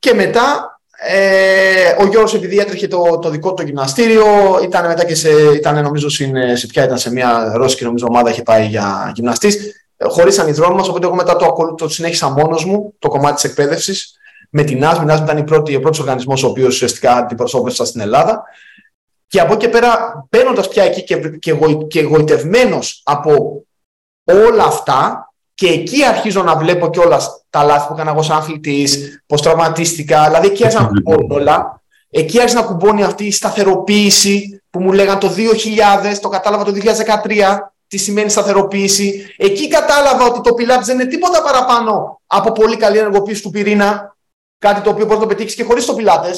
και 0.00 0.14
μετά 0.14 0.74
ε, 1.06 2.02
ο 2.02 2.06
Γιώργος 2.06 2.34
επειδή 2.34 2.58
έτρεχε 2.58 2.88
το, 2.88 3.18
το 3.18 3.30
δικό 3.30 3.54
του 3.54 3.62
γυμναστήριο 3.62 4.24
ήταν 4.62 4.86
μετά 4.86 5.04
και 5.04 5.14
σε, 5.14 5.30
ήταν 5.54 5.82
νομίζω 5.82 6.08
σε, 6.08 6.56
σε 6.56 6.66
ποια 6.66 6.84
ήταν 6.84 6.98
σε 6.98 7.12
μια 7.12 7.52
ρώσικη 7.54 7.84
νομίζω 7.84 8.06
ομάδα 8.08 8.30
είχε 8.30 8.42
πάει 8.42 8.66
για 8.66 9.12
γυμναστής 9.14 9.56
ε, 9.96 10.04
χωρίσαν 10.04 10.48
οι 10.48 10.52
δρόμοι 10.52 10.74
μας 10.74 10.88
οπότε 10.88 11.06
εγώ 11.06 11.14
μετά 11.14 11.36
το, 11.36 11.74
το 11.76 11.88
συνέχισα 11.88 12.28
μόνος 12.28 12.64
μου 12.64 12.94
το 12.98 13.08
κομμάτι 13.08 13.34
της 13.34 13.44
εκπαίδευσης 13.44 14.14
με 14.50 14.62
την 14.62 14.84
ΑΣΜ. 14.84 15.08
Η 15.08 15.12
ΑΣΜ 15.12 15.24
ήταν 15.24 15.38
η 15.38 15.44
πρώτη, 15.44 15.76
ο 15.76 15.80
πρώτος 15.80 15.98
οργανισμός 15.98 16.42
ο 16.42 16.48
οποίος 16.48 16.74
ουσιαστικά 16.74 17.12
αντιπροσώπευσα 17.12 17.84
στην 17.84 18.00
Ελλάδα 18.00 18.42
και 19.30 19.40
από 19.40 19.52
εκεί 19.52 19.68
πέρα, 19.68 20.24
μπαίνοντας 20.30 20.68
πια 20.68 20.82
εκεί 20.82 21.04
και, 21.04 21.16
και, 21.16 21.54
και 21.88 22.00
εγωιτευμένος 22.00 23.02
από 23.04 23.62
όλα 24.24 24.64
αυτά, 24.64 25.29
και 25.60 25.68
εκεί 25.68 26.04
αρχίζω 26.04 26.42
να 26.42 26.56
βλέπω 26.56 26.90
κιόλας 26.90 27.44
τα 27.50 27.62
λάθη 27.62 27.86
που 27.86 27.92
έκανα 27.92 28.10
εγώ 28.10 28.22
σαν 28.22 28.36
αθλητής, 28.36 29.22
πώς 29.26 29.42
τραυματίστηκα. 29.42 30.24
Δηλαδή 30.24 30.46
εκεί 30.46 30.64
άρχισα 30.64 30.82
να 30.82 30.88
κουμπώνει 30.88 31.34
όλα. 31.34 31.82
Εκεί 32.10 32.38
άρχισε 32.38 32.56
να 32.56 32.62
κουμπώνει 32.62 33.02
αυτή 33.02 33.24
η 33.24 33.30
σταθεροποίηση 33.30 34.62
που 34.70 34.80
μου 34.80 34.92
λέγαν 34.92 35.18
το 35.18 35.28
2000, 35.28 36.18
το 36.20 36.28
κατάλαβα 36.28 36.64
το 36.64 36.72
2013, 36.72 37.58
τι 37.88 37.96
σημαίνει 37.96 38.28
σταθεροποίηση. 38.28 39.34
Εκεί 39.36 39.68
κατάλαβα 39.68 40.24
ότι 40.24 40.40
το 40.40 40.54
πιλάτη 40.54 40.84
δεν 40.84 41.00
είναι 41.00 41.08
τίποτα 41.08 41.42
παραπάνω 41.42 42.20
από 42.26 42.52
πολύ 42.52 42.76
καλή 42.76 42.98
ενεργοποίηση 42.98 43.42
του 43.42 43.50
πυρήνα. 43.50 44.16
Κάτι 44.58 44.80
το 44.80 44.90
οποίο 44.90 45.04
μπορείς 45.04 45.20
να 45.20 45.28
το 45.28 45.34
πετύχεις 45.34 45.54
και 45.54 45.64
χωρίς 45.64 45.84
το 45.84 45.94
πιλάτε. 45.94 46.30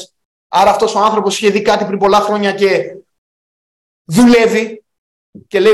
Άρα 0.48 0.70
αυτός 0.70 0.94
ο 0.94 0.98
άνθρωπος 0.98 1.36
είχε 1.36 1.50
δει 1.50 1.62
κάτι 1.62 1.84
πριν 1.84 1.98
πολλά 1.98 2.20
χρόνια 2.20 2.52
και 2.52 2.96
δουλεύει. 4.04 4.84
Και 5.48 5.60
λέει: 5.60 5.72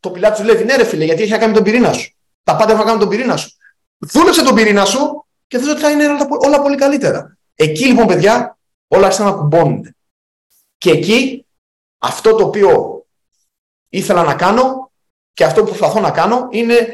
Το 0.00 0.10
πιλάτη 0.10 0.42
δουλεύει. 0.42 0.64
Ναι, 0.64 0.76
ρε 0.76 0.84
φίλε, 0.84 1.04
γιατί 1.04 1.22
έχει 1.22 1.30
να 1.30 1.38
κάνει 1.38 1.52
τον 1.52 1.62
πυρήνα 1.62 1.92
σου. 1.92 2.13
Τα 2.44 2.56
πάντα 2.56 2.72
έχουν 2.72 2.78
να 2.78 2.84
κάνουν 2.84 3.00
τον 3.00 3.08
πυρήνα 3.08 3.36
σου. 3.36 3.50
Δούλεψε 3.98 4.42
τον 4.42 4.54
πυρήνα 4.54 4.84
σου 4.84 5.26
και 5.46 5.58
θες 5.58 5.68
ότι 5.68 5.80
θα 5.80 5.90
είναι 5.90 6.06
όλα, 6.06 6.26
όλα 6.30 6.62
πολύ 6.62 6.76
καλύτερα. 6.76 7.36
Εκεί 7.54 7.86
λοιπόν, 7.86 8.06
παιδιά, 8.06 8.58
όλα 8.88 9.04
άρχισαν 9.04 9.26
να 9.26 9.32
κουμπώνονται. 9.32 9.94
Και 10.78 10.90
εκεί 10.90 11.46
αυτό 11.98 12.34
το 12.34 12.44
οποίο 12.44 13.02
ήθελα 13.88 14.22
να 14.22 14.34
κάνω 14.34 14.90
και 15.32 15.44
αυτό 15.44 15.60
που 15.60 15.66
προσπαθώ 15.66 16.00
να 16.00 16.10
κάνω 16.10 16.48
είναι 16.50 16.88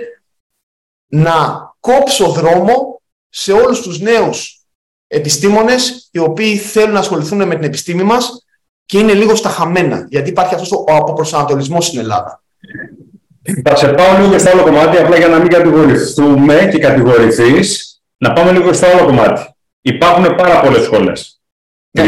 να 1.06 1.68
κόψω 1.80 2.28
δρόμο 2.28 3.02
σε 3.28 3.52
όλους 3.52 3.80
τους 3.80 4.00
νέους 4.00 4.64
επιστήμονες 5.06 6.08
οι 6.12 6.18
οποίοι 6.18 6.56
θέλουν 6.56 6.92
να 6.92 6.98
ασχοληθούν 6.98 7.46
με 7.46 7.54
την 7.54 7.64
επιστήμη 7.64 8.02
μας 8.02 8.44
και 8.86 8.98
είναι 8.98 9.14
λίγο 9.14 9.34
στα 9.34 9.48
χαμένα 9.48 10.06
γιατί 10.08 10.30
υπάρχει 10.30 10.54
αυτός 10.54 10.72
ο 10.72 10.84
αποπροσανατολισμός 10.86 11.86
στην 11.86 11.98
Ελλάδα. 11.98 12.42
Θα 13.64 13.76
σε 13.76 13.88
πάω 13.88 14.18
λίγο 14.20 14.38
στο 14.38 14.50
άλλο 14.50 14.62
κομμάτι, 14.62 14.96
απλά 14.96 15.16
για 15.16 15.28
να 15.28 15.38
μην 15.38 15.48
κατηγορηθούμε 15.48 16.68
και 16.72 16.78
κατηγορηθείς, 16.78 18.00
να 18.16 18.32
πάμε 18.32 18.52
λίγο 18.52 18.72
στο 18.72 18.86
άλλο 18.86 19.06
κομμάτι. 19.06 19.54
Υπάρχουν 19.80 20.34
πάρα 20.34 20.60
πολλές 20.60 20.82
σχολές. 20.82 21.40
Ναι. 21.90 22.04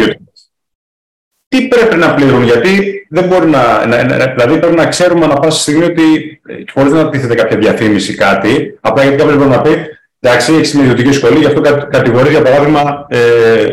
Τι 1.49 1.68
πρέπει 1.68 1.97
να 1.97 2.14
πληρούν, 2.14 2.42
γιατί 2.42 3.07
δεν 3.11 3.25
μπορεί 3.25 3.47
να, 3.47 3.87
να, 3.87 3.97
Δηλαδή 4.27 4.59
πρέπει 4.59 4.77
να 4.77 4.87
ξέρουμε 4.87 5.27
να 5.27 5.35
πάση 5.35 5.61
στιγμή 5.61 5.85
ότι 5.85 6.40
ε, 6.47 6.55
χωρίς 6.73 6.92
να 6.92 7.09
τίθεται 7.09 7.35
κάποια 7.35 7.57
διαφήμιση 7.57 8.14
κάτι, 8.14 8.79
απλά 8.81 9.03
γιατί 9.03 9.18
κάποιος 9.18 9.37
μπορεί 9.37 9.51
να 9.51 9.61
πει 9.61 9.87
Εντάξει, 10.25 10.55
έχεις 10.55 10.75
μια 10.75 10.85
ιδιωτική 10.85 11.12
σχολή, 11.12 11.38
γι' 11.38 11.47
αυτό 11.47 11.61
κατηγορείς 11.90 12.31
για 12.31 12.42
παράδειγμα. 12.42 13.07
Ε, 13.09 13.18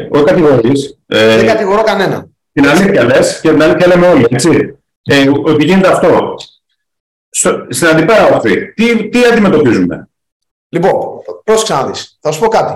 όχι 0.09 0.23
κατηγορείς. 0.23 0.97
Ε, 1.07 1.35
δεν 1.35 1.45
κατηγορώ 1.45 1.83
κανένα. 1.83 2.27
Την 2.53 2.67
αλήθεια 2.67 3.03
λες 3.03 3.39
και 3.41 3.49
την 3.49 3.63
αλήθεια 3.63 3.87
λέμε 3.87 4.07
όλοι. 4.07 4.25
Έτσι. 4.29 4.77
Ε, 5.03 5.29
ότι 5.43 5.65
γίνεται 5.65 5.87
αυτό 5.87 6.35
στην 7.69 7.87
αντιπέρα 7.87 8.35
αυτή, 8.35 8.73
τι, 8.73 9.09
τι 9.09 9.25
αντιμετωπίζουμε; 9.25 10.09
Λοιπόν, 10.69 10.93
πρόσεξε 11.43 11.73
να 11.73 11.85
δεις. 11.85 12.17
Θα 12.21 12.31
σου 12.31 12.39
πω 12.39 12.47
κάτι. 12.47 12.73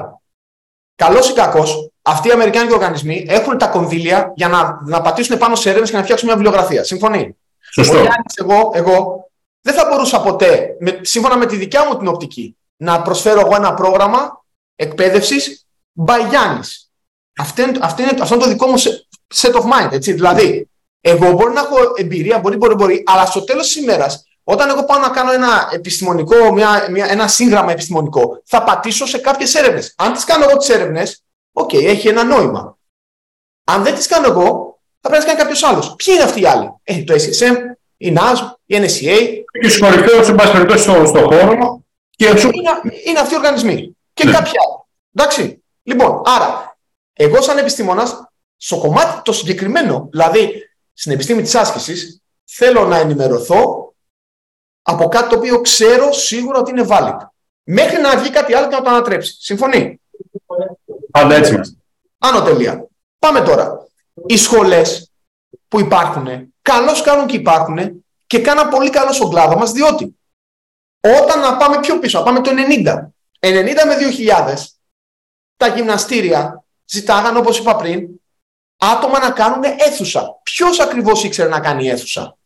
Καλός 0.96 1.30
ή 1.30 1.34
κακός, 1.34 1.92
αυτοί 2.02 2.28
οι 2.28 2.32
Αμερικάνικοι 2.32 2.74
οργανισμοί 2.74 3.26
έχουν 3.30 3.58
τα 3.58 3.68
κονδύλια 3.68 4.34
για 4.36 4.48
να, 4.48 4.80
να 4.86 5.02
πατήσουν 5.02 5.38
πάνω 5.38 5.56
σε 5.56 5.70
έρευνες 5.70 5.90
και 5.90 5.98
να 5.98 6.04
φτιάξουν 6.04 6.28
μια 6.28 6.38
βιβλιογραφία. 6.38 6.84
Συμφωνεί; 6.84 7.38
Σωστό. 7.74 7.98
Ο 7.98 8.06
εγώ, 8.36 8.72
εγώ 8.74 9.30
δεν 9.62 9.74
θα 9.74 9.88
μπορούσα 9.90 10.22
ποτέ, 10.22 10.78
με, 10.80 11.00
σύμφωνα 11.02 11.38
με 11.38 11.46
τη 11.46 11.56
δικιά 11.56 11.86
μου 11.86 11.98
την 11.98 12.08
οπτική, 12.08 12.58
να 12.76 13.02
προσφέρω 13.02 13.40
εγώ 13.40 13.56
ένα 13.56 13.74
πρόγραμμα 13.74 14.44
εκπαίδευσης 14.76 15.66
by 16.06 16.30
Γιάννης. 16.30 16.92
Αυτό 17.38 17.62
είναι, 17.62 17.78
αυτό, 17.82 18.02
είναι, 18.02 18.12
αυτό 18.22 18.36
είναι 18.36 18.44
το 18.44 18.50
δικό 18.50 18.68
μου 18.68 18.78
set 19.36 19.54
of 19.54 19.62
mind. 19.62 19.92
Έτσι. 19.92 20.14
Δηλαδή, 20.14 20.70
εγώ 21.02 21.32
μπορεί 21.32 21.54
να 21.54 21.60
έχω 21.60 21.76
εμπειρία, 21.96 22.40
μπορεί, 22.40 22.58
μπορεί, 22.58 22.74
μπορεί, 22.74 23.04
αλλά 23.06 23.26
στο 23.26 23.44
τέλος 23.44 23.66
της 23.66 23.76
ημέρας 23.76 24.26
όταν 24.44 24.70
εγώ 24.70 24.84
πάω 24.84 25.00
να 25.00 25.10
κάνω 25.10 25.32
ένα 25.32 25.70
επιστημονικό, 25.72 26.54
μια, 26.54 26.88
μια, 26.90 27.06
ένα 27.10 27.28
σύγγραμμα 27.28 27.72
επιστημονικό, 27.72 28.42
θα 28.46 28.64
πατήσω 28.64 29.06
σε 29.06 29.18
κάποιες 29.18 29.56
έρευνες. 29.56 29.94
Αν 29.98 30.14
τις 30.14 30.24
κάνω 30.24 30.44
εγώ 30.50 30.58
τις 30.58 30.70
έρευνες, 30.70 31.24
OK, 31.52 31.70
okay, 31.70 31.84
έχει 31.84 32.08
ένα 32.08 32.24
νόημα. 32.24 32.78
Αν 33.64 33.84
δεν 33.84 33.96
τις 33.96 34.08
κάνω 34.08 34.28
εγώ, 34.28 34.80
θα 35.02 35.10
πρέπει 35.10 35.24
να 35.24 35.28
κάνει 35.28 35.40
κάποιος 35.40 35.64
άλλος. 35.64 35.96
Ποιοι 35.96 36.14
είναι 36.18 36.24
αυτοί 36.24 36.42
οι 36.42 36.46
άλλοι, 36.46 36.74
Έχει 36.84 37.04
το 37.04 37.14
SSM, 37.14 37.56
η 37.98 38.14
NASM, 38.18 38.52
η 38.66 38.78
NSCA. 38.78 39.44
Και 39.60 39.70
στους 39.70 39.80
κορυφαίου, 39.80 40.20
εν 40.28 40.36
πάση 40.36 40.52
περιπτώσει, 40.52 40.84
στον 40.84 41.24
χώρο. 41.24 41.84
Και 42.10 42.26
είναι, 42.26 42.42
είναι 43.06 43.20
αυτοί 43.20 43.34
οι 43.34 43.38
οργανισμοί. 43.38 43.98
Και 44.14 44.26
ναι. 44.26 44.32
κάποιοι 44.32 44.52
άλλοι. 44.52 44.86
Εντάξει. 45.14 45.64
Λοιπόν, 45.84 46.22
άρα, 46.26 46.78
εγώ 47.14 47.42
σαν 47.42 47.58
επιστήμονας, 47.58 48.28
στο 48.58 48.78
κομμάτι 48.78 49.22
το 49.24 49.32
συγκεκριμένο, 49.34 50.08
δηλαδή 50.12 50.52
στην 50.94 51.12
επιστήμη 51.12 51.42
της 51.42 51.56
άσκησης, 51.56 52.22
θέλω 52.44 52.86
να 52.86 52.98
ενημερωθώ 52.98 53.93
από 54.84 55.08
κάτι 55.08 55.30
το 55.30 55.36
οποίο 55.36 55.62
ξέρω 55.62 56.12
σίγουρα 56.12 56.60
ότι 56.60 56.72
είναι 56.72 56.86
valid. 56.90 57.18
Μέχρι 57.64 58.02
να 58.02 58.18
βγει 58.18 58.30
κάτι 58.30 58.54
άλλο 58.54 58.68
και 58.68 58.76
να 58.76 58.82
το 58.82 58.90
ανατρέψει. 58.90 59.36
Συμφωνεί; 59.40 60.02
Πάντα 61.12 61.36
έτσι 61.36 61.54
είμαστε. 61.54 61.78
Άνω 62.18 62.42
τελεία. 62.42 62.88
Πάμε 63.20 63.42
τώρα. 63.42 63.88
Οι 64.26 64.38
σχολές 64.38 65.12
που 65.68 65.80
υπάρχουν, 65.80 66.54
καλώς 66.62 67.02
κάνουν 67.02 67.28
και 67.28 67.36
υπάρχουν 67.36 68.06
και 68.28 68.42
κάναν 68.42 68.70
πολύ 68.70 68.90
καλό 68.90 69.12
στον 69.12 69.30
κλάδο 69.30 69.58
μας, 69.58 69.72
διότι 69.72 70.18
όταν 71.00 71.40
να 71.40 71.58
πάμε 71.58 71.80
πιο 71.80 72.00
πίσω, 72.00 72.20
να 72.20 72.26
πάμε 72.26 72.42
το 72.42 72.52
90, 72.52 73.14
90 73.40 73.86
με 73.86 73.96
2000, 73.96 74.78
τα 75.58 75.68
γυμναστήρια 75.68 76.64
ζητάγαν, 76.86 77.38
όπως 77.38 77.60
είπα 77.60 77.76
πριν, 77.76 78.08
άτομα 78.78 79.20
να 79.20 79.32
κάνουν 79.32 79.64
αίθουσα. 79.64 80.40
Ποιος 80.44 80.80
ακριβώς 80.80 81.24
ήξερε 81.24 81.50
να 81.50 81.60
κάνει 81.60 81.90
αίθουσα; 81.90 82.38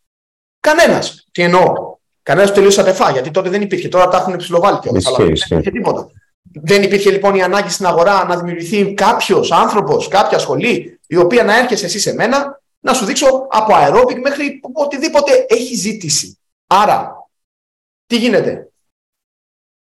Κανένας. 0.60 1.26
Τι 1.32 1.42
εννοώ; 1.42 1.97
Κανένας 2.28 2.52
τελείωσε 2.52 2.80
ατεφά, 2.80 3.10
γιατί 3.10 3.30
τότε 3.30 3.48
δεν 3.48 3.62
υπήρχε. 3.62 3.88
Τώρα 3.88 4.08
τα 4.08 4.16
έχουν 4.16 4.36
ψηλοβάλει 4.36 4.78
κιόλα. 4.78 5.00
Αλλά 5.04 5.16
δεν 5.16 5.26
υπήρχε 5.26 5.70
τίποτα. 5.70 6.10
Δεν 6.62 6.82
υπήρχε 6.82 7.10
λοιπόν 7.10 7.34
η 7.34 7.42
ανάγκη 7.42 7.68
στην 7.68 7.86
αγορά 7.86 8.24
να 8.24 8.36
δημιουργηθεί 8.36 8.94
κάποιος 8.94 9.52
άνθρωπος, 9.52 10.08
κάποια 10.08 10.38
σχολή, 10.38 11.00
η 11.06 11.16
οποία 11.16 11.44
να 11.44 11.58
έρχεσαι 11.58 11.84
εσύ 11.84 11.98
σε 11.98 12.14
μένα, 12.14 12.60
να 12.80 12.92
σου 12.92 13.04
δείξω 13.04 13.46
από 13.50 13.74
αερόμπικ 13.74 14.18
μέχρι 14.20 14.60
οτιδήποτε 14.72 15.46
έχει 15.48 15.74
ζήτηση. 15.74 16.38
Άρα, 16.66 17.28
τι 18.06 18.16
γίνεται; 18.16 18.70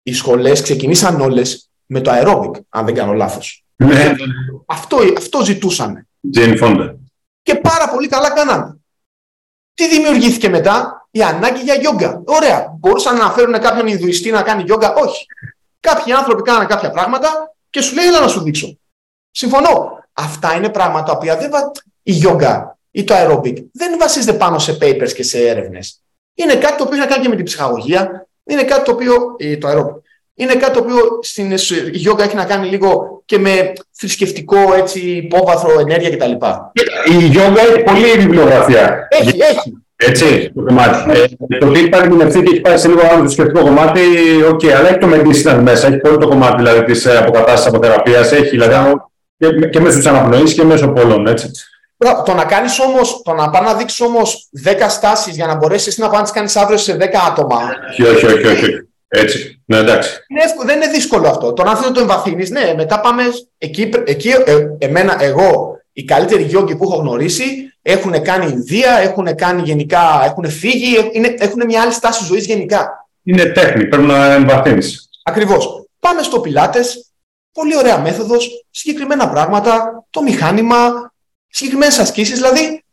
Οι 0.04 0.14
σχολές 0.14 0.62
ξεκινήσαν 0.62 1.22
όλες 1.22 1.70
με 1.86 2.02
το 2.02 2.12
αερόμπικ, 2.12 2.56
αν 2.70 2.86
δεν 2.86 2.94
κάνω 2.94 3.14
λάθος. 3.14 3.66
Ναι. 3.76 4.16
Αυτό, 4.66 4.98
αυτό 5.18 5.44
ζητούσαν. 5.44 6.08
Jane 6.36 6.60
Fonda. 6.62 6.96
Και 7.42 7.56
πάρα 7.56 7.90
πολύ 7.90 8.08
καλά 8.08 8.32
κάνανε. 8.32 8.76
Τι 9.74 9.88
δημιουργήθηκε 9.88 10.50
μετά, 10.50 11.01
η 11.12 11.22
ανάγκη 11.22 11.62
για 11.62 11.74
γιόγκα. 11.74 12.22
Ωραία. 12.26 12.76
Μπορούσαν 12.80 13.18
να 13.18 13.32
φέρουν 13.32 13.60
κάποιον 13.60 13.88
Ινδουιστή 13.88 14.32
να 14.32 14.42
κάνει 14.42 14.64
γιόγκα. 14.64 14.94
Όχι. 14.94 15.26
Κάποιοι 15.80 16.14
άνθρωποι 16.14 16.42
κάνανε 16.42 16.66
κάποια 16.66 16.92
πράγματα 16.92 17.56
και 17.70 17.82
σου 17.82 17.96
λέει, 17.96 18.06
έλα 18.06 18.20
να 18.20 18.28
σου 18.28 18.42
δείξω. 18.42 18.78
Συμφωνώ. 19.32 20.00
Αυτά 20.14 20.56
είναι 20.56 20.70
πράγματα 20.70 21.04
τα 21.04 21.12
οποία 21.12 21.38
δεν 21.38 21.50
βα... 21.50 21.72
η 22.04 22.12
γιόγκα 22.12 22.78
ή 22.92 23.04
το 23.04 23.14
aerobic 23.18 23.64
δεν 23.74 23.98
βασίζεται 24.00 24.34
πάνω 24.34 24.60
σε 24.60 24.78
papers 24.82 25.12
και 25.16 25.24
σε 25.24 25.48
έρευνες. 25.48 26.02
Είναι 26.34 26.56
κάτι 26.56 26.78
το 26.78 26.84
οποίο 26.84 26.98
έχει 26.98 27.08
να 27.08 27.12
κάνει 27.12 27.24
και 27.24 27.30
με 27.30 27.36
την 27.36 27.46
ψυχαγωγία. 27.46 28.28
Είναι 28.44 28.64
κάτι 28.64 28.84
το 28.84 28.92
οποίο. 28.92 29.36
το 29.60 29.70
aerobic. 29.70 30.02
Είναι 30.34 30.56
κάτι 30.56 30.74
το 30.74 30.80
οποίο 30.80 31.20
στην 31.22 31.54
γιόγκα 31.92 32.24
έχει 32.24 32.36
να 32.36 32.46
κάνει 32.46 32.68
λίγο 32.68 33.22
και 33.26 33.38
με 33.38 33.74
θρησκευτικό 33.92 34.74
έτσι, 34.74 35.00
υπόβαθρο, 35.00 35.80
ενέργεια 35.80 36.10
κτλ. 36.10 36.32
Η 37.12 37.26
γιόγκα 37.26 37.62
έχει 37.62 37.84
πολλή 37.84 38.12
βιβλιογραφία. 38.12 39.08
Έχει, 39.10 39.42
έχει. 39.42 39.84
Έτσι, 40.06 40.52
το 40.56 40.64
κομμάτι. 40.64 41.20
Ε, 41.20 41.58
το 41.58 41.68
ότι 41.68 41.80
υπάρχει 41.80 42.18
ευθύνη 42.22 42.44
και 42.44 42.52
έχει 42.52 42.62
πάει 42.62 42.78
σε 42.78 42.88
λίγο 42.88 43.02
άλλο 43.12 43.20
θρησκευτικό 43.20 43.62
κομμάτι, 43.62 44.02
OK, 44.50 44.60
okay, 44.60 44.70
αλλά 44.70 44.88
έχει 44.90 44.98
το 44.98 45.08
medicinal 45.14 45.60
μέσα, 45.62 45.88
έχει 45.88 45.98
πολύ 45.98 46.18
το 46.18 46.28
κομμάτι 46.28 46.56
δηλαδή, 46.56 46.84
της 46.84 47.08
αποκατάστασης 47.08 47.66
αποθεραπείας, 47.66 48.32
έχει 48.32 48.50
δηλαδή 48.50 48.94
και, 49.38 49.68
και 49.68 49.80
μέσω 49.80 49.98
της 49.98 50.06
αναπνοής 50.06 50.54
και 50.54 50.64
μέσω 50.64 50.88
πολλών. 50.88 51.28
Έτσι. 51.28 51.52
Το 52.26 52.34
να 52.34 52.46
κάνεις 52.46 52.80
όμως, 52.80 53.22
το 53.24 53.34
να 53.34 53.50
πάει 53.50 53.64
να 53.64 53.74
δείξεις 53.74 54.02
όμως 54.02 54.50
10 54.66 54.90
στάσεις 54.90 55.36
για 55.36 55.46
να 55.46 55.56
μπορέσεις 55.56 55.98
να 55.98 56.08
πάει 56.08 56.18
να 56.18 56.24
τις 56.24 56.32
κάνεις 56.32 56.56
αύριο 56.56 56.78
σε 56.78 56.98
10 57.00 57.04
άτομα. 57.30 57.60
Όχι, 57.90 58.04
όχι, 58.04 58.26
όχι. 58.26 58.48
όχι. 58.48 58.90
Έτσι. 59.08 59.62
Ναι, 59.66 59.78
εντάξει. 59.78 60.26
Είναι 60.28 60.44
εύκολο, 60.44 60.68
δεν 60.68 60.76
είναι 60.76 60.92
δύσκολο 60.92 61.28
αυτό. 61.28 61.54
Το 61.54 61.64
να 61.64 61.76
θέλει 61.76 61.88
να 61.88 61.94
το 61.94 62.02
εμβαθύνεις, 62.02 62.50
ναι, 62.50 62.74
μετά 62.78 63.00
πάμε 63.00 63.24
εκεί. 63.58 63.90
εκεί 64.06 64.30
ε, 64.30 64.68
εμένα, 64.78 65.24
εγώ, 65.24 65.80
οι 65.94 66.04
καλύτεροι 66.04 66.44
γιόγκι 66.44 66.76
που 66.76 66.84
έχω 66.84 66.96
γνωρίσει 66.96 67.71
έχουν 67.82 68.22
κάνει 68.22 68.52
Ινδία, 68.52 68.98
έχουν 68.98 69.36
κάνει 69.36 69.62
γενικά, 69.62 70.22
έχουν 70.24 70.50
φύγει, 70.50 71.10
είναι, 71.12 71.36
έχουν 71.38 71.66
μια 71.66 71.82
άλλη 71.82 71.92
στάση 71.92 72.24
ζωής 72.24 72.46
γενικά. 72.46 73.08
Είναι 73.24 73.46
τέχνη, 73.46 73.88
πρέπει 73.88 74.06
να 74.06 74.34
εμβαθύνεις. 74.34 75.10
Ακριβώς. 75.24 75.86
Πάμε 76.00 76.22
στο 76.22 76.40
πιλάτες. 76.40 77.06
Πολύ 77.52 77.78
ωραία 77.78 78.00
μέθοδος, 78.00 78.66
συγκεκριμένα 78.70 79.30
πράγματα, 79.30 80.06
το 80.10 80.22
μηχάνημα, 80.22 81.12
συγκεκριμένες 81.48 82.00
ασκήσεις, 82.00 82.36
δηλαδή 82.36 82.84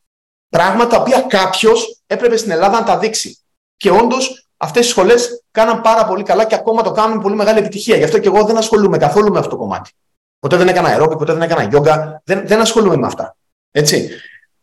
πράγματα 0.48 0.96
τα 0.96 1.00
οποία 1.00 1.20
κάποιος 1.20 2.00
έπρεπε 2.06 2.36
στην 2.36 2.50
Ελλάδα 2.50 2.78
να 2.78 2.84
τα 2.84 2.98
δείξει. 2.98 3.38
Και 3.76 3.90
όντως 3.90 4.48
αυτές 4.56 4.86
οι 4.86 4.88
σχολές 4.88 5.44
κάναν 5.50 5.80
πάρα 5.80 6.04
πολύ 6.06 6.22
καλά 6.22 6.44
και 6.44 6.54
ακόμα 6.54 6.82
το 6.82 6.92
κάνουν 6.92 7.20
πολύ 7.20 7.34
μεγάλη 7.34 7.58
επιτυχία. 7.58 7.96
Γι' 7.96 8.04
αυτό 8.04 8.18
και 8.18 8.28
εγώ 8.28 8.44
δεν 8.44 8.56
ασχολούμαι 8.56 8.96
καθόλου 8.96 9.32
με 9.32 9.38
αυτό 9.38 9.50
το 9.50 9.56
κομμάτι. 9.56 9.90
Ποτέ 10.38 10.56
δεν 10.56 10.68
έκανα 10.68 10.88
αερόμπι, 10.88 11.16
ποτέ 11.16 11.32
δεν 11.32 11.42
έκανα 11.42 11.62
γιόγκα, 11.62 12.22
δεν, 12.24 12.46
δεν 12.46 12.60
ασχολούμαι 12.60 12.96
με 12.96 13.06
αυτά. 13.06 13.36
Έτσι. 13.70 14.10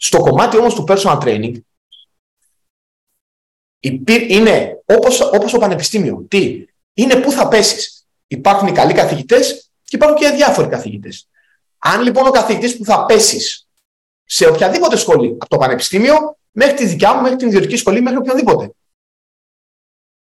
Στο 0.06 0.20
κομμάτι 0.20 0.58
όμως 0.58 0.76
του 0.76 0.86
personal 0.88 1.20
training, 1.20 1.53
είναι 4.28 4.84
όπως, 4.86 5.22
όπως 5.22 5.51
το 5.51 5.58
πανεπιστήμιο. 5.58 6.26
Τι, 6.28 6.66
είναι 6.93 7.16
πού 7.16 7.32
θα 7.32 7.47
πέσεις. 7.47 8.08
Υπάρχουν 8.28 8.68
οι 8.68 8.72
καλοί 8.72 8.93
καθηγητές 8.93 9.72
και 9.84 9.95
υπάρχουν 9.95 10.18
και 10.18 10.24
οι 10.24 10.28
αδιάφοροι 10.28 10.68
καθηγητές. 10.68 11.30
Αν 11.78 12.01
λοιπόν 12.01 12.28
ο 12.28 12.32
καθηγητής 12.32 12.78
που 12.78 12.86
θα 12.86 13.06
πέσεις 13.06 13.68
σε 14.24 14.47
οποιαδήποτε 14.47 14.95
σχολή, 14.95 15.28
από 15.28 15.47
το 15.47 15.58
πανεπιστήμιο 15.58 16.38
μέχρι 16.51 16.74
τη 16.74 16.86
δικιά 16.86 17.14
μου, 17.14 17.22
μέχρι 17.22 17.38
την 17.38 17.47
ιδιωτική 17.47 17.76
σχολή, 17.76 18.01
μέχρι 18.01 18.18
οποιονδήποτε, 18.18 18.72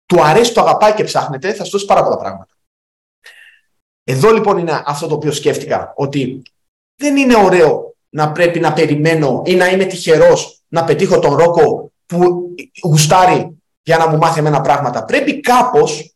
του 0.06 0.22
αρέσει, 0.22 0.52
το 0.52 0.60
αγαπάει 0.60 0.94
και 0.94 1.04
ψάχνεται, 1.04 1.54
θα 1.54 1.64
σου 1.64 1.70
δώσει 1.70 1.86
πάρα 1.86 2.02
πολλά 2.02 2.16
πράγματα. 2.16 2.54
Εδώ 4.04 4.32
λοιπόν 4.32 4.58
είναι 4.58 4.82
αυτό 4.86 5.06
το 5.06 5.14
οποίο 5.14 5.32
σκέφτηκα, 5.32 5.92
ότι 5.96 6.42
δεν 6.96 7.16
είναι 7.16 7.36
ωραίο 7.36 7.85
να 8.16 8.32
πρέπει 8.32 8.60
να 8.60 8.72
περιμένω 8.72 9.42
ή 9.44 9.54
να 9.54 9.68
είμαι 9.68 9.84
τυχερός 9.84 10.60
να 10.68 10.84
πετύχω 10.84 11.18
τον 11.18 11.34
Ρόκο 11.34 11.92
που 12.06 12.54
γουστάρει 12.82 13.56
για 13.82 13.96
να 13.96 14.08
μου 14.08 14.16
μάθει 14.16 14.38
εμένα 14.38 14.60
πράγματα. 14.60 15.04
Πρέπει 15.04 15.40
κάπως, 15.40 16.14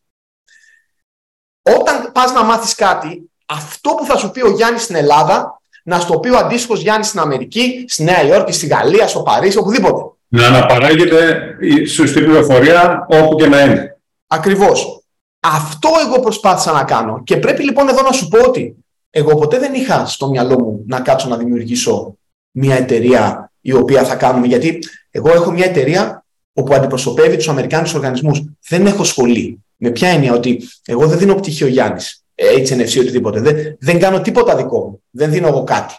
όταν 1.63 2.13
πας 2.13 2.33
να 2.33 2.43
μάθεις 2.43 2.75
κάτι, 2.75 3.31
αυτό 3.47 3.91
που 3.91 4.05
θα 4.05 4.17
σου 4.17 4.31
πει 4.31 4.43
ο 4.43 4.51
Γιάννης 4.51 4.83
στην 4.83 4.97
Ελλάδα, 4.97 5.63
να 5.85 5.99
στο 6.01 6.19
πει 6.19 6.29
ο 6.29 6.37
αντίστοιχος 6.37 6.81
Γιάννης 6.81 7.07
στην 7.07 7.21
Αμερική, 7.21 7.85
στη 7.89 8.03
Νέα 8.03 8.25
Υόρκη, 8.25 8.53
στη 8.53 8.67
Γαλλία, 8.67 9.09
στο 9.09 9.23
Παρίσι, 9.23 9.59
οπουδήποτε. 9.59 10.03
Να 10.29 10.47
αναπαράγεται 10.47 11.41
η 11.61 11.85
σωστή 11.85 12.21
πληροφορία 12.23 13.07
όπου 13.11 13.37
και 13.37 13.47
να 13.47 13.61
είναι. 13.61 14.01
Ακριβώς. 14.27 15.03
Αυτό 15.41 15.89
εγώ 16.07 16.21
προσπάθησα 16.21 16.73
να 16.73 16.85
κάνω. 16.85 17.23
Και 17.25 17.37
πρέπει 17.37 17.63
λοιπόν 17.63 17.89
εδώ 17.89 18.03
να 18.03 18.13
σου 18.13 18.29
πω 18.29 18.39
ότι 18.39 18.80
εγώ 19.11 19.35
ποτέ 19.35 19.59
δεν 19.59 19.75
είχα 19.75 20.07
στο 20.07 20.29
μυαλό 20.29 20.61
μου 20.61 20.85
να 20.87 21.01
κάτσω 21.01 21.29
να 21.29 21.37
δημιουργήσω 21.37 22.19
μια 22.51 22.77
εταιρεία 22.77 23.53
η 23.61 23.73
οποία 23.73 24.05
θα 24.05 24.15
κάνουμε. 24.15 24.47
Γιατί 24.47 24.79
εγώ 25.11 25.33
έχω 25.33 25.51
μια 25.51 25.65
εταιρεία 25.65 26.25
όπου 26.53 26.75
αντιπροσωπεύει 26.75 27.37
τους 27.37 27.49
Αμερικάνους 27.49 27.95
οργανισμούς. 27.95 28.43
Δεν 28.69 28.87
έχω 28.87 29.05
σχολή. 29.05 29.65
Με 29.77 29.91
ποια 29.91 30.09
έννοια; 30.09 30.33
Ότι 30.33 30.69
εγώ 30.85 31.07
δεν 31.07 31.19
δίνω 31.19 31.35
πτυχίο 31.35 31.67
Γιάννης, 31.67 32.25
HNFC, 32.35 33.01
οτιδήποτε. 33.01 33.41
Δεν, 33.41 33.77
δεν 33.81 33.99
κάνω 33.99 34.21
τίποτα 34.21 34.57
δικό 34.57 34.79
μου. 34.79 35.03
Δεν 35.11 35.31
δίνω 35.31 35.49
εγώ 35.49 35.65
κάτι. 35.65 35.95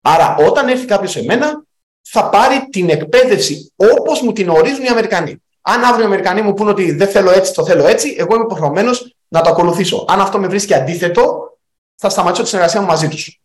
Άρα, 0.00 0.36
όταν 0.36 0.68
έρθει 0.68 0.86
κάποιος 0.86 1.10
σε 1.10 1.22
μένα, 1.24 1.64
θα 2.02 2.28
πάρει 2.28 2.66
την 2.70 2.88
εκπαίδευση 2.88 3.72
όπως 3.76 4.22
μου 4.22 4.32
την 4.32 4.48
ορίζουν 4.48 4.84
οι 4.84 4.88
Αμερικανοί. 4.88 5.42
Αν 5.60 5.84
αύριο 5.84 6.02
οι 6.02 6.06
Αμερικανοί 6.06 6.42
μου 6.42 6.54
πούνε 6.54 6.70
ότι 6.70 6.92
δεν 6.92 7.08
θέλω 7.08 7.30
έτσι, 7.30 7.54
το 7.54 7.64
θέλω 7.64 7.86
έτσι, 7.86 8.16
εγώ 8.18 8.34
είμαι 8.34 8.44
υποχρεωμένος 8.44 9.14
να 9.28 9.40
το 9.40 9.50
ακολουθήσω. 9.50 10.04
Αν 10.08 10.20
αυτό 10.20 10.38
με 10.38 10.46
βρίσκει 10.46 10.74
αντίθετο, 10.74 11.51
θα 11.96 12.08
σταματήσω 12.08 12.42
τη 12.42 12.48
συνεργασία 12.48 12.80
μου 12.80 12.86
μαζί 12.86 13.08
τους. 13.08 13.40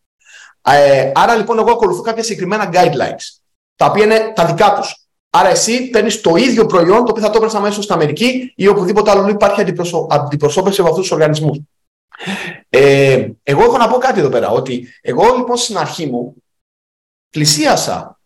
Ε, 0.61 1.11
άρα 1.15 1.35
λοιπόν, 1.35 1.59
εγώ 1.59 1.71
ακολουθώ 1.71 2.01
κάποια 2.01 2.23
συγκεκριμένα 2.23 2.69
guidelines, 2.73 3.39
τα 3.75 3.85
οποία 3.85 4.03
είναι 4.03 4.33
τα 4.35 4.45
δικά 4.45 4.73
τους. 4.73 5.07
Άρα, 5.29 5.49
εσύ 5.49 5.89
παίρνεις 5.89 6.21
το 6.21 6.35
ίδιο 6.35 6.65
προϊόν 6.65 7.05
το 7.05 7.09
οποίο 7.09 7.21
θα 7.23 7.29
το 7.29 7.37
έπαιρνε 7.37 7.57
αμέσω 7.57 7.81
στην 7.81 7.93
Αμερική 7.93 8.53
ή 8.55 8.67
οπουδήποτε 8.67 9.11
άλλο 9.11 9.29
υπάρχει 9.29 9.61
αντιπροσω... 9.61 10.07
αντιπροσώπευση 10.09 10.79
από 10.81 10.89
αυτούς 10.89 11.03
τους 11.03 11.11
οργανισμούς. 11.11 11.57
Ε, 12.69 13.29
εγώ 13.43 13.63
έχω 13.63 13.77
να 13.77 13.87
πω 13.87 13.97
κάτι 13.97 14.19
εδώ 14.19 14.29
πέρα, 14.29 14.49
ότι 14.49 14.87
εγώ 15.01 15.35
λοιπόν 15.35 15.57
στην 15.57 15.77
αρχή 15.77 16.05
μου 16.05 16.35
πλησίασα 17.29 18.19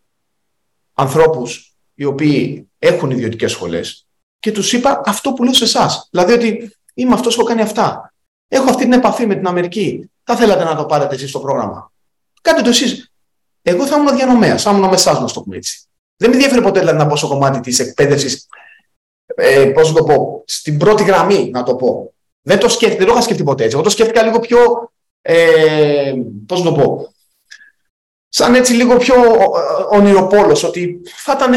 ανθρώπους 0.94 1.76
οι 1.94 2.04
οποίοι 2.04 2.70
έχουν 2.78 3.10
ιδιωτικές 3.10 3.50
σχολές 3.50 4.06
και 4.38 4.52
τους 4.52 4.72
είπα 4.72 5.00
αυτό 5.04 5.32
που 5.32 5.42
λέω 5.42 5.54
σε 5.54 5.64
εσάς. 5.64 6.08
Δηλαδή 6.10 6.32
ότι 6.32 6.76
είμαι 6.94 7.14
αυτός 7.14 7.36
που 7.36 7.44
κάνει 7.44 7.60
αυτά. 7.60 8.12
Έχω 8.48 8.70
αυτή 8.70 8.82
την 8.82 8.92
επαφή 8.92 9.26
με 9.26 9.34
την 9.34 9.46
Αμερική. 9.46 10.10
Θα 10.24 10.36
θέλατε 10.36 10.64
να 10.64 10.76
το 10.76 10.84
πάρετε 10.84 11.14
εσείς 11.14 11.28
στο 11.28 11.40
πρόγραμμα. 11.40 11.92
Κάντε 12.42 12.62
το 12.62 12.68
εσείς. 12.68 13.12
Εγώ 13.62 13.86
θα 13.86 13.96
ήμουν 13.96 14.16
διανομέας, 14.16 14.62
θα 14.62 14.70
ήμουν 14.70 14.88
με 14.88 14.94
εσάς, 14.94 15.20
να 15.20 15.26
το 15.26 15.42
πούμε 15.42 15.56
έτσι. 15.56 15.86
Δεν 16.16 16.30
με 16.30 16.36
ενδιαφέρει 16.36 16.62
ποτέ 16.62 16.78
δηλαδή, 16.78 16.98
να 16.98 17.06
πω 17.06 17.16
στο 17.16 17.28
κομμάτι 17.28 17.60
της 17.60 17.78
εκπαίδευσης, 17.78 18.46
ε, 19.34 19.64
πώς 19.64 19.92
να 19.92 19.98
το 19.98 20.04
πω, 20.04 20.42
στην 20.46 20.78
πρώτη 20.78 21.04
γραμμή, 21.04 21.50
να 21.52 21.62
το 21.62 21.74
πω. 21.74 22.12
Δεν 22.42 22.58
το, 22.58 22.68
σκέφτηκα, 22.68 22.98
δεν 22.98 23.06
το 23.06 23.12
είχα 23.12 23.22
σκεφτεί 23.22 23.42
ποτέ 23.42 23.62
έτσι. 23.62 23.74
Εγώ 23.74 23.84
το 23.84 23.90
σκέφτηκα 23.90 24.22
λίγο 24.22 24.40
πιο. 24.40 24.90
Ε, 25.22 26.12
πώς 26.46 26.62
να 26.62 26.70
το 26.70 26.80
πω 26.80 27.12
σαν 28.34 28.54
έτσι 28.54 28.72
λίγο 28.72 28.96
πιο 28.96 29.14
ονειροπόλος, 29.90 30.64
ότι, 30.64 31.00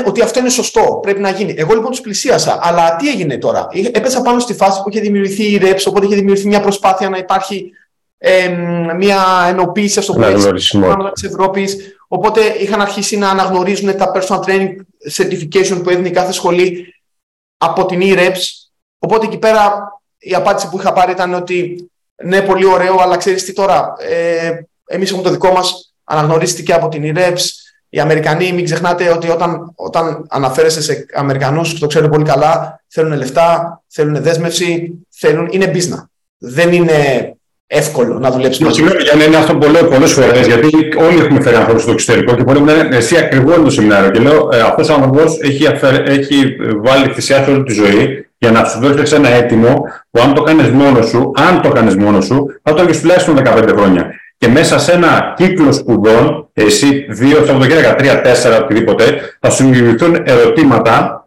ότι 0.06 0.22
αυτό 0.22 0.40
είναι 0.40 0.50
σωστό, 0.50 1.00
πρέπει 1.02 1.20
να 1.20 1.30
γίνει. 1.30 1.54
Εγώ 1.58 1.74
λοιπόν 1.74 1.92
τους 1.92 2.02
πλησίασα, 2.02 2.60
αλλά 2.62 2.96
τι 2.96 3.10
έγινε 3.10 3.38
τώρα; 3.38 3.68
Έπεσα 3.92 4.22
πάνω 4.22 4.40
στη 4.40 4.54
φάση 4.54 4.82
που 4.82 4.90
είχε 4.90 5.00
δημιουργηθεί 5.00 5.52
η 5.52 5.58
ΡΕΠΣ, 5.58 5.86
οπότε 5.86 6.06
είχε 6.06 6.16
δημιουργηθεί 6.16 6.48
μια 6.48 6.62
προσπάθεια 6.62 7.10
να 7.10 7.18
υπάρχει 7.18 7.72
ε, 8.18 8.48
μια 8.98 9.46
ενοποίηση 9.48 10.02
στο 10.02 10.14
πλαίσιο 10.14 10.52
της 11.14 11.24
Ευρώπης. 11.24 11.78
Οπότε 12.08 12.42
είχαν 12.42 12.82
αρχίσει 12.82 13.18
να 13.18 13.30
αναγνωρίζουν 13.30 13.98
τα 13.98 14.12
personal 14.16 14.40
training 14.40 14.76
certification 15.14 15.82
που 15.84 15.90
έδινε 15.90 16.10
κάθε 16.10 16.32
σχολή. 16.32 16.94
από 17.58 17.86
την 17.86 18.00
e-reps. 18.04 18.42
Οπότε 19.00 19.26
εκεί 19.26 19.38
πέρα 19.38 19.90
η 20.18 20.34
απάντηση 20.34 20.70
που 20.70 20.80
είχα 20.80 20.94
πάρει 20.94 21.12
ήταν 21.12 21.34
ότι 21.34 21.90
ναι, 22.24 22.42
πολύ 22.42 22.66
ωραίο, 22.66 22.98
αλλά 23.00 23.18
ξέρεις 23.18 23.44
τι 23.46 23.54
τώρα. 23.54 23.94
Ε, 24.00 24.52
Εμείς 24.88 25.10
έχουμε 25.10 25.24
το 25.24 25.32
δικό 25.32 25.52
μας, 25.52 25.94
αναγνωρίστηκε 26.04 26.74
από 26.74 26.90
την 26.90 27.14
e-reps. 27.16 27.42
Οι 27.90 28.00
Αμερικανοί, 28.00 28.52
μην 28.52 28.66
ξεχνάτε 28.66 29.10
ότι 29.10 29.30
όταν, 29.30 29.72
όταν 29.76 30.26
αναφέρεσαι 30.30 30.82
σε 30.82 31.06
Αμερικανούς, 31.14 31.80
το 31.80 31.88
ξέρουν 31.88 32.10
πολύ 32.10 32.24
καλά, 32.24 32.84
θέλουν 32.88 33.14
λεφτά, 33.14 33.84
θέλουν 33.88 34.22
δέσμευση, 34.22 34.94
θέλουν, 35.10 35.48
είναι 35.52 35.72
business. 35.74 36.04
Δεν 36.38 36.74
είναι 36.74 37.35
εύκολο 37.68 38.20
να 38.20 38.32
δουλέψεις 38.32 38.64
μαζί. 38.64 38.76
Συγγνώμη, 38.76 39.02
για 39.02 39.16
να 39.16 39.24
είναι 39.24 39.38
αυτό 39.38 39.56
που 39.56 39.72
λέω 39.72 39.84
πολλές 39.84 40.12
φορές, 40.12 40.48
γιατί 40.48 40.70
όλοι 40.98 41.20
έχουμε 41.20 41.42
φέρει 41.42 41.56
ανθρώπους 41.56 41.82
στο 41.82 41.92
εξωτερικό 41.92 42.36
και 42.36 42.44
πολλοί 42.44 42.60
μου 42.60 42.66
λένε 42.66 42.96
εσύ 42.96 43.18
ακριβώς 43.18 43.56
το 43.64 43.70
σεμινάριο. 43.70 44.12
Και 44.12 44.20
λέω, 44.20 44.50
ε, 44.54 44.62
αυτός 44.62 44.90
ο 44.90 44.94
άνθρωπος 44.94 45.40
έχει, 45.42 45.64
έχει 46.06 46.56
βάλει 46.84 47.08
θυσιάσει 47.14 47.52
όλη 47.52 47.64
τη 47.64 47.74
ζωή 47.74 48.28
για 48.38 48.52
να 48.52 48.66
σου 48.66 48.80
δώσει 48.80 49.16
ένα 49.16 49.30
έτοιμο 49.30 49.84
που 50.12 50.22
αν 50.22 50.34
το 50.34 50.42
κάνεις 50.42 50.70
μόνος 50.70 51.08
σου, 51.08 51.32
αν 51.36 51.62
το 51.62 51.70
κάνεις 51.70 51.96
μόνος 51.96 52.26
σου, 52.26 52.46
θα 52.64 52.74
το 52.74 52.82
έχεις 52.82 53.02
τουλάχιστον 53.02 53.36
15 53.36 53.74
χρόνια. 53.76 54.12
Και 54.38 54.48
μέσα 54.48 54.80
σε 54.80 54.92
ένα 54.92 55.34
κύκλο 55.36 55.72
σπουδών, 55.72 56.50
εσύ 56.54 57.06
δύο, 57.10 57.46
Σαββατοκύριακα, 57.46 57.96
τρία, 57.96 58.22
τέσσερα, 58.22 58.64
οτιδήποτε, 58.64 59.04
θα 59.40 59.50
σου 59.50 59.64
δημιουργηθούν 59.64 60.22
ερωτήματα 60.26 61.25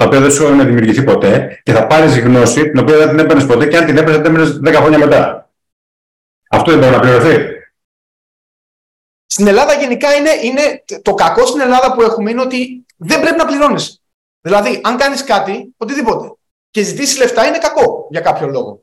τα 0.00 0.06
οποία 0.06 0.20
δεν 0.20 0.30
σου 0.30 0.44
έχουν 0.44 0.66
δημιουργηθεί 0.66 1.04
ποτέ 1.04 1.60
και 1.62 1.72
θα 1.72 1.86
πάρεις 1.86 2.18
γνώση 2.18 2.70
την 2.70 2.78
οποία 2.78 2.96
δεν 2.96 3.08
την 3.08 3.18
έπαιρνες 3.18 3.46
ποτέ 3.46 3.66
και 3.66 3.76
αν 3.76 3.86
την 3.86 3.96
έπαιρνες, 3.96 4.22
την 4.22 4.34
έπαιρνες 4.34 4.78
10 4.78 4.82
χρόνια 4.82 4.98
μετά. 4.98 5.50
Αυτό 6.50 6.70
δεν 6.70 6.80
μπορεί 6.80 6.92
να 6.92 7.00
πληρωθεί. 7.00 7.48
Στην 9.26 9.46
Ελλάδα 9.46 9.72
γενικά 9.74 10.14
είναι, 10.14 10.30
είναι 10.42 10.84
το 11.02 11.14
κακό 11.14 11.46
στην 11.46 11.60
Ελλάδα 11.60 11.92
που 11.94 12.02
έχουμε 12.02 12.30
είναι 12.30 12.40
ότι 12.40 12.86
δεν 12.96 13.20
πρέπει 13.20 13.36
να 13.36 13.46
πληρώνεις. 13.46 14.02
Δηλαδή, 14.40 14.80
αν 14.84 14.96
κάνεις 14.96 15.24
κάτι, 15.24 15.74
οτιδήποτε, 15.76 16.32
και 16.70 16.82
ζητήσεις 16.82 17.18
λεφτά, 17.18 17.46
είναι 17.46 17.58
κακό 17.58 18.06
για 18.10 18.20
κάποιο 18.20 18.46
λόγο. 18.46 18.82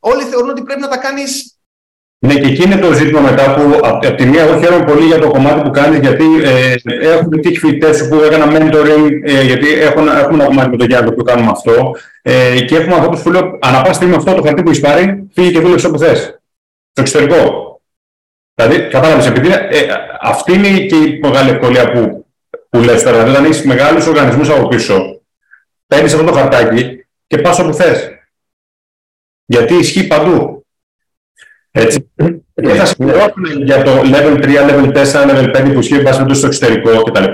Όλοι 0.00 0.24
θεωρούν 0.24 0.50
ότι 0.50 0.62
πρέπει 0.62 0.80
να 0.80 0.88
τα 0.88 0.96
κάνεις 0.96 1.55
ναι, 2.18 2.34
και 2.34 2.46
εκεί 2.46 2.62
είναι 2.62 2.76
το 2.76 2.92
ζήτημα 2.92 3.20
μετά 3.20 3.54
που 3.54 3.80
από 3.82 4.14
τη 4.14 4.26
μία 4.26 4.42
εγώ 4.42 4.60
χαίρομαι 4.60 4.84
πολύ 4.84 5.06
για 5.06 5.18
το 5.18 5.30
κομμάτι 5.30 5.60
που 5.60 5.70
κάνεις, 5.70 5.98
γιατί 5.98 6.24
ε, 6.42 6.74
έχουμε 7.00 7.38
τύχει 7.38 7.58
φοιτητές 7.58 8.08
που 8.08 8.14
έκανα 8.14 8.46
mentoring, 8.50 9.10
ε, 9.22 9.42
γιατί 9.42 9.72
έχουν, 9.72 10.08
έχουμε 10.08 10.34
ένα 10.34 10.44
κομμάτι 10.44 10.70
με 10.70 10.76
το 10.76 10.84
Γιάννη 10.84 11.12
που 11.12 11.22
κάνουμε 11.22 11.50
αυτό. 11.50 11.96
Ε, 12.22 12.60
και 12.60 12.76
έχουμε 12.76 12.94
ανθρώπους 12.94 13.22
που 13.22 13.30
λέω: 13.30 13.58
Ανά 13.60 13.82
πάση 13.82 13.94
στιγμή 13.94 14.14
αυτό 14.14 14.34
το 14.34 14.42
χαρτί 14.42 14.62
που 14.62 14.68
έχεις 14.68 14.80
πάρει, 14.80 15.28
φύγει 15.32 15.52
και 15.52 15.60
δούλεψε 15.60 15.86
όπου 15.86 15.98
θες. 15.98 16.18
Στο 16.90 17.00
εξωτερικό. 17.00 17.64
Δηλαδή, 18.54 18.88
κατάλαβες, 18.88 19.26
επειδή 19.26 19.48
ε, 19.48 19.86
αυτή 20.20 20.52
είναι 20.52 20.68
και 20.68 20.96
η 20.96 21.18
μεγάλη 21.22 21.50
ευκολία 21.50 21.92
που, 21.92 22.26
που 22.70 22.78
λες 22.78 23.02
τώρα. 23.02 23.16
Δηλαδή, 23.16 23.30
όταν 23.30 23.44
έχεις 23.44 23.64
μεγάλους 23.64 24.06
οργανισμούς 24.06 24.48
από 24.48 24.68
πίσω, 24.68 25.20
παίρνεις 25.86 26.14
αυτό 26.14 26.26
το 26.26 26.32
χαρτάκι 26.32 27.06
και 27.26 27.38
πας 27.38 27.58
όπου 27.58 27.74
θες. 27.74 28.10
Γιατί 29.44 29.74
ισχύει 29.74 30.06
παντού. 30.06 30.65
Έτσι. 31.78 32.10
Και 32.54 32.68
θα 32.68 32.84
συμπληρώσουν 32.84 33.44
για 33.64 33.82
το 33.82 33.90
level 33.90 34.44
3, 34.44 34.46
level 34.68 34.92
4, 34.92 35.02
level 35.30 35.68
5 35.68 35.72
που 35.72 35.78
ισχύει 35.78 36.00
βάσει 36.00 36.24
στο 36.30 36.46
εξωτερικό 36.46 37.02
κτλ. 37.02 37.24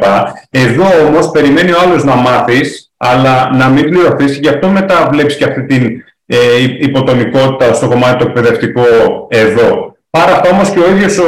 Εδώ 0.50 0.84
όμως 1.06 1.30
περιμένει 1.30 1.70
ο 1.72 1.76
άλλος 1.84 2.04
να 2.04 2.14
μάθεις, 2.14 2.92
αλλά 2.96 3.50
να 3.56 3.68
μην 3.68 3.84
πληρωθείς 3.84 4.32
και 4.32 4.38
γι' 4.42 4.48
αυτό 4.48 4.68
μετά 4.68 5.08
βλέπεις 5.12 5.36
και 5.36 5.44
αυτή 5.44 5.66
την 5.66 6.02
ε, 6.26 6.36
υποτονικότητα 6.78 7.72
στο 7.72 7.88
κομμάτι 7.88 8.24
το 8.24 8.24
εκπαιδευτικό 8.28 8.82
εδώ. 9.30 9.96
Πάρα 10.10 10.32
αυτό 10.32 10.48
όμως 10.48 10.70
και 10.70 10.78
ο 10.78 10.90
ίδιος 10.90 11.18
ο, 11.18 11.26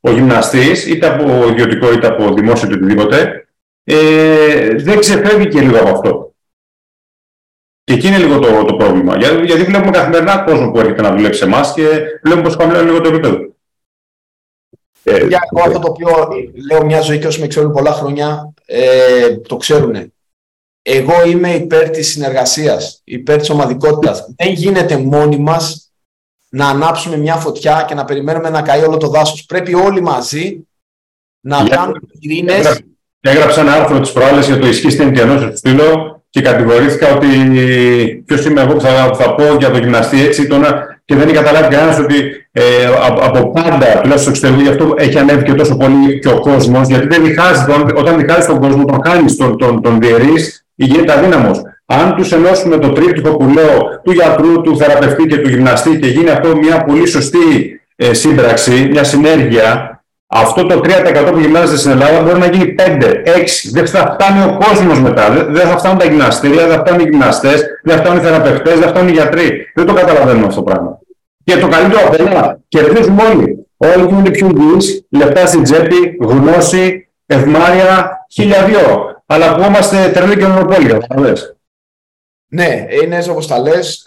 ο 0.00 0.10
γυμναστής, 0.10 0.86
είτε 0.86 1.06
από 1.06 1.48
ιδιωτικό 1.50 1.92
είτε 1.92 2.06
από 2.06 2.34
δημόσιο 2.34 2.68
είτε 2.68 2.76
οτιδήποτε, 2.76 3.46
ε, 3.84 3.94
δεν 4.76 4.98
ξεφεύγει 4.98 5.48
και 5.48 5.60
λίγο 5.60 5.78
από 5.78 5.88
αυτό. 5.88 6.21
Και 7.92 7.98
εκεί 7.98 8.06
είναι 8.06 8.18
λίγο 8.18 8.38
το, 8.38 8.64
το 8.64 8.74
πρόβλημα. 8.74 9.16
Γιατί, 9.16 9.46
γιατί 9.46 9.62
βλέπουμε 9.62 9.90
καθημερινά 9.90 10.38
κόσμο 10.38 10.70
που 10.70 10.78
έρχεται 10.78 11.02
να 11.02 11.14
δουλέψει 11.14 11.38
σε 11.38 11.44
εμάς 11.44 11.72
και 11.72 11.88
βλέπουμε 12.22 12.48
πώ 12.48 12.54
χαμηλώνει 12.54 12.84
λίγο 12.84 13.00
το 13.00 13.08
επίπεδο. 13.08 13.54
Ε, 15.02 15.26
Για 15.26 15.40
εγώ 15.50 15.66
αυτό 15.66 15.78
το 15.78 15.88
οποίο 15.90 16.28
λέω 16.68 16.84
μια 16.84 17.00
ζωή 17.00 17.18
και 17.18 17.26
όσοι 17.26 17.40
με 17.40 17.46
ξέρουν 17.46 17.72
πολλά 17.72 17.92
χρόνια 17.92 18.54
ε, 18.66 19.36
το 19.36 19.56
ξέρουν. 19.56 20.12
Εγώ 20.82 21.24
είμαι 21.26 21.54
υπέρ 21.54 21.90
της 21.90 22.10
συνεργασίας, 22.10 23.00
υπέρ 23.04 23.38
της 23.38 23.50
ομαδικότητας. 23.50 24.26
Δεν 24.36 24.52
γίνεται 24.52 24.96
μόνοι 24.96 25.38
μας 25.38 25.92
να 26.48 26.68
ανάψουμε 26.68 27.16
μια 27.16 27.36
φωτιά 27.36 27.84
και 27.88 27.94
να 27.94 28.04
περιμένουμε 28.04 28.50
να 28.50 28.62
καεί 28.62 28.82
όλο 28.82 28.96
το 28.96 29.08
δάσος. 29.08 29.44
Πρέπει 29.44 29.74
όλοι 29.74 30.00
μαζί 30.00 30.68
να 31.40 31.68
κάνουμε 31.68 31.98
ειρήνες. 32.18 32.80
Έγραψα 33.20 33.60
ένα 33.60 33.72
άρθρο 33.72 34.00
της 34.00 34.12
προάλλες 34.12 34.46
για 34.46 34.58
το 34.58 34.66
ισχύ 34.66 34.90
στην 34.90 35.08
Ιντιανό 35.08 35.38
στο 35.38 35.56
στήλο 35.56 36.21
και 36.32 36.40
κατηγορήθηκα 36.40 37.14
ότι 37.14 37.26
ποιος 38.26 38.44
είμαι 38.44 38.60
εγώ 38.60 38.72
που 38.72 38.80
θα, 38.80 39.10
θα 39.14 39.34
πω 39.34 39.44
για 39.58 39.70
το 39.70 39.78
γυμναστή 39.78 40.24
έτσι 40.24 40.46
τώρα 40.46 41.00
και 41.04 41.14
δεν 41.14 41.28
έχει 41.28 41.36
καταλάβει 41.36 41.74
κανένας 41.74 41.98
ότι 41.98 42.14
ε, 42.52 42.62
από, 43.22 43.50
πάντα, 43.50 44.00
τουλάχιστον 44.02 44.34
στο 44.34 44.46
εξωτερικό, 44.46 44.60
γι' 44.60 44.68
αυτό 44.68 44.94
έχει 44.96 45.18
ανέβει 45.18 45.42
και 45.42 45.52
τόσο 45.52 45.76
πολύ 45.76 46.18
και 46.18 46.28
ο 46.28 46.40
κόσμος, 46.40 46.88
γιατί 46.88 47.06
δεν 47.06 47.24
διχάζει, 47.24 47.64
όταν 47.94 48.18
διχάζει 48.18 48.46
τον 48.46 48.60
κόσμο, 48.60 48.84
τον 48.84 49.00
χάνεις, 49.06 49.36
τον, 49.36 49.58
τον, 49.58 49.82
τον 49.82 50.00
διαιρείς, 50.00 50.66
γίνεται 50.74 51.12
αδύναμος. 51.12 51.62
Αν 51.86 52.14
τους 52.16 52.32
ενώσουμε 52.32 52.78
το 52.78 52.88
τρίπτυχο 52.88 53.36
που 53.36 53.48
λέω 53.48 54.00
του 54.04 54.12
γιατρού, 54.12 54.60
του 54.60 54.76
θεραπευτή 54.76 55.26
και 55.26 55.36
του 55.36 55.48
γυμναστή 55.48 55.98
και 55.98 56.06
γίνει 56.06 56.30
αυτό 56.30 56.56
μια 56.56 56.84
πολύ 56.84 57.06
σωστή 57.06 57.80
ε, 57.96 58.14
σύμπραξη, 58.14 58.88
μια 58.90 59.04
συνέργεια, 59.04 59.91
αυτό 60.34 60.66
το 60.66 60.80
3% 60.84 61.30
που 61.30 61.38
γυμνάζεται 61.38 61.78
στην 61.78 61.90
Ελλάδα 61.90 62.22
μπορεί 62.22 62.38
να 62.38 62.46
γίνει 62.46 62.74
5, 62.78 62.82
6. 63.24 63.70
Δεν 63.72 63.86
θα 63.86 64.16
φτάνει 64.18 64.42
ο 64.44 64.58
κόσμος 64.64 65.00
μετά. 65.00 65.30
Δεν 65.30 65.66
θα 65.66 65.78
φτάνουν 65.78 65.98
τα 65.98 66.04
γυμναστήρια, 66.04 66.66
δεν 66.66 66.76
θα 66.76 66.78
φτάνουν 66.80 67.00
οι 67.00 67.08
γυμναστές, 67.10 67.64
δεν 67.82 67.96
θα 67.96 68.02
φτάνουν 68.02 68.18
οι 68.18 68.24
θεραπευτές, 68.24 68.72
δεν 68.72 68.82
θα 68.82 68.88
φτάνουν 68.88 69.08
οι 69.08 69.12
γιατροί. 69.12 69.50
Δεν 69.74 69.86
το 69.86 69.92
καταλαβαίνουμε 69.92 70.46
αυτό 70.46 70.62
το 70.62 70.70
πράγμα. 70.70 70.98
Και 71.44 71.56
το 71.56 71.68
καλύτερο 71.68 72.06
απ' 72.06 72.20
όλα, 72.20 72.60
κερδίζουμε 72.68 73.22
όλοι. 73.22 73.66
Όλοι 73.76 74.08
είναι 74.10 74.30
πιο 74.30 74.50
υγιείς, 74.56 75.06
λεπτά 75.10 75.46
στην 75.46 75.62
τσέπη, 75.62 76.16
γνώση, 76.20 77.08
ευμάρεια, 77.26 78.26
χίλια 78.30 78.64
δυο. 78.64 79.22
Αλλά 79.26 79.50
ακούμαστε 79.50 80.10
τρελή 80.14 80.36
και 80.36 80.46
μονοπόλια. 80.46 80.98
Ναι, 82.48 82.86
είναι 83.02 83.24
όπως 83.30 83.46
τα 83.46 83.58
λες. 83.58 84.06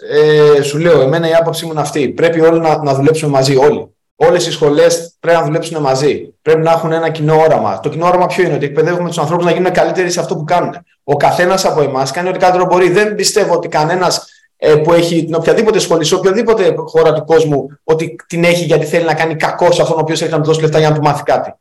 Ε, 0.58 0.62
σου 0.62 0.78
λέω, 0.78 1.00
εμένα 1.00 1.28
η 1.28 1.32
άποψή 1.34 1.64
μου 1.64 1.70
είναι 1.72 1.80
αυτή. 1.80 2.08
Πρέπει 2.08 2.40
όλοι 2.40 2.60
να, 2.60 2.82
να 2.82 2.94
δουλέψουμε 2.94 3.30
μαζί, 3.30 3.56
όλοι. 3.56 3.95
Όλες 4.16 4.46
οι 4.46 4.52
σχολές 4.52 5.16
πρέπει 5.20 5.38
να 5.38 5.44
δουλέψουν 5.44 5.80
μαζί. 5.80 6.34
Πρέπει 6.42 6.60
να 6.60 6.70
έχουν 6.70 6.92
ένα 6.92 7.10
κοινό 7.10 7.40
όραμα. 7.40 7.80
Το 7.80 7.88
κοινό 7.88 8.06
όραμα 8.06 8.26
ποιο 8.26 8.44
είναι, 8.44 8.54
ότι 8.54 8.64
εκπαιδεύουμε 8.64 9.08
τους 9.08 9.18
ανθρώπους 9.18 9.44
να 9.44 9.50
γίνουν 9.50 9.72
καλύτεροι 9.72 10.10
σε 10.10 10.20
αυτό 10.20 10.36
που 10.36 10.44
κάνουν. 10.44 10.74
Ο 11.04 11.16
καθένας 11.16 11.64
από 11.64 11.82
εμάς 11.82 12.10
κάνει 12.10 12.28
ό,τι 12.28 12.38
καλύτερο 12.38 12.66
μπορεί. 12.66 12.90
Δεν 12.90 13.14
πιστεύω 13.14 13.54
ότι 13.54 13.68
κανένας 13.68 14.26
ε, 14.56 14.74
που 14.74 14.92
έχει 14.92 15.24
την 15.24 15.34
οποιαδήποτε 15.34 15.78
σχολή, 15.78 16.04
σε 16.04 16.14
οποιαδήποτε 16.14 16.74
χώρα 16.76 17.12
του 17.12 17.24
κόσμου, 17.24 17.78
ότι 17.84 18.16
την 18.26 18.44
έχει 18.44 18.64
γιατί 18.64 18.86
θέλει 18.86 19.04
να 19.04 19.14
κάνει 19.14 19.36
κακό 19.36 19.72
σε 19.72 19.82
αυτόν 19.82 19.96
ο 19.96 20.00
οποίος 20.00 20.22
έχει 20.22 20.30
να 20.30 20.40
του 20.40 20.44
δώσει 20.44 20.60
λεφτά 20.60 20.78
για 20.78 20.88
να 20.88 20.94
του 20.94 21.02
μάθει 21.02 21.22
κάτι. 21.22 21.54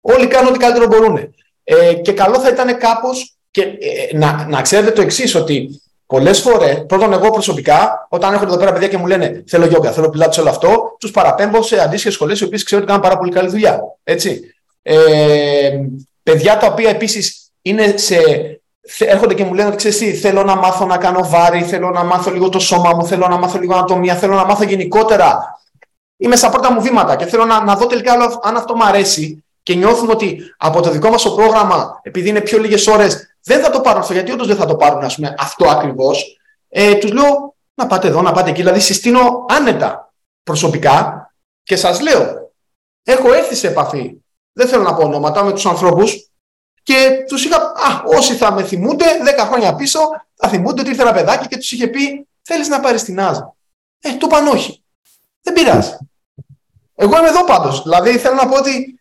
Όλοι 0.00 0.26
κάνουν 0.26 0.48
ό,τι 0.48 0.58
καλύτερο 0.58 0.86
μπορούν. 0.86 1.34
Ε, 1.64 1.94
και 1.94 2.12
καλό 2.12 2.38
θα 2.38 2.48
ήταν 2.48 2.78
κάπως 2.78 3.36
και 3.50 3.62
ε, 3.62 4.16
να, 4.16 4.46
να 4.48 4.62
ξέρετε 4.62 4.90
το 4.90 5.00
εξής, 5.00 5.34
ότι 5.34 5.80
Πολλές 6.08 6.40
φορές, 6.40 6.84
πρώτον, 6.86 7.12
εγώ 7.12 7.30
προσωπικά, 7.30 8.06
όταν 8.08 8.32
έρχονται 8.32 8.50
εδώ 8.50 8.60
πέρα 8.60 8.72
παιδιά 8.72 8.88
και 8.88 8.96
μου 8.96 9.06
λένε 9.06 9.44
Θέλω 9.46 9.66
γιόγκα, 9.66 9.92
θέλω 9.92 10.10
πιλάτε 10.10 10.40
όλο 10.40 10.50
αυτό, 10.50 10.96
τους 11.00 11.10
παραπέμπω 11.10 11.62
σε 11.62 11.80
αντίστοιχες 11.80 12.14
σχολές 12.14 12.40
οι 12.40 12.44
οποίες 12.44 12.62
ξέρω 12.62 12.80
ότι 12.80 12.90
κάνουν 12.90 13.02
πάρα 13.02 13.18
πολύ 13.18 13.30
καλή 13.30 13.48
δουλειά. 13.48 13.80
Έτσι. 14.04 14.40
Ε, 14.82 15.80
παιδιά 16.22 16.56
τα 16.56 16.66
οποία 16.66 16.90
επίσης 16.90 17.50
είναι 17.62 17.94
σε. 17.96 18.16
Έρχονται 18.98 19.34
και 19.34 19.44
μου 19.44 19.54
λένε 19.54 19.68
ότι 19.68 19.76
ξέρεις 19.76 19.98
τι, 19.98 20.14
θέλω 20.14 20.42
να 20.42 20.56
μάθω 20.56 20.86
να 20.86 20.96
κάνω 20.96 21.28
βάρη, 21.28 21.62
θέλω 21.62 21.90
να 21.90 22.04
μάθω 22.04 22.30
λίγο 22.30 22.48
το 22.48 22.58
σώμα 22.58 22.94
μου, 22.94 23.06
θέλω 23.06 23.28
να 23.28 23.36
μάθω 23.36 23.58
λίγο 23.58 23.74
ανατομία, 23.74 24.14
θέλω 24.14 24.34
να 24.34 24.44
μάθω 24.44 24.64
γενικότερα. 24.64 25.60
Είμαι 26.16 26.36
στα 26.36 26.50
πρώτα 26.50 26.72
μου 26.72 26.80
βήματα 26.80 27.16
και 27.16 27.24
θέλω 27.24 27.44
να, 27.44 27.64
να 27.64 27.74
δω 27.74 27.86
τελικά 27.86 28.12
αν 28.42 28.56
αυτό 28.56 28.76
μου 28.76 28.84
αρέσει 28.84 29.44
και 29.62 29.74
νιώθουν 29.74 30.10
ότι 30.10 30.40
από 30.56 30.80
το 30.80 30.90
δικό 30.90 31.10
μας 31.10 31.22
το 31.22 31.30
πρόγραμμα, 31.30 32.00
επειδή 32.02 32.28
είναι 32.28 32.40
πιο 32.40 32.58
λίγες 32.58 32.86
ώρες, 32.86 33.36
δεν 33.48 33.62
θα 33.62 33.70
το 33.70 33.80
πάρουν 33.80 34.00
αυτό, 34.00 34.12
γιατί 34.12 34.32
όντως 34.32 34.46
δεν 34.46 34.56
θα 34.56 34.66
το 34.66 34.76
πάρουν 34.76 35.04
ας 35.04 35.14
πούμε, 35.14 35.34
αυτό 35.38 35.68
ακριβώς. 35.68 36.38
Ε, 36.68 36.94
τους 36.94 37.12
λέω 37.12 37.54
να 37.74 37.86
πάτε 37.86 38.08
εδώ, 38.08 38.22
να 38.22 38.32
πάτε 38.32 38.50
εκεί. 38.50 38.60
Δηλαδή, 38.60 38.80
συστήνω 38.80 39.44
άνετα 39.48 40.12
προσωπικά 40.42 41.30
και 41.62 41.76
σας 41.76 42.00
λέω, 42.00 42.52
έχω 43.02 43.32
έρθει 43.32 43.54
σε 43.54 43.66
επαφή. 43.66 44.16
Δεν 44.52 44.68
θέλω 44.68 44.82
να 44.82 44.94
πω 44.94 45.04
ονόματα 45.04 45.42
με 45.42 45.52
τους 45.52 45.66
ανθρώπους 45.66 46.30
και 46.82 47.24
τους 47.28 47.44
είχα, 47.44 47.56
Α, 47.56 48.02
όσοι 48.16 48.34
θα 48.34 48.52
με 48.52 48.64
θυμούνται 48.64 49.04
10 49.38 49.44
χρόνια 49.46 49.74
πίσω, 49.74 50.00
θα 50.34 50.48
θυμούνται 50.48 50.80
ότι 50.80 50.90
ήρθε 50.90 51.02
ένα 51.02 51.12
παιδάκι 51.12 51.46
και 51.46 51.56
τους 51.56 51.72
είχε 51.72 51.86
πει, 51.86 52.28
Θέλεις 52.50 52.68
να 52.68 52.80
πάρεις 52.80 53.02
την 53.02 53.20
άζα. 53.20 53.56
Ε, 54.00 54.16
το 54.16 54.26
είπαν 54.26 54.46
όχι. 54.46 54.84
Δεν 55.40 55.54
πειράζει. 55.54 55.96
Εγώ 56.94 57.18
είμαι 57.18 57.28
εδώ 57.28 57.44
πάντως. 57.44 57.82
Δηλαδή, 57.82 58.18
θέλω 58.18 58.34
να 58.34 58.48
πω 58.48 58.56
ότι 58.56 59.00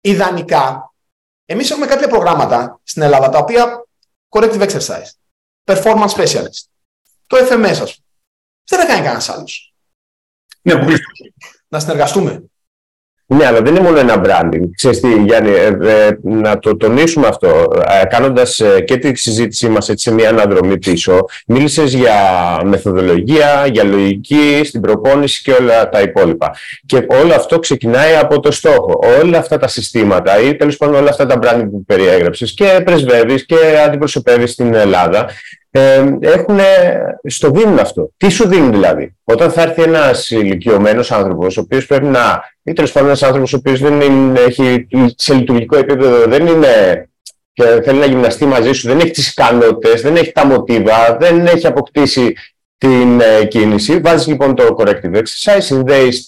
ιδανικά 0.00 0.89
Εμείς 1.50 1.70
έχουμε 1.70 1.86
κάποια 1.86 2.08
προγράμματα 2.08 2.80
στην 2.82 3.02
Ελλάδα 3.02 3.28
τα 3.28 3.38
οποία 3.38 3.86
corrective 4.28 4.70
exercise, 4.70 5.08
performance 5.64 6.08
specialist, 6.08 6.64
το 7.26 7.36
FMS, 7.36 7.68
ας 7.70 7.78
πούμε. 7.78 8.06
Δεν 8.64 8.78
θα 8.78 8.86
κάνει 8.86 9.02
κανένας 9.02 9.28
άλλος. 9.28 9.74
Ναι, 10.62 10.74
Να 11.68 11.80
συνεργαστούμε. 11.80 12.44
Ναι, 13.34 13.46
αλλά 13.46 13.60
δεν 13.62 13.74
είναι 13.74 13.84
μόνο 13.84 13.98
ένα 13.98 14.20
branding. 14.24 14.68
Ξέρεις 14.74 15.00
τι, 15.00 15.08
Γιάννη, 15.26 15.50
ε, 15.50 16.06
ε, 16.06 16.18
να 16.22 16.58
το 16.58 16.76
τονίσουμε 16.76 17.26
αυτό. 17.26 17.48
Ε, 18.02 18.06
κάνοντας 18.06 18.60
ε, 18.60 18.80
και 18.80 18.96
τη 18.96 19.16
συζήτησή 19.16 19.68
μας 19.68 19.88
έτσι, 19.88 20.08
σε 20.08 20.14
μια 20.14 20.28
αναδρομή 20.28 20.78
πίσω, 20.78 21.24
μίλησες 21.46 21.94
για 21.94 22.14
μεθοδολογία, 22.64 23.66
για 23.66 23.84
λογική, 23.84 24.60
στην 24.64 24.80
προπόνηση 24.80 25.42
και 25.42 25.52
όλα 25.52 25.88
τα 25.88 26.00
υπόλοιπα. 26.00 26.50
Και 26.86 27.06
όλο 27.22 27.34
αυτό 27.34 27.58
ξεκινάει 27.58 28.14
από 28.14 28.40
το 28.40 28.50
στόχο. 28.50 28.98
Όλα 29.22 29.38
αυτά 29.38 29.58
τα 29.58 29.68
συστήματα 29.68 30.40
ή 30.40 30.56
τέλος 30.56 30.76
πάντων 30.76 30.94
όλα 30.94 31.10
αυτά 31.10 31.26
τα 31.26 31.38
branding 31.42 31.68
που 31.70 31.84
περιέγραψες 31.84 32.54
και 32.54 32.80
πρεσβεύεις 32.84 33.46
και 33.46 33.56
αντιπροσωπεύεις 33.86 34.52
στην 34.52 34.74
Ελλάδα, 34.74 35.26
ε, 35.70 36.04
έχουν, 36.20 36.58
στο 37.24 37.50
δίνουν 37.50 37.78
αυτό. 37.78 38.10
Τι 38.16 38.28
σου 38.28 38.48
δίνουν 38.48 38.70
δηλαδή; 38.70 39.16
Όταν 39.24 39.50
θα 39.50 39.62
έρθει 39.62 39.82
ένας 39.82 40.30
ηλικιωμένος 40.30 41.12
άνθρωπος, 41.12 41.56
ο 41.56 41.60
οποίος 41.60 41.86
πρέπει 41.86 42.06
να. 42.06 42.42
Ή 42.62 42.72
τέλος 42.72 42.92
πάντων 42.92 43.08
ένας 43.08 43.22
άνθρωπος 43.22 43.52
ο 43.52 43.56
οποίος 43.56 43.80
δεν 43.80 44.00
είναι, 44.00 44.40
έχει 44.40 44.86
σε 45.16 45.34
λειτουργικό 45.34 45.76
επίπεδο, 45.76 46.24
δεν 46.26 46.46
είναι 46.46 47.04
και 47.52 47.80
θέλει 47.84 47.98
να 47.98 48.06
γυμναστεί 48.06 48.44
μαζί 48.44 48.72
σου, 48.72 48.88
δεν 48.88 48.98
έχει 48.98 49.10
τις 49.10 49.30
ικανότητες, 49.30 50.00
δεν 50.00 50.16
έχει 50.16 50.32
τα 50.32 50.46
μοτίβα, 50.46 51.16
δεν 51.20 51.46
έχει 51.46 51.66
αποκτήσει 51.66 52.34
την 52.78 53.20
ε, 53.20 53.44
κίνηση. 53.44 53.98
Βάζεις 53.98 54.26
λοιπόν 54.26 54.54
το 54.54 54.76
corrective 54.78 55.14
exercise, 55.14 55.58
συνδέεις 55.58 56.26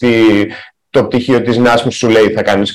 το 0.90 1.04
πτυχίο 1.04 1.42
της 1.42 1.56
ΝΑΣΜ 1.56 1.88
σου 1.88 2.08
λέει 2.08 2.30
θα 2.30 2.42
κάνεις 2.42 2.70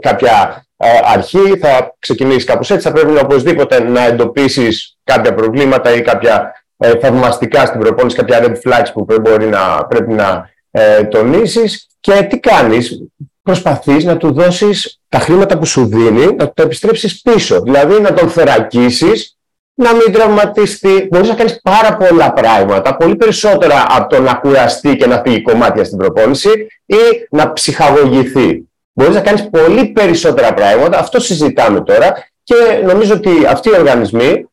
κάποια 0.00 0.64
ε, 0.76 0.88
αρχή, 1.04 1.58
θα 1.60 1.96
ξεκινήσεις 1.98 2.44
κάπως 2.44 2.70
έτσι, 2.70 2.88
θα 2.88 2.92
πρέπει 2.92 3.18
οπωσδήποτε 3.18 3.82
να 3.82 4.04
εντοπίσεις 4.06 4.98
κάποια 5.04 5.34
προβλήματα 5.34 5.94
ή 5.94 6.02
κάποια 6.02 6.54
ε, 6.76 6.98
θαυμαστικά 6.98 7.66
στην 7.66 7.80
προπόνηση, 7.80 8.16
κάποια 8.16 8.40
red 8.42 8.68
flags 8.68 8.88
που 8.92 9.06
μπορεί 9.20 9.46
να, 9.46 9.86
πρέπει 9.86 10.12
να 10.12 10.50
ε, 10.70 11.04
τονίσεις 11.04 11.89
και 12.00 12.22
τι 12.22 12.38
κάνεις, 12.38 13.02
προσπαθείς 13.42 14.04
να 14.04 14.16
του 14.16 14.32
δώσεις 14.32 15.00
τα 15.08 15.18
χρήματα 15.18 15.58
που 15.58 15.66
σου 15.66 15.86
δίνει, 15.86 16.34
να 16.34 16.52
το 16.52 16.62
επιστρέψεις 16.62 17.22
πίσω, 17.22 17.60
δηλαδή 17.60 18.00
να 18.00 18.12
τον 18.12 18.30
θερακίσεις 18.30 19.38
να 19.74 19.92
μην 19.94 20.12
τραυματιστεί. 20.12 21.08
Μπορείς 21.10 21.28
να 21.28 21.34
κάνεις 21.34 21.60
πάρα 21.62 21.96
πολλά 21.96 22.32
πράγματα, 22.32 22.96
πολύ 22.96 23.16
περισσότερα 23.16 23.86
από 23.88 24.14
το 24.14 24.22
να 24.22 24.34
κουραστεί 24.34 24.96
και 24.96 25.06
να 25.06 25.22
φύγει 25.24 25.42
κομμάτια 25.42 25.84
στην 25.84 25.98
προπόνηση 25.98 26.50
ή 26.86 26.96
να 27.30 27.52
ψυχαγωγηθεί. 27.52 28.68
Μπορείς 28.92 29.14
να 29.14 29.20
κάνεις 29.20 29.48
πολύ 29.50 29.86
περισσότερα 29.86 30.54
πράγματα. 30.54 30.98
Αυτό 30.98 31.20
συζητάμε 31.20 31.80
τώρα 31.80 32.12
και 32.42 32.54
νομίζω 32.84 33.14
ότι 33.14 33.30
αυτοί 33.48 33.68
οι 33.68 33.74
οργανισμοί, 33.78 34.48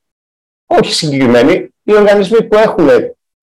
όχι 0.66 0.94
συγκεκριμένοι, 0.94 1.74
οι 1.84 1.94
οργανισμοί 1.94 2.44
που 2.44 2.58
έχουν 2.58 2.90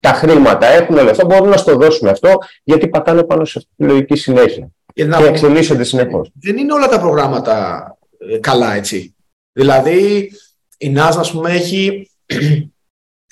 τα 0.05 0.13
χρήματα, 0.13 0.67
έχουν 0.67 0.99
όλα 0.99 1.11
αυτά, 1.11 1.25
μπορούν 1.25 1.49
να 1.49 1.57
στο 1.57 1.77
δώσουν 1.77 2.09
αυτό, 2.09 2.39
γιατί 2.65 2.89
πατάνε 2.89 3.23
πάνω 3.23 3.45
σε 3.45 3.59
αυτή 3.59 3.71
τη 3.77 3.85
λογική 3.85 4.17
συνέχεια. 4.17 4.69
Και, 4.95 5.05
και 5.05 5.25
εξελίσσονται 5.25 5.85
συνεχώς. 5.85 6.31
Δεν 6.41 6.57
είναι 6.57 6.73
όλα 6.73 6.89
τα 6.89 7.01
προγράμματα 7.01 7.87
ε, 8.19 8.39
καλά, 8.39 8.75
έτσι. 8.75 9.15
Δηλαδή, 9.53 10.31
η 10.79 10.95
NASA, 10.97 11.17
ας 11.19 11.31
πούμε, 11.31 11.51
έχει 11.51 12.11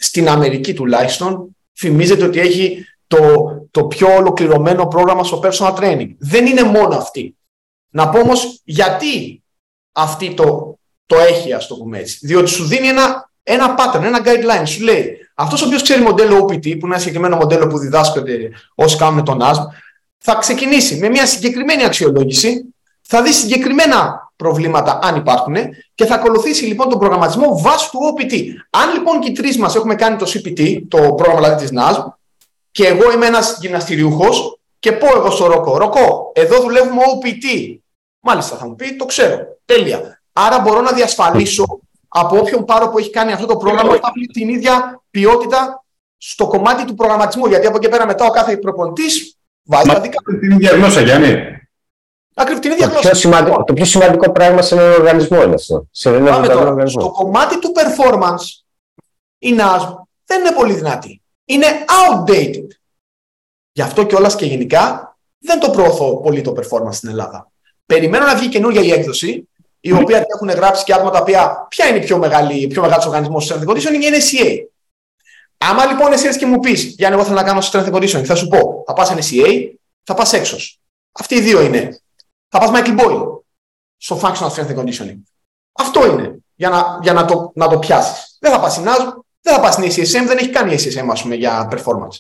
στην 0.09 0.29
Αμερική 0.29 0.75
τουλάχιστον, 0.75 1.57
φημίζεται 1.73 2.25
ότι 2.25 2.41
έχει 2.41 2.85
το, 3.07 3.21
το 3.71 3.85
πιο 3.85 4.15
ολοκληρωμένο 4.15 4.87
πρόγραμμα 4.87 5.25
στο 5.25 5.41
personal 5.45 5.75
training. 5.75 6.15
Δεν 6.19 6.47
είναι 6.47 6.63
μόνο 6.63 6.97
αυτή. 6.97 7.37
Να 7.91 8.09
πω 8.09 8.19
όμως 8.19 8.61
γιατί 8.65 9.43
αυτή 9.93 10.35
το, 10.35 10.79
το 11.07 11.19
έχει, 11.19 11.53
ας 11.53 11.67
το 11.67 11.77
πούμε 11.77 11.99
έτσι. 11.99 12.27
Διότι 12.27 12.51
σου 12.51 12.65
δίνει 12.65 12.87
ένα, 12.87 13.31
ένα 13.43 13.75
pattern, 13.79 14.03
ένα 14.03 14.21
guideline. 14.25 14.67
Σου 14.67 14.83
λέει 14.83 15.17
αυτός 15.43 15.63
ο 15.63 15.67
οποίος 15.67 15.83
ξέρει 15.83 16.03
μοντέλο 16.03 16.45
OPT, 16.45 16.63
που 16.63 16.69
είναι 16.69 16.79
ένα 16.85 16.99
συγκεκριμένο 16.99 17.37
μοντέλο 17.37 17.67
που 17.67 17.79
διδάσκονται 17.79 18.51
όσοι 18.75 18.97
κάνουν 18.97 19.25
τον 19.25 19.39
ASM, 19.43 19.65
θα 20.19 20.35
ξεκινήσει 20.35 20.97
με 20.97 21.09
μια 21.09 21.27
συγκεκριμένη 21.27 21.85
αξιολόγηση, 21.85 22.75
θα 23.03 23.23
δει 23.23 23.33
συγκεκριμένα 23.33 24.31
προβλήματα 24.37 24.99
αν 25.03 25.17
υπάρχουν 25.17 25.55
και 25.95 26.05
θα 26.05 26.15
ακολουθήσει 26.15 26.65
λοιπόν 26.65 26.89
τον 26.89 26.99
προγραμματισμό 26.99 27.59
βάσει 27.59 27.91
του 27.91 27.99
OPT. 27.99 28.35
Αν 28.71 28.93
λοιπόν 28.93 29.21
και 29.21 29.29
οι 29.29 29.33
τρεις 29.33 29.59
μας 29.59 29.75
έχουμε 29.75 29.95
κάνει 29.95 30.17
το 30.17 30.27
CPT, 30.35 30.83
το 30.89 30.99
πρόγραμμα 30.99 31.41
δηλαδή 31.41 31.65
της 31.65 31.79
NASM, 31.79 32.05
και 32.71 32.87
εγώ 32.87 33.13
είμαι 33.13 33.27
ένας 33.27 33.59
γυμναστηριούχος 33.61 34.59
και 34.79 34.93
πω 34.93 35.07
εγώ 35.17 35.31
στο 35.31 35.47
Ροκό, 35.47 35.77
Ροκό, 35.77 36.33
εδώ 36.35 36.61
δουλεύουμε 36.61 37.03
OPT. 37.15 37.77
Μάλιστα 38.21 38.57
θα 38.57 38.67
μου 38.67 38.75
πει, 38.75 38.97
το 38.97 39.05
ξέρω. 39.05 39.37
Τέλεια. 39.65 40.21
Άρα 40.33 40.59
μπορώ 40.59 40.81
να 40.81 40.93
διασφαλίσω 40.93 41.81
από 42.09 42.39
όποιον 42.39 42.65
πάρο 42.65 42.89
που 42.89 42.99
έχει 42.99 43.11
κάνει 43.11 43.33
αυτό 43.33 43.47
το 43.47 43.57
πρόγραμμα 43.57 43.91
θα 43.91 44.13
έχει 44.17 44.27
την 44.27 44.49
ίδια 44.49 45.02
ποιότητα 45.13 45.85
στο 46.17 46.47
κομμάτι 46.47 46.85
του 46.85 46.95
προγραμματισμού. 46.95 47.47
Γιατί 47.47 47.67
από 47.67 47.77
εκεί 47.77 47.89
πέρα 47.89 48.07
μετά 48.07 48.25
ο 48.25 48.31
κάθε 48.31 48.57
προπονητής 48.57 49.37
βάζει 49.63 49.89
τα 49.89 50.01
δικά 50.01 50.19
του. 50.25 50.39
Την 50.39 50.51
ίδια 50.51 50.71
γλώσσα, 50.71 51.01
Γιάννη. 51.01 51.37
Ακριβώς 52.35 52.61
την 52.63 52.71
ίδια 52.71 52.91
το 52.91 52.99
Πιο 52.99 53.15
σημαντικό, 53.15 53.65
το 53.65 53.73
πιο 53.73 53.85
σημαντικό 53.85 54.33
πράγμα 54.33 54.63
σε 54.63 54.75
έναν 54.75 54.93
οργανισμό 54.93 55.43
είναι 55.43 55.55
αυτό. 55.55 55.87
Σε 55.91 56.09
έναν 56.09 56.45
οργανισμό. 56.45 57.01
Στο 57.01 57.11
κομμάτι 57.11 57.59
του 57.59 57.73
performance, 57.77 58.63
η 59.39 59.55
NASM 59.59 59.95
δεν 60.25 60.41
είναι 60.41 60.53
πολύ 60.55 60.75
δυνατή. 60.75 61.23
Είναι 61.45 61.67
outdated. 61.67 62.67
Γι' 63.73 63.83
αυτό 63.83 64.05
κιόλας 64.05 64.37
και 64.37 64.47
γενικά 64.47 65.17
δεν 65.39 65.61
το 65.61 65.71
προωθώ 65.71 66.17
πολύ 66.17 66.41
το 66.41 66.55
performance 66.57 66.95
στην 66.95 67.09
Ελλάδα. 67.09 67.51
Περιμένω 67.87 68.27
να 68.27 68.37
βγει 68.37 68.49
καινούργια 68.49 68.83
η 68.83 68.91
έκδοση, 68.91 69.49
η 69.81 69.93
οποία 69.93 70.27
έχουν 70.35 70.51
γράψει 70.51 70.85
και 70.85 70.93
άτομα 70.93 71.11
τα 71.11 71.19
οποία. 71.19 71.67
Ποια 71.69 71.87
είναι 71.87 71.99
η 71.99 72.01
πιο 72.01 72.19
μεγάλη, 72.19 72.67
πιο 72.67 72.83
μεγάλος 72.83 73.07
οργανισμός 73.07 73.53
strength 73.53 73.69
conditioning, 73.69 73.93
είναι 73.93 74.07
η 74.07 74.11
NSCA. 74.11 74.72
Άμα 75.71 75.87
λοιπόν 75.87 76.13
εσύ 76.13 76.39
και 76.39 76.47
μου 76.47 76.59
πεις, 76.59 76.83
Γιάννη, 76.83 77.17
εγώ 77.17 77.27
θέλω 77.27 77.37
να 77.37 77.45
κάνω 77.45 77.61
strength 77.63 77.93
conditioning, 77.93 78.25
θα 78.25 78.35
σου 78.35 78.49
πω, 78.49 78.83
θα 78.87 78.93
πας 78.93 79.15
NSCA, 79.15 79.69
θα 80.03 80.15
πας 80.15 80.33
έξω. 80.33 80.57
Αυτοί 81.13 81.35
οι 81.35 81.41
δύο 81.41 81.61
είναι. 81.61 82.01
Θα 82.49 82.59
πας 82.59 82.71
Michael 82.75 82.99
Boyle 83.01 83.27
στο 83.97 84.21
functional 84.23 84.49
strength 84.49 84.77
conditioning. 84.79 85.19
Αυτό 85.73 86.07
είναι 86.07 86.39
για 86.55 86.69
να, 86.69 86.99
για 87.03 87.13
να 87.13 87.25
το, 87.25 87.53
να 87.55 87.69
το 87.69 87.79
πιάσεις. 87.79 88.37
Δεν 88.41 88.53
θα 88.53 88.61
πας 88.61 88.73
στην 88.73 88.85
ASM, 88.87 89.13
δεν 89.41 89.55
θα 89.55 89.61
πας 89.61 89.75
στην 89.75 89.85
ACSM, 89.85 90.27
δεν 90.27 90.39
έχει 90.39 90.51
κάνει 90.51 90.75
ACSM 90.79 91.09
ας 91.11 91.23
πούμε, 91.23 91.35
για 91.35 91.69
performance. 91.73 92.17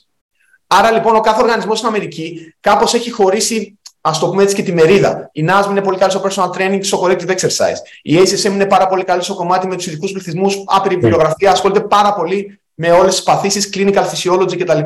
Άρα 0.66 0.90
λοιπόν 0.90 1.16
ο 1.16 1.20
κάθε 1.20 1.42
οργανισμός 1.42 1.76
στην 1.78 1.88
Αμερική 1.88 2.54
κάπως 2.60 2.94
έχει 2.94 3.10
χωρίσει 3.10 3.78
ας 4.00 4.18
το 4.18 4.28
πούμε 4.28 4.42
έτσι 4.42 4.54
και 4.54 4.62
τη 4.62 4.72
μερίδα. 4.72 5.30
Η 5.32 5.46
NASM 5.48 5.70
είναι 5.70 5.82
πολύ 5.82 5.98
καλή 5.98 6.10
στο 6.10 6.22
personal 6.24 6.50
training, 6.50 6.78
στο 6.82 7.02
corrective 7.02 7.28
exercise. 7.28 7.78
Η 8.02 8.18
ACSM 8.18 8.50
είναι 8.50 8.66
πάρα 8.66 8.86
πολύ 8.86 9.04
καλή 9.04 9.22
στο 9.22 9.34
κομμάτι 9.34 9.66
με 9.66 9.76
τους 9.76 9.86
ειδικούς 9.86 10.12
πληθυσμούς, 10.12 10.64
άπειρη 10.66 10.94
βιβλιογραφία, 10.94 11.50
ασχολείται 11.50 11.80
πάρα 11.80 12.14
πολύ 12.14 12.61
με 12.84 12.90
όλες 12.90 13.14
τις 13.14 13.22
παθήσεις, 13.22 13.70
clinical 13.74 14.04
physiology 14.04 14.58
κτλ. 14.58 14.78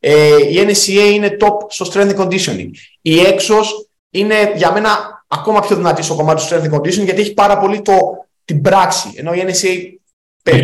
Ε, 0.00 0.36
η 0.48 0.66
NSCA 0.66 1.12
είναι 1.12 1.36
top 1.40 1.56
στο 1.68 1.86
strength 1.92 2.16
and 2.16 2.16
conditioning. 2.16 2.70
Η 3.00 3.12
EXOS 3.16 3.66
είναι 4.10 4.52
για 4.56 4.72
μένα 4.72 5.24
ακόμα 5.28 5.60
πιο 5.60 5.76
δυνατή 5.76 6.02
στο 6.02 6.14
κομμάτι 6.14 6.42
του 6.42 6.48
strength 6.48 6.70
and 6.70 6.74
conditioning 6.74 7.04
γιατί 7.04 7.20
έχει 7.20 7.34
πάρα 7.34 7.58
πολύ 7.58 7.82
το, 7.82 7.94
την 8.44 8.60
πράξη. 8.60 9.12
Ενώ 9.16 9.34
η 9.34 9.44
NSCA 9.46 9.76
παίρνει 10.42 10.62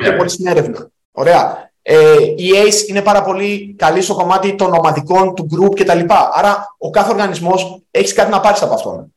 πιο 0.00 0.16
πολύ 0.16 0.28
στην 0.28 0.46
έρευνα. 0.46 0.90
Ωραία. 1.12 1.70
Ε, 1.82 2.16
η 2.36 2.50
ACE 2.64 2.88
είναι 2.88 3.02
πάρα 3.02 3.22
πολύ 3.22 3.74
καλή 3.78 4.02
στο 4.02 4.14
κομμάτι 4.14 4.54
των 4.54 4.74
ομαδικών, 4.74 5.34
του 5.34 5.48
group 5.52 5.80
κτλ. 5.80 6.00
Άρα 6.32 6.74
ο 6.78 6.90
κάθε 6.90 7.10
οργανισμός 7.10 7.82
έχεις 7.90 8.12
κάτι 8.12 8.30
να 8.30 8.40
πάρεις 8.40 8.62
από 8.62 8.74
αυτόν. 8.74 9.14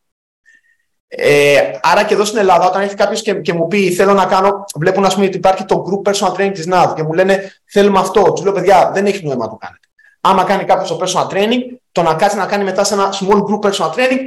Ε, 1.14 1.72
άρα 1.82 2.04
και 2.04 2.14
εδώ 2.14 2.26
στην 2.26 2.38
Ελλάδα, 2.38 2.68
όταν 2.68 2.82
έχει 2.82 2.96
κάποιος 2.96 3.22
και, 3.22 3.34
και, 3.34 3.54
μου 3.54 3.68
πει 3.68 3.92
θέλω 3.92 4.14
να 4.14 4.26
κάνω, 4.26 4.66
βλέπουν 4.76 5.06
ας 5.06 5.14
πούμε, 5.14 5.26
ότι 5.26 5.38
υπάρχει 5.38 5.66
το 5.66 5.86
group 5.88 6.12
personal 6.12 6.32
training 6.32 6.52
της 6.54 6.68
NAV 6.72 6.94
και 6.96 7.04
μου 7.04 7.14
λένε 7.14 7.54
θέλουμε 7.66 8.00
αυτό. 8.00 8.34
Του 8.34 8.44
λέω 8.44 8.54
παιδιά, 8.54 8.92
δεν 8.94 9.06
έχει 9.06 9.26
νόημα 9.26 9.44
να 9.46 9.50
το 9.50 9.56
κάνετε. 9.56 9.88
Άμα 10.22 10.44
κάνει 10.44 10.64
κάποιος 10.64 10.90
το 10.90 11.00
personal 11.04 11.34
training, 11.34 11.60
το 11.92 12.02
να 12.02 12.14
κάτσει 12.14 12.38
να 12.38 12.46
κάνει 12.46 12.64
μετά 12.64 12.84
σε 12.84 12.94
ένα 12.94 13.14
small 13.14 13.44
group 13.44 13.70
personal 13.70 13.90
training, 13.90 14.20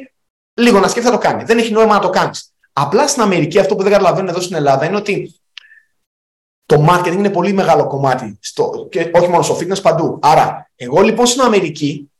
λίγο 0.54 0.78
να 0.78 0.88
σκέφτεται 0.88 1.14
να 1.14 1.20
το 1.20 1.28
κάνει. 1.28 1.44
Δεν 1.44 1.58
έχει 1.58 1.72
νόημα 1.72 1.94
να 1.94 2.00
το 2.00 2.10
κάνεις. 2.10 2.52
Απλά 2.72 3.08
στην 3.08 3.22
Αμερική 3.22 3.58
αυτό 3.58 3.76
που 3.76 3.82
δεν 3.82 3.92
καταλαβαίνουν 3.92 4.28
εδώ 4.28 4.40
στην 4.40 4.56
Ελλάδα 4.56 4.84
είναι 4.84 4.96
ότι 4.96 5.34
το 6.66 6.86
marketing 6.88 7.12
είναι 7.12 7.30
πολύ 7.30 7.52
μεγάλο 7.52 7.86
κομμάτι 7.86 8.38
στο, 8.40 8.88
και 8.90 9.10
όχι 9.14 9.28
μόνο 9.28 9.42
στο 9.42 9.56
fitness 9.56 9.82
παντού. 9.82 10.18
Άρα, 10.22 10.70
εγώ 10.76 11.00
λοιπόν 11.00 11.26
στην 11.26 11.40
Αμερική 11.40 12.10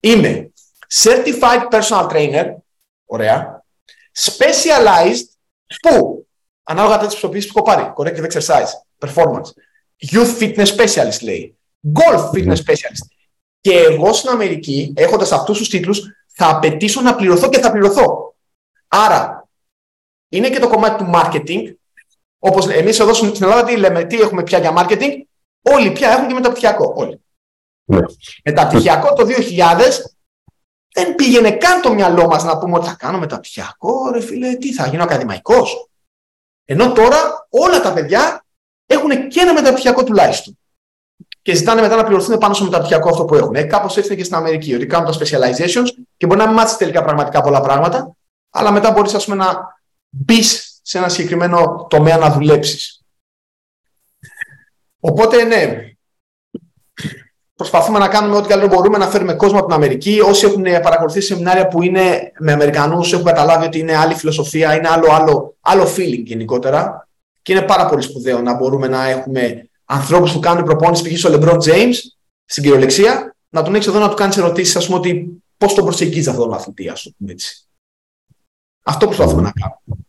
είμαι 0.00 0.52
certified 0.94 1.68
personal 1.70 2.08
trainer, 2.08 2.44
ωραία, 3.06 3.59
specialized 4.20 5.26
που, 5.80 6.26
ανάλογα 6.62 7.00
με 7.00 7.06
τις 7.06 7.46
που 7.46 7.52
έχω 7.58 7.62
πάρει, 7.62 7.92
corrective 7.96 8.30
exercise, 8.30 8.68
performance, 8.98 9.50
youth 10.10 10.38
fitness 10.40 10.66
specialist 10.66 11.22
λέει, 11.22 11.58
golf 11.92 12.30
fitness 12.34 12.56
specialist. 12.56 13.06
Και 13.60 13.78
εγώ 13.78 14.12
στην 14.12 14.30
Αμερική, 14.30 14.92
έχοντας 14.96 15.32
αυτούς 15.32 15.58
τους 15.58 15.68
τίτλους, 15.68 16.02
θα 16.26 16.48
απαιτήσω 16.48 17.00
να 17.00 17.14
πληρωθώ 17.14 17.48
και 17.48 17.58
θα 17.58 17.70
πληρωθώ. 17.70 18.34
Άρα, 18.88 19.48
είναι 20.28 20.50
και 20.50 20.58
το 20.58 20.68
κομμάτι 20.68 21.04
του 21.04 21.10
marketing, 21.14 21.74
Όπως 22.42 22.68
εμείς 22.68 23.00
εδώ 23.00 23.14
στην 23.14 23.34
Ελλάδα 23.40 23.64
τι 23.64 23.76
λέμε, 23.76 24.04
τι 24.04 24.20
έχουμε 24.20 24.42
πια 24.42 24.58
για 24.58 24.74
marketing, 24.76 25.12
όλοι 25.62 25.90
πια 25.92 26.10
έχουν 26.10 26.28
και 26.28 26.34
μεταπτυχιακό. 26.34 26.92
Όλοι. 26.96 27.20
Ναι. 27.84 28.00
Μεταπτυχιακό 28.44 29.12
το 29.12 29.26
2000 29.26 29.30
δεν 30.94 31.14
πήγαινε 31.14 31.50
καν 31.50 31.80
το 31.80 31.94
μυαλό 31.94 32.26
μας 32.26 32.44
να 32.44 32.58
πούμε 32.58 32.76
ότι 32.78 32.86
θα 32.86 32.94
κάνω 32.94 33.18
μεταπτυχιακό, 33.18 34.10
ρε 34.12 34.20
φίλε, 34.20 34.54
τι 34.54 34.72
θα 34.72 34.86
γίνω 34.86 35.02
ακαδημαϊκός. 35.02 35.90
Ενώ 36.64 36.92
τώρα 36.92 37.46
όλα 37.50 37.80
τα 37.80 37.92
παιδιά 37.92 38.44
έχουν 38.86 39.28
και 39.28 39.40
ένα 39.40 39.52
μεταπτυχιακό 39.52 40.04
τουλάχιστον. 40.04 40.58
και 41.42 41.54
ζητάνε 41.54 41.80
μετά 41.80 41.96
να 41.96 42.04
πληρωθούν 42.04 42.38
πάνω 42.38 42.54
στο 42.54 42.64
μεταπτυχιακό 42.64 43.08
αυτό 43.08 43.24
που 43.24 43.34
έχουν. 43.34 43.54
Ε, 43.54 43.62
Κάπως 43.62 43.96
έτσι 43.96 44.08
είναι 44.08 44.18
και 44.18 44.24
στην 44.24 44.36
Αμερική, 44.36 44.74
ότι 44.74 44.86
κάνουν 44.86 45.12
τα 45.12 45.18
specializations 45.18 45.88
και 46.16 46.26
μπορεί 46.26 46.38
να 46.38 46.46
μην 46.46 46.54
μάθεις 46.54 46.76
τελικά 46.76 47.02
πραγματικά 47.02 47.40
πολλά 47.40 47.60
πράγματα, 47.60 48.16
αλλά 48.50 48.70
μετά 48.70 48.90
μπορείς 48.90 49.26
να 49.26 49.78
μπεις 50.08 50.80
σε 50.82 50.98
ένα 50.98 51.08
συγκεκριμένο 51.08 51.86
τομέα 51.90 52.16
να 52.16 52.30
δουλέψεις. 52.30 53.04
Οπότε, 55.00 55.44
ναι, 55.44 55.89
προσπαθούμε 57.60 57.98
να 57.98 58.08
κάνουμε 58.08 58.36
ό,τι 58.36 58.48
καλύτερο 58.48 58.74
μπορούμε 58.74 58.98
να 58.98 59.06
φέρουμε 59.06 59.34
κόσμο 59.34 59.58
από 59.58 59.66
την 59.66 59.76
Αμερική. 59.76 60.20
Όσοι 60.20 60.46
έχουν 60.46 60.62
παρακολουθήσει 60.62 61.26
σεμινάρια 61.26 61.68
που 61.68 61.82
είναι 61.82 62.32
με 62.38 62.52
Αμερικανούς, 62.52 63.12
έχουν 63.12 63.24
καταλάβει 63.24 63.64
ότι 63.66 63.78
είναι 63.78 63.96
άλλη 63.96 64.14
φιλοσοφία, 64.14 64.76
είναι 64.76 64.88
άλλο, 64.88 65.12
άλλο, 65.12 65.56
άλλο 65.60 65.84
feeling 65.96 66.22
γενικότερα. 66.24 67.08
Και 67.42 67.52
είναι 67.52 67.62
πάρα 67.62 67.86
πολύ 67.86 68.02
σπουδαίο 68.02 68.40
να 68.40 68.54
μπορούμε 68.54 68.88
να 68.88 69.08
έχουμε 69.08 69.68
ανθρώπους 69.84 70.32
που 70.32 70.40
κάνουν 70.40 70.64
προπόνηση 70.64 71.08
π.χ. 71.08 71.18
στο 71.18 71.30
LeBron 71.32 71.56
James, 71.56 71.94
στην 72.44 72.62
κυριολεξία, 72.62 73.36
να 73.48 73.62
τον 73.62 73.74
έχεις 73.74 73.86
εδώ 73.86 73.98
να 73.98 74.08
του 74.08 74.16
κάνεις 74.16 74.36
ερωτήσεις, 74.36 74.76
ας 74.76 74.86
πούμε, 74.86 74.98
ότι 74.98 75.42
πώς 75.56 75.74
τον 75.74 75.84
προσεγγίζεις 75.84 76.28
αυτόν 76.28 76.44
τον 76.44 76.54
αθλητή, 76.54 76.88
ας 76.88 77.12
πούμε 77.18 77.32
έτσι. 77.32 77.66
Αυτό 78.82 79.06
προσπαθούμε 79.06 79.42
να 79.42 79.52
κάνουμε. 79.52 80.04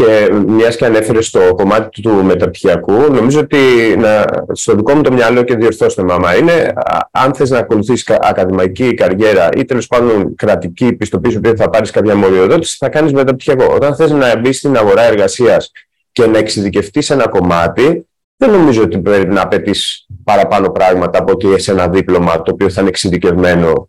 Και 0.00 0.32
μιας 0.46 0.76
και 0.76 0.84
ανέφερες 0.84 1.26
στο 1.26 1.40
κομμάτι 1.56 2.02
του 2.02 2.10
μεταπτυχιακού, 2.10 2.92
νομίζω 2.92 3.40
ότι 3.40 3.56
να, 3.98 4.24
στο 4.52 4.74
δικό 4.74 4.94
μου 4.94 5.02
το 5.02 5.12
μυαλό 5.12 5.42
και 5.42 5.56
διορθώστε 5.56 6.02
μαμά 6.02 6.36
είναι 6.36 6.72
αν 7.10 7.34
θες 7.34 7.50
να 7.50 7.58
ακολουθήσει 7.58 8.16
ακαδημαϊκή 8.20 8.94
καριέρα 8.94 9.48
ή 9.56 9.64
τέλος 9.64 9.86
πάντων 9.86 10.34
κρατική 10.34 10.92
πιστοποίηση 10.92 11.40
που 11.40 11.52
θα 11.56 11.70
πάρεις 11.70 11.90
κάποια 11.90 12.16
μοριοδότηση, 12.16 12.76
θα 12.78 12.88
κάνεις 12.88 13.12
μεταπτυχιακό. 13.12 13.74
Όταν 13.74 13.94
θες 13.94 14.10
να 14.10 14.38
μπεις 14.38 14.58
στην 14.58 14.76
αγορά 14.76 15.02
εργασίας 15.02 15.72
και 16.12 16.26
να 16.26 16.38
εξειδικευτείς 16.38 17.10
ένα 17.10 17.28
κομμάτι, 17.28 18.06
δεν 18.36 18.50
νομίζω 18.50 18.82
ότι 18.82 18.98
πρέπει 18.98 19.32
να 19.32 19.42
απαιτείς 19.42 20.06
παραπάνω 20.24 20.70
πράγματα 20.70 21.18
από 21.18 21.32
ότι 21.32 21.60
σε 21.60 21.72
ένα 21.72 21.88
δίπλωμα 21.88 22.42
το 22.42 22.52
οποίο 22.52 22.70
θα 22.70 22.80
είναι 22.80 22.90
εξειδικευμένο 22.90 23.86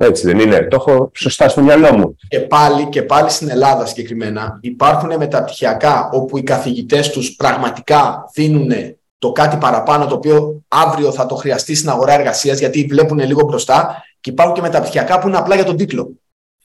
έτσι 0.00 0.26
δεν 0.26 0.38
είναι. 0.38 0.66
Το 0.70 0.76
έχω 0.76 1.10
σωστά 1.14 1.48
στο 1.48 1.62
μυαλό 1.62 1.92
μου. 1.92 2.16
Και 2.28 2.40
πάλι, 2.40 2.86
και 2.86 3.02
πάλι 3.02 3.30
στην 3.30 3.50
Ελλάδα 3.50 3.86
συγκεκριμένα 3.86 4.58
υπάρχουν 4.60 5.16
μεταπτυχιακά 5.16 6.08
όπου 6.12 6.38
οι 6.38 6.42
καθηγητές 6.42 7.10
τους 7.10 7.34
πραγματικά 7.34 8.30
δίνουν 8.34 8.70
το 9.18 9.32
κάτι 9.32 9.56
παραπάνω 9.56 10.06
το 10.06 10.14
οποίο 10.14 10.62
αύριο 10.68 11.12
θα 11.12 11.26
το 11.26 11.34
χρειαστεί 11.34 11.74
στην 11.74 11.88
αγορά 11.88 12.12
εργασίας 12.12 12.58
γιατί 12.58 12.86
βλέπουν 12.90 13.18
λίγο 13.18 13.42
μπροστά 13.42 14.02
και 14.20 14.30
υπάρχουν 14.30 14.54
και 14.54 14.60
μεταπτυχιακά 14.60 15.18
που 15.18 15.28
είναι 15.28 15.36
απλά 15.36 15.54
για 15.54 15.64
τον 15.64 15.76
τίτλο. 15.76 16.10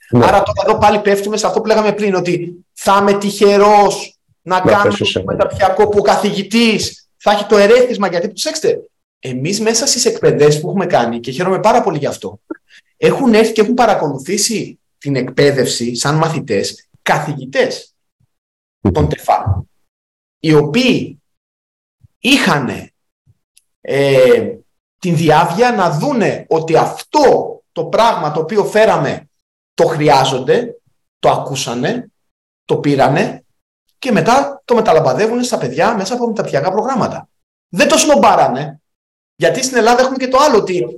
Ναι. 0.09 0.25
Άρα 0.25 0.43
τώρα 0.43 0.61
εδώ 0.67 0.77
πάλι 0.77 0.99
πέφτουμε 0.99 1.37
σε 1.37 1.47
αυτό 1.47 1.61
που 1.61 1.67
λέγαμε 1.67 1.91
πριν 1.91 2.15
ότι 2.15 2.65
θα 2.73 2.97
είμαι 3.01 3.13
τυχερός 3.13 4.17
να, 4.41 4.55
να 4.55 4.71
κάνω 4.71 4.93
το 5.13 5.23
μεταπτυχιακό 5.25 5.87
που 5.87 5.97
ο 5.97 6.01
καθηγητής 6.01 7.07
θα 7.17 7.31
έχει 7.31 7.45
το 7.45 7.57
ερέθισμα 7.57 8.07
γιατί 8.07 8.27
προσέξτε 8.27 8.79
εμείς 9.25 9.59
μέσα 9.59 9.87
στις 9.87 10.05
εκπαιδεύσεις 10.05 10.61
που 10.61 10.67
έχουμε 10.67 10.85
κάνει 10.85 11.19
και 11.19 11.31
χαίρομαι 11.31 11.59
πάρα 11.59 11.83
πολύ 11.83 11.97
γι' 11.97 12.05
αυτό 12.05 12.39
έχουν 12.97 13.33
έρθει 13.33 13.51
και 13.51 13.61
έχουν 13.61 13.73
παρακολουθήσει 13.73 14.79
την 14.97 15.15
εκπαίδευση 15.15 15.95
σαν 15.95 16.15
μαθητές 16.15 16.89
καθηγητές 17.01 17.95
των 18.93 19.09
ΤΕΦΑ, 19.09 19.65
οι 20.39 20.53
οποίοι 20.53 21.21
είχαν 22.19 22.91
ε, 23.81 24.57
την 24.99 25.15
διάβια 25.15 25.71
να 25.71 25.89
δούνε 25.89 26.45
ότι 26.49 26.75
αυτό 26.75 27.61
το 27.71 27.85
πράγμα 27.85 28.31
το 28.31 28.39
οποίο 28.39 28.63
φέραμε 28.65 29.29
το 29.73 29.85
χρειάζονται, 29.85 30.81
το 31.19 31.29
ακούσανε, 31.29 32.11
το 32.65 32.77
πήρανε 32.77 33.45
και 33.99 34.11
μετά 34.11 34.61
το 34.65 34.75
μεταλαμπαδεύουν 34.75 35.43
στα 35.43 35.57
παιδιά 35.57 35.95
μέσα 35.95 36.13
από 36.13 36.27
μεταπτυχιακά 36.27 36.71
προγράμματα. 36.71 37.27
Δεν 37.69 37.87
το 37.87 37.97
σνομπάρανε, 37.97 38.81
γιατί 39.35 39.63
στην 39.63 39.77
Ελλάδα 39.77 40.01
έχουμε 40.01 40.17
και 40.17 40.27
το 40.27 40.37
άλλο 40.37 40.57
ότι 40.57 40.97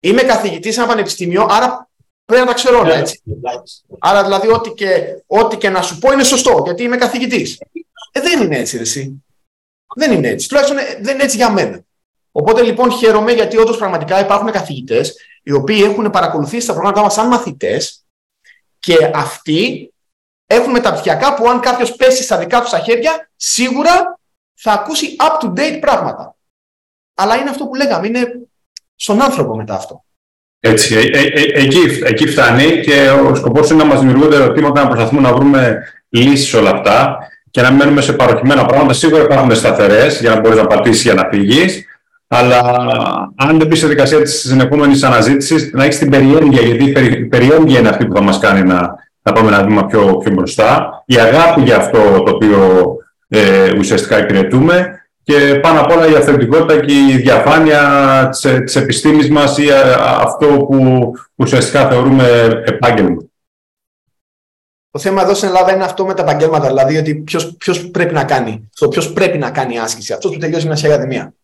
Είμαι 0.00 0.22
καθηγητής 0.22 0.74
σε 0.74 0.80
ένα 0.80 0.88
πανεπιστήμιο, 0.88 1.46
άρα 1.50 1.88
πρέπει 2.24 2.42
να 2.42 2.48
τα 2.48 2.54
ξέρω 2.54 2.78
όλα, 2.78 2.94
έτσι. 2.94 3.22
Άρα 3.98 4.22
δηλαδή 4.22 4.48
ό,τι 4.48 4.70
και, 4.70 5.22
ό,τι 5.26 5.56
και 5.56 5.68
να 5.68 5.82
σου 5.82 5.98
πω 5.98 6.12
είναι 6.12 6.24
σωστό, 6.24 6.62
γιατί 6.64 6.82
είμαι 6.82 6.96
καθηγητής. 6.96 7.58
Ε, 8.12 8.20
δεν 8.20 8.42
είναι 8.42 8.58
έτσι, 8.58 8.78
εσύ. 8.78 9.24
Δεν 9.94 10.12
είναι 10.12 10.28
έτσι. 10.28 10.48
Τουλάχιστον 10.48 10.78
ε, 10.78 10.98
δεν 11.00 11.14
είναι 11.14 11.22
έτσι 11.22 11.36
για 11.36 11.50
μένα. 11.50 11.80
Οπότε 12.32 12.62
λοιπόν 12.62 12.92
χαίρομαι 12.92 13.32
γιατί 13.32 13.56
όντως 13.56 13.76
πραγματικά 13.76 14.20
υπάρχουν 14.20 14.50
καθηγητές 14.50 15.16
οι 15.42 15.52
οποίοι 15.52 15.80
έχουν 15.84 16.10
παρακολουθήσει 16.10 16.66
τα 16.66 16.72
προγράμματά 16.72 17.02
μας 17.02 17.12
σαν 17.12 17.26
μαθητές 17.26 18.04
και 18.78 19.10
αυτοί 19.14 19.92
έχουν 20.46 20.70
μεταπτυχιακά 20.70 21.34
που 21.34 21.48
αν 21.48 21.60
κάποιος 21.60 21.96
πέσει 21.96 22.22
στα 22.22 22.38
δικά 22.38 22.60
του 22.62 22.70
τα 22.70 22.78
χέρια, 22.78 23.30
σίγουρα 23.36 24.18
θα 24.54 24.72
ακούσει 24.72 25.16
up 25.18 25.44
to 25.44 25.52
date 25.52 25.78
πράγματα. 25.80 26.34
Αλλά 27.14 27.36
είναι 27.36 27.50
αυτό 27.50 27.64
που 27.64 27.74
λέγαμε, 27.74 28.06
είναι 28.06 28.26
στον 28.96 29.22
άνθρωπο 29.22 29.56
μετά 29.56 29.74
αυτό. 29.74 30.04
Έτσι, 30.60 30.94
ε, 30.94 31.18
ε, 31.18 31.22
ε, 31.22 31.62
εκεί, 31.62 31.78
εκεί 32.04 32.26
φτάνει 32.26 32.80
και 32.80 33.10
ο 33.30 33.34
σκοπός 33.34 33.70
είναι 33.70 33.82
να 33.82 33.88
μας 33.88 34.00
δημιουργούνται 34.00 34.36
ερωτήματα, 34.36 34.82
να 34.82 34.88
προσπαθούμε 34.88 35.20
να 35.20 35.32
βρούμε 35.32 35.82
λύσεις 36.08 36.48
σε 36.48 36.56
όλα 36.56 36.70
αυτά 36.70 37.18
και 37.50 37.60
να 37.60 37.68
μην 37.68 37.78
μένουμε 37.78 38.00
σε 38.00 38.12
παροχημένα 38.12 38.66
πράγματα. 38.66 38.92
Σίγουρα 38.92 39.22
υπάρχουν 39.22 39.54
σταθερές 39.54 40.20
για 40.20 40.30
να 40.30 40.40
μπορείς 40.40 40.58
να 40.58 40.66
πατήσεις 40.66 41.02
για 41.02 41.14
να 41.14 41.28
φύγεις. 41.30 41.84
Αλλά 42.28 42.60
αν 43.36 43.58
δεν 43.58 43.66
μπεις 43.66 43.78
στη 43.78 43.86
δικασία 43.86 44.22
της 44.22 44.40
συνεχόμενης 44.40 45.02
αναζήτησης, 45.02 45.70
να 45.72 45.84
έχεις 45.84 45.98
την 45.98 46.10
περιέργεια, 46.10 46.62
γιατί 46.62 46.84
η 47.18 47.24
περιέργεια 47.24 47.78
είναι 47.78 47.88
αυτή 47.88 48.06
που 48.06 48.14
θα 48.14 48.22
μας 48.22 48.38
κάνει 48.38 48.62
να, 48.62 48.94
να 49.22 49.32
πάμε 49.32 49.48
ένα 49.48 49.64
βήμα 49.64 49.86
πιο, 49.86 50.16
πιο 50.16 50.32
μπροστά. 50.32 51.02
Η 51.06 51.16
αγάπη 51.16 51.60
για 51.60 51.76
αυτό 51.76 52.22
το 52.22 52.30
οποίο 52.30 52.96
ε, 53.28 53.72
ουσιαστικά 53.78 54.18
υπηρετούμε 54.18 54.99
και 55.22 55.58
πάνω 55.62 55.80
απ' 55.80 55.90
όλα 55.90 56.08
η 56.08 56.14
αυθεντικότητα 56.14 56.84
και 56.84 56.92
η 56.92 57.16
διαφάνεια 57.16 58.28
της, 58.30 58.40
της 58.64 58.76
επιστήμης 58.76 59.30
μας 59.30 59.58
ή 59.58 59.66
αυτό 60.00 60.46
που 60.46 61.12
ουσιαστικά 61.34 61.88
θεωρούμε 61.88 62.26
επάγγελμα. 62.66 63.22
Το 64.90 64.98
θέμα 64.98 65.22
εδώ 65.22 65.34
στην 65.34 65.48
Ελλάδα 65.48 65.74
είναι 65.74 65.84
αυτό 65.84 66.06
με 66.06 66.14
τα 66.14 66.22
επαγγέλματα, 66.22 66.66
δηλαδή 66.66 66.96
ότι 66.96 67.14
ποιος, 67.14 67.56
ποιος 67.56 67.90
πρέπει 67.90 68.14
να 68.14 68.24
κάνει, 68.24 68.68
στο 68.72 68.88
ποιος 68.88 69.12
πρέπει 69.12 69.38
να 69.38 69.50
κάνει 69.50 69.78
άσκηση, 69.78 70.12
αυτός 70.12 70.32
που 70.32 70.38
τελειώσει 70.38 70.66
μια 70.66 70.78
ακαδημία. 70.84 71.34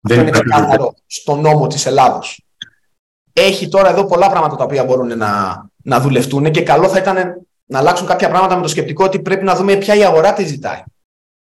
Δεν 0.00 0.18
αυτό 0.18 0.20
είναι 0.20 0.30
ξεκάθαρο 0.30 0.94
στον 1.06 1.40
νόμο 1.40 1.66
της 1.66 1.86
Ελλάδος. 1.86 2.44
Έχει 3.32 3.68
τώρα 3.68 3.90
εδώ 3.90 4.04
πολλά 4.06 4.30
πράγματα 4.30 4.56
τα 4.56 4.64
οποία 4.64 4.84
μπορούν 4.84 5.18
να, 5.18 5.62
να 5.76 6.00
δουλευτούν 6.00 6.50
και 6.50 6.62
καλό 6.62 6.88
θα 6.88 6.98
ήταν 6.98 7.46
να 7.64 7.78
αλλάξουν 7.78 8.06
κάποια 8.06 8.28
πράγματα 8.28 8.56
με 8.56 8.62
το 8.62 8.68
σκεπτικό 8.68 9.04
ότι 9.04 9.20
πρέπει 9.20 9.44
να 9.44 9.54
δούμε 9.54 9.76
ποια 9.76 9.94
η 9.94 10.04
αγορά 10.04 10.32
τη 10.32 10.44
ζητάει. 10.44 10.82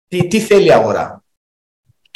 Τι, 0.09 0.26
τι 0.26 0.40
θέλει 0.40 0.66
η 0.66 0.72
αγορά 0.72 1.24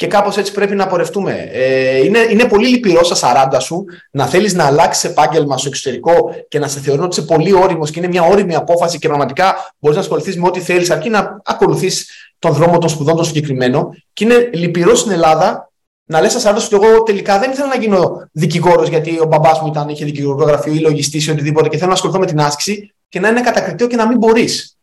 και 0.01 0.07
κάπως 0.07 0.37
έτσι 0.37 0.51
πρέπει 0.51 0.75
να 0.75 0.87
πορευτούμε. 0.87 1.49
Ε, 1.51 2.03
είναι, 2.03 2.19
είναι 2.29 2.45
πολύ 2.45 2.67
λυπηρό 2.67 3.03
στα 3.03 3.47
40 3.51 3.57
σου 3.61 3.85
να 4.11 4.25
θέλεις 4.25 4.53
να 4.53 4.65
αλλάξεις 4.65 5.03
επάγγελμα 5.09 5.57
στο 5.57 5.67
εξωτερικό 5.67 6.35
και 6.47 6.59
να 6.59 6.67
σε 6.67 6.79
θεωρούν 6.79 7.03
ότι 7.03 7.19
είσαι 7.19 7.27
πολύ 7.27 7.53
όριμος 7.53 7.91
και 7.91 7.99
είναι 7.99 8.07
μια 8.07 8.23
όριμη 8.23 8.55
απόφαση 8.55 8.99
και 8.99 9.07
πραγματικά 9.07 9.73
μπορείς 9.79 9.97
να 9.97 10.03
ασχοληθείς 10.03 10.37
με 10.37 10.47
ό,τι 10.47 10.59
θέλεις 10.59 10.89
αρκεί 10.89 11.09
να 11.09 11.41
ακολουθείς 11.45 12.09
τον 12.39 12.53
δρόμο 12.53 12.77
των 12.77 12.89
σπουδών 12.89 13.15
το 13.15 13.23
συγκεκριμένο 13.23 13.89
και 14.13 14.23
είναι 14.23 14.49
λυπηρό 14.53 14.95
στην 14.95 15.11
Ελλάδα 15.11 15.71
να 16.05 16.21
λες 16.21 16.31
στα 16.31 16.55
40 16.55 16.59
σου 16.59 16.67
ότι 16.73 16.85
εγώ 16.85 17.03
τελικά 17.03 17.39
δεν 17.39 17.51
ήθελα 17.51 17.67
να 17.67 17.75
γίνω 17.75 18.29
δικηγόρος 18.31 18.89
γιατί 18.89 19.19
ο 19.19 19.25
μπαμπάς 19.25 19.61
μου 19.61 19.67
ήταν, 19.67 19.89
είχε 19.89 20.05
δικηγορικό 20.05 20.45
γραφείο 20.45 20.73
ή 20.73 20.79
λογιστής 20.79 21.27
ή 21.27 21.31
οτιδήποτε 21.31 21.67
και 21.67 21.75
θέλω 21.77 21.87
να 21.87 21.95
ασχοληθώ 21.95 22.19
με 22.19 22.25
την 22.25 22.39
άσκηση 22.39 22.93
και 23.09 23.19
να 23.19 23.29
είναι 23.29 23.41
κατακριτέο 23.41 23.87
και 23.87 23.95
να 23.95 24.07
μην 24.07 24.17
μπορείς 24.17 24.77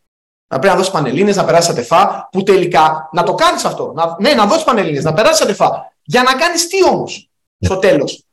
να 0.51 0.59
πρέπει 0.59 0.73
να 0.73 0.75
δώσεις 0.75 0.91
πανελίνε, 0.91 1.33
να 1.33 1.45
περάσεις 1.45 1.69
ατεφά, 1.69 2.29
που 2.31 2.43
τελικά 2.43 3.09
να 3.11 3.23
το 3.23 3.33
κάνεις 3.33 3.65
αυτό. 3.65 3.91
Να, 3.95 4.15
ναι, 4.19 4.33
να 4.33 4.45
δώσεις 4.45 4.63
πανελίνε, 4.63 5.01
να 5.01 5.13
περάσεις 5.13 5.41
ατεφά. 5.41 5.93
Για 6.03 6.23
να 6.23 6.33
κάνεις 6.33 6.67
τι 6.67 6.87
όμως 6.87 7.29
στο 7.59 7.77
τέλος. 7.77 8.25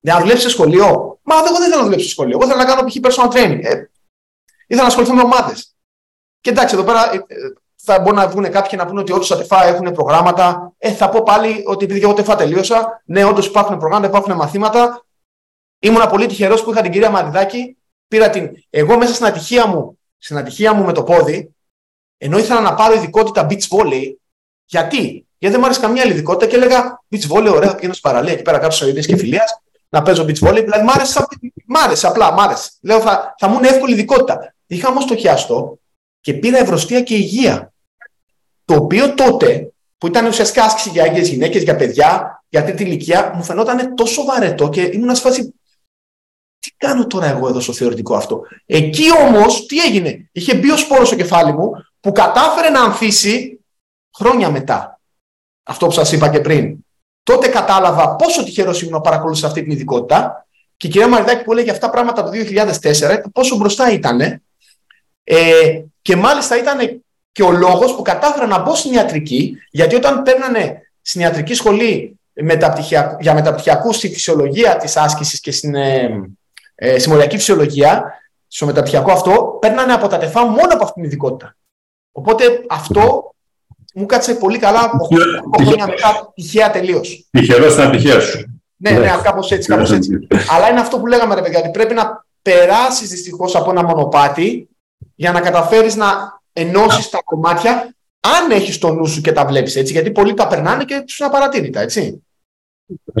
Για 0.00 0.14
να 0.14 0.20
δουλέψεις 0.20 0.42
σε 0.44 0.50
σχολείο. 0.50 1.18
Μα 1.22 1.36
εγώ 1.36 1.58
δεν 1.58 1.62
θέλω 1.62 1.76
να 1.76 1.82
δουλέψω 1.82 2.04
σε 2.04 2.10
σχολείο. 2.10 2.38
Εγώ 2.40 2.48
θέλω 2.48 2.58
να 2.58 2.64
κάνω 2.64 2.84
π.χ. 2.84 2.96
personal 3.02 3.30
training. 3.32 3.60
Ε, 3.62 3.90
ήθελα 4.66 4.82
να 4.82 4.86
ασχοληθώ 4.86 5.14
με 5.14 5.22
ομάδες. 5.22 5.74
Και 6.40 6.50
εντάξει, 6.50 6.74
εδώ 6.74 6.84
πέρα 6.84 7.12
ε, 7.12 7.18
θα 7.76 8.00
μπορούν 8.00 8.18
να 8.18 8.28
βγουν 8.28 8.50
κάποιοι 8.50 8.70
να 8.76 8.86
πούνε 8.86 9.00
ότι 9.00 9.12
όντως 9.12 9.30
ατεφά 9.30 9.64
έχουν 9.64 9.92
προγράμματα. 9.92 10.72
Ε, 10.78 10.92
θα 10.92 11.08
πω 11.08 11.22
πάλι 11.22 11.62
ότι 11.66 11.84
επειδή 11.84 12.00
εγώ 12.00 12.12
τεφά 12.12 12.36
τελείωσα, 12.36 13.02
ναι, 13.04 13.24
όντως 13.24 13.46
υπάρχουν 13.46 13.78
προγράμματα, 13.78 14.08
υπάρχουν 14.08 14.36
μαθήματα. 14.36 15.04
Ήμουν 15.78 16.08
πολύ 16.08 16.26
τυχερός 16.26 16.64
που 16.64 16.70
είχα 16.70 16.82
την 16.82 16.92
κυρία 16.92 17.10
Μαριδάκη. 17.10 17.76
Πήρα 18.08 18.30
την. 18.30 18.50
Εγώ 18.70 18.96
μέσα 18.98 19.14
στην 19.14 19.26
ατυχία 19.26 19.66
μου 19.66 19.97
στην 20.18 20.36
ατυχία 20.36 20.72
μου 20.72 20.84
με 20.84 20.92
το 20.92 21.02
πόδι, 21.02 21.54
ενώ 22.18 22.38
ήθελα 22.38 22.60
να 22.60 22.74
πάρω 22.74 22.94
ειδικότητα 22.94 23.46
beach 23.50 23.68
volley, 23.68 24.14
γιατί, 24.64 25.26
γιατί 25.38 25.54
δεν 25.54 25.58
μου 25.58 25.64
άρεσε 25.64 25.80
καμία 25.80 26.02
άλλη 26.02 26.12
ειδικότητα 26.12 26.46
και 26.46 26.56
έλεγα 26.56 27.02
beach 27.10 27.28
volley, 27.32 27.52
ωραία, 27.54 27.68
θα 27.68 27.74
πηγαίνω 27.74 27.92
στην 27.92 28.10
παραλία 28.10 28.32
εκεί 28.32 28.42
πέρα 28.42 28.58
κάτω 28.58 28.74
στι 28.74 29.00
και 29.00 29.16
φιλίας, 29.16 29.60
να 29.88 30.02
παίζω 30.02 30.24
beach 30.24 30.48
volley. 30.48 30.62
Δηλαδή, 30.64 30.84
μ' 30.84 30.90
άρεσε, 30.90 31.26
μ 31.66 31.76
άρεσε 31.76 32.06
απλά, 32.06 32.32
μ' 32.32 32.40
άρεσε. 32.40 32.70
Λέω, 32.80 33.00
θα, 33.00 33.34
θα 33.38 33.48
μου 33.48 33.58
είναι 33.58 33.68
εύκολη 33.68 33.92
ειδικότητα. 33.92 34.54
Είχα 34.66 34.88
όμως 34.88 35.04
το 35.04 35.16
χιάστο 35.16 35.78
και 36.20 36.34
πήρα 36.34 36.58
ευρωστία 36.58 37.02
και 37.02 37.14
υγεία. 37.14 37.72
Το 38.64 38.74
οποίο 38.74 39.14
τότε, 39.14 39.72
που 39.98 40.06
ήταν 40.06 40.26
ουσιαστικά 40.26 40.64
άσκηση 40.64 40.88
για 40.88 41.02
άγγιε 41.02 41.22
γυναίκες, 41.22 41.62
για 41.62 41.76
παιδιά, 41.76 42.42
για 42.48 42.64
τρίτη 42.64 42.82
ηλικία, 42.82 43.32
μου 43.34 43.42
φαινόταν 43.42 43.94
τόσο 43.94 44.24
βαρετό 44.24 44.68
και 44.68 44.82
ήμουν 44.82 45.14
σε 45.14 45.22
φάση 45.22 45.54
τι 46.58 46.70
κάνω 46.76 47.06
τώρα 47.06 47.26
εγώ 47.26 47.48
εδώ 47.48 47.60
στο 47.60 47.72
θεωρητικό 47.72 48.16
αυτό; 48.16 48.40
Εκεί 48.66 49.04
όμως 49.26 49.66
τι 49.66 49.78
έγινε; 49.78 50.28
Είχε 50.32 50.54
μπει 50.54 50.70
ο 50.70 50.76
σπόρος 50.76 51.06
στο 51.06 51.16
κεφάλι 51.16 51.52
μου 51.52 51.70
που 52.00 52.12
κατάφερε 52.12 52.68
να 52.68 52.82
ανθίσει 52.82 53.60
χρόνια 54.16 54.50
μετά. 54.50 55.00
Αυτό 55.62 55.86
που 55.86 55.92
σας 55.92 56.12
είπα 56.12 56.28
και 56.28 56.40
πριν. 56.40 56.76
τότε 57.22 57.48
κατάλαβα 57.48 58.16
πόσο 58.16 58.44
τυχερός 58.44 58.80
ήμουν 58.80 58.92
να 58.92 59.00
παρακολούθησα 59.00 59.46
αυτή 59.46 59.62
την 59.62 59.70
ειδικότητα. 59.70 60.46
Και 60.76 60.86
η 60.86 60.90
κυρία 60.90 61.08
Μαριδάκη 61.08 61.44
που 61.44 61.52
έλεγε 61.52 61.70
αυτά 61.70 61.90
πράγματα 61.90 62.22
το 62.24 62.30
2004, 62.30 63.20
πόσο 63.32 63.56
μπροστά 63.56 63.92
ήταν. 63.92 64.20
Ε, 65.24 65.82
και 66.02 66.16
μάλιστα 66.16 66.58
ήταν 66.58 67.02
και 67.32 67.42
ο 67.42 67.50
λόγος 67.50 67.94
που 67.94 68.02
κατάφερα 68.02 68.46
να 68.46 68.58
μπω 68.58 68.74
στην 68.74 68.92
ιατρική, 68.92 69.56
γιατί 69.70 69.94
όταν 69.94 70.22
παίρνανε 70.22 70.80
στην 71.02 71.20
ιατρική 71.20 71.54
σχολή 71.54 72.18
για 73.20 73.34
μεταπτυχιακούς 73.34 73.96
στη 73.96 74.08
φυσιολογία 74.08 74.76
της 74.76 74.96
άσκησης 74.96 75.40
και 75.40 75.52
στην 75.52 75.74
ε, 75.74 76.30
ε, 76.80 76.98
συμμοριακή 76.98 77.36
φυσιολογία, 77.36 78.12
στο 78.46 78.66
μεταπτυχιακό 78.66 79.12
αυτό, 79.12 79.58
παίρνανε 79.60 79.92
από 79.92 80.08
τα 80.08 80.18
τεφά 80.18 80.44
μόνο 80.44 80.72
από 80.72 80.84
αυτήν 80.84 80.94
την 80.94 81.04
ειδικότητα. 81.04 81.56
Οπότε 82.12 82.44
αυτό 82.68 83.34
μου 83.94 84.06
κάτσε 84.06 84.34
πολύ 84.34 84.58
καλά 84.58 84.90
8 85.58 85.64
χρόνια 85.64 85.86
μετά, 85.86 86.32
τυχαία 86.34 86.70
τελείως. 86.70 87.28
Τυχερός 87.30 87.74
ήταν 87.74 87.90
τυχαία 87.90 88.20
σου. 88.20 88.60
Ναι, 88.76 88.90
ναι, 88.90 89.10
κάπως 89.22 89.50
έτσι, 89.50 89.68
κάπως 89.68 89.92
έτσι. 89.92 90.18
Αλλά 90.50 90.70
είναι 90.70 90.80
αυτό 90.80 90.98
που 90.98 91.06
λέγαμε, 91.06 91.34
ρε 91.34 91.42
παιδιά, 91.42 91.58
ότι 91.58 91.70
πρέπει 91.70 91.94
να 91.94 92.26
περάσεις 92.42 93.08
δυστυχώς 93.08 93.56
από 93.56 93.70
ένα 93.70 93.84
μονοπάτι 93.84 94.68
για 95.14 95.32
να 95.32 95.40
καταφέρεις 95.40 95.96
να 95.96 96.40
ενώσεις 96.52 97.10
τα 97.10 97.20
κομμάτια, 97.24 97.94
αν 98.20 98.50
έχεις 98.50 98.78
το 98.78 98.92
νου 98.92 99.06
σου 99.06 99.20
και 99.20 99.32
τα 99.32 99.46
βλέπεις 99.46 99.76
έτσι. 99.76 99.92
Γιατί 99.92 100.10
πολλοί 100.10 100.34
τα 100.34 100.46
περνάνε 100.46 100.84
και 100.84 101.02
τους 101.06 101.18
είναι 101.18 101.28
απαρατήρητα, 101.28 101.80
έτσι. 101.80 102.22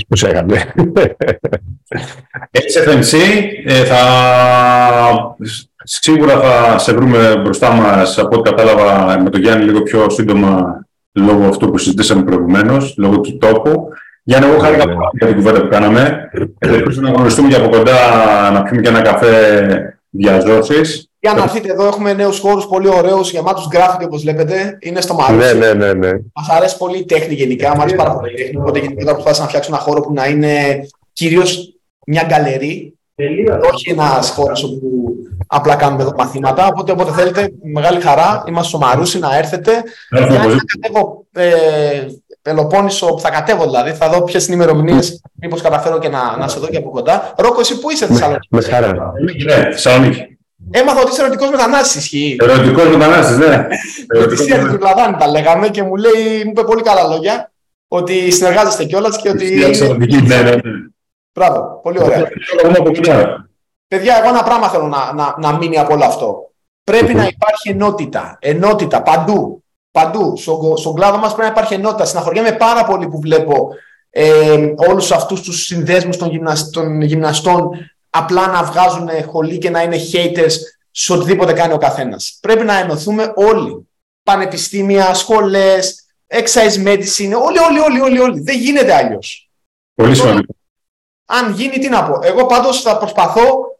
Πώς 0.08 0.22
έκανε. 0.22 0.74
FMC, 2.86 3.18
ε, 3.64 3.84
θα... 3.84 5.36
σίγουρα 5.84 6.40
θα 6.40 6.78
σε 6.78 6.92
βρούμε 6.92 7.40
μπροστά 7.42 7.70
μας, 7.70 8.18
από 8.18 8.38
ό,τι 8.38 8.50
κατάλαβα 8.50 9.18
με 9.22 9.30
τον 9.30 9.40
Γιάννη 9.40 9.64
λίγο 9.64 9.82
πιο 9.82 10.10
σύντομα 10.10 10.80
λόγω 11.12 11.48
αυτού 11.48 11.70
που 11.70 11.78
συζητήσαμε 11.78 12.22
προηγουμένως, 12.22 12.94
λόγω 12.98 13.20
του 13.20 13.38
τόπου. 13.38 13.88
Γιάννη, 14.22 14.48
εγώ 14.48 14.58
χάρηκα 14.58 14.84
πολύ 14.84 14.96
για 15.12 15.26
την 15.26 15.36
κουβέντα 15.36 15.60
που 15.60 15.68
κάναμε. 15.68 16.30
Ελπίζω 16.58 17.00
να 17.00 17.10
γνωριστούμε 17.10 17.48
και 17.48 17.56
από 17.56 17.68
κοντά, 17.68 18.00
να 18.50 18.62
πιούμε 18.62 18.82
και 18.82 18.88
ένα 18.88 19.00
καφέ 19.00 19.98
διαζώσεις. 20.10 21.07
Για 21.20 21.32
να 21.32 21.42
έρθετε 21.42 21.72
εδώ, 21.72 21.86
έχουμε 21.86 22.12
νέους 22.12 22.38
χώρους 22.38 22.66
πολύ 22.66 22.88
ωραίους, 22.88 23.30
γεμάτους 23.30 23.68
γκράφιτι 23.68 24.04
όπως 24.04 24.22
βλέπετε. 24.22 24.78
Είναι 24.80 25.00
στο 25.00 25.14
Μαρούσι. 25.14 25.46
Ναι, 25.46 25.52
ναι, 25.52 25.72
ναι. 25.72 25.92
ναι. 25.92 26.10
Μας 26.32 26.48
αρέσει 26.48 26.76
πολύ 26.76 26.98
η 26.98 27.04
τέχνη 27.04 27.34
γενικά. 27.34 27.68
Μας 27.68 27.78
αρέσει 27.78 27.94
πάρα 27.94 28.14
πολύ 28.14 28.32
η 28.32 28.34
τέχνη. 28.34 28.56
Οπότε 28.56 28.78
γενικά 28.78 29.12
προσπάθησα 29.12 29.42
να 29.42 29.48
φτιάξω 29.48 29.70
ένα 29.72 29.82
χώρο 29.82 30.00
που 30.00 30.12
να 30.12 30.26
είναι 30.26 30.86
κυρίως 31.12 31.74
μια 32.06 32.24
γκαλερί. 32.26 32.92
Όχι 33.72 33.90
ένας 33.90 34.30
χώρο 34.30 34.52
όπου 34.64 35.12
απλά 35.46 35.74
κάνουμε 35.74 36.02
εδώ 36.02 36.12
μαθήματα. 36.18 36.66
Οπότε 36.66 36.92
όποτε 36.92 37.12
θέλετε, 37.12 37.52
μεγάλη 37.72 38.00
χαρά. 38.00 38.44
Είμαστε 38.48 38.68
στο 38.68 38.78
Μαρούσι 38.78 39.18
να 39.18 39.36
έρθετε. 39.36 39.82
Για 40.10 40.20
να 40.20 40.56
κατέβω 40.80 41.24
ε, 41.32 42.06
Πελοπόννησο, 42.42 43.18
θα 43.18 43.30
κατέβω 43.30 43.64
δηλαδή, 43.64 43.90
θα 43.90 44.08
δω 44.08 44.22
ποιες 44.22 44.46
είναι 44.46 44.56
οι 44.56 44.58
ημερομηνίες, 44.62 45.22
μήπως 45.34 45.60
καταφέρω 45.60 45.98
και 45.98 46.08
να, 46.08 46.36
να 46.36 46.48
σε 46.48 46.60
δω 46.60 46.66
και 46.66 46.76
από 46.76 46.90
κοντά. 46.90 47.34
Ρόκο, 47.36 47.60
εσύ 47.60 47.78
πού 47.78 47.90
είσαι, 47.90 48.06
Θεσσαλονίκη. 48.06 48.48
Με 48.50 48.62
χαρά. 48.62 49.12
Ναι, 49.44 49.54
Θεσσαλονίκη. 49.54 50.37
Έμαθα 50.70 51.00
ότι 51.00 51.10
είσαι 51.10 51.22
ερωτικός 51.22 51.50
μετανάστης, 51.50 52.02
ισχύει. 52.02 52.36
Ερωτικός 52.40 52.96
μετανάστης, 52.96 53.36
ναι. 53.36 53.66
Με 54.18 54.26
τη 54.26 54.36
Σία 54.36 54.58
την 54.58 54.78
Πλαδάνη 54.78 55.16
τα 55.16 55.26
λέγαμε 55.26 55.68
και 55.68 55.82
μου 55.82 55.96
λέει, 55.96 56.44
μου 56.44 56.50
είπε 56.50 56.62
πολύ 56.64 56.82
καλά 56.82 57.02
λόγια 57.02 57.52
ότι 57.88 58.30
συνεργάζεστε 58.30 58.84
κιόλας 58.84 59.16
και 59.16 59.28
ότι. 59.28 59.54
Ναι, 60.26 60.42
ναι, 60.42 60.50
ναι. 60.50 60.60
Μπράβο, 61.32 61.80
πολύ 61.82 62.02
ωραία. 62.02 62.28
Παιδιά, 63.88 64.18
εγώ 64.18 64.28
ένα 64.28 64.42
πράγμα 64.42 64.68
θέλω 64.68 64.86
να, 64.86 65.12
να, 65.12 65.34
να 65.38 65.56
μείνει 65.56 65.78
από 65.78 65.94
όλο 65.94 66.04
αυτό. 66.04 66.50
Πρέπει 66.84 67.14
να 67.14 67.26
υπάρχει 67.26 67.68
ενότητα. 67.68 68.38
Ενότητα 68.40 69.02
παντού. 69.02 69.62
Παντού. 69.90 70.36
Στον, 70.36 70.76
στον 70.76 70.94
κλάδο 70.94 71.18
μας 71.18 71.34
πρέπει 71.34 71.48
να 71.48 71.52
υπάρχει 71.52 71.74
ενότητα. 71.74 72.04
Συναχωριέμαι 72.04 72.52
πάρα 72.52 72.84
πολύ 72.84 73.08
που 73.08 73.20
βλέπω 73.20 73.68
ε, 74.10 74.72
όλους 74.88 75.12
αυτούς 75.12 75.42
τους 75.42 75.62
συνδέσμους 75.64 76.16
των, 76.16 76.30
των 76.72 77.02
γυμναστών 77.02 77.70
απλά 78.10 78.46
να 78.46 78.62
βγάζουν 78.62 79.08
χολή 79.26 79.58
και 79.58 79.70
να 79.70 79.82
είναι 79.82 79.98
haters 80.12 80.52
σε 80.90 81.12
οτιδήποτε 81.12 81.52
κάνει 81.52 81.72
ο 81.72 81.78
καθένας. 81.78 82.38
Πρέπει 82.40 82.64
να 82.64 82.78
ενωθούμε 82.78 83.32
όλοι. 83.36 83.88
Πανεπιστήμια, 84.22 85.14
σχολές, 85.14 86.06
exercise 86.26 86.84
medicine, 86.86 87.32
όλοι, 87.42 87.58
όλοι, 87.58 87.78
όλοι, 87.80 88.00
όλοι, 88.00 88.18
όλοι. 88.18 88.40
Δεν 88.40 88.58
γίνεται 88.58 88.94
αλλιώς. 88.94 89.50
Πολύ 89.94 90.14
σημαντικό. 90.14 90.54
Αν 91.24 91.52
γίνει, 91.52 91.78
τι 91.78 91.88
να 91.88 92.04
πω. 92.04 92.18
Εγώ 92.22 92.46
πάντως 92.46 92.82
θα 92.82 92.98
προσπαθώ 92.98 93.78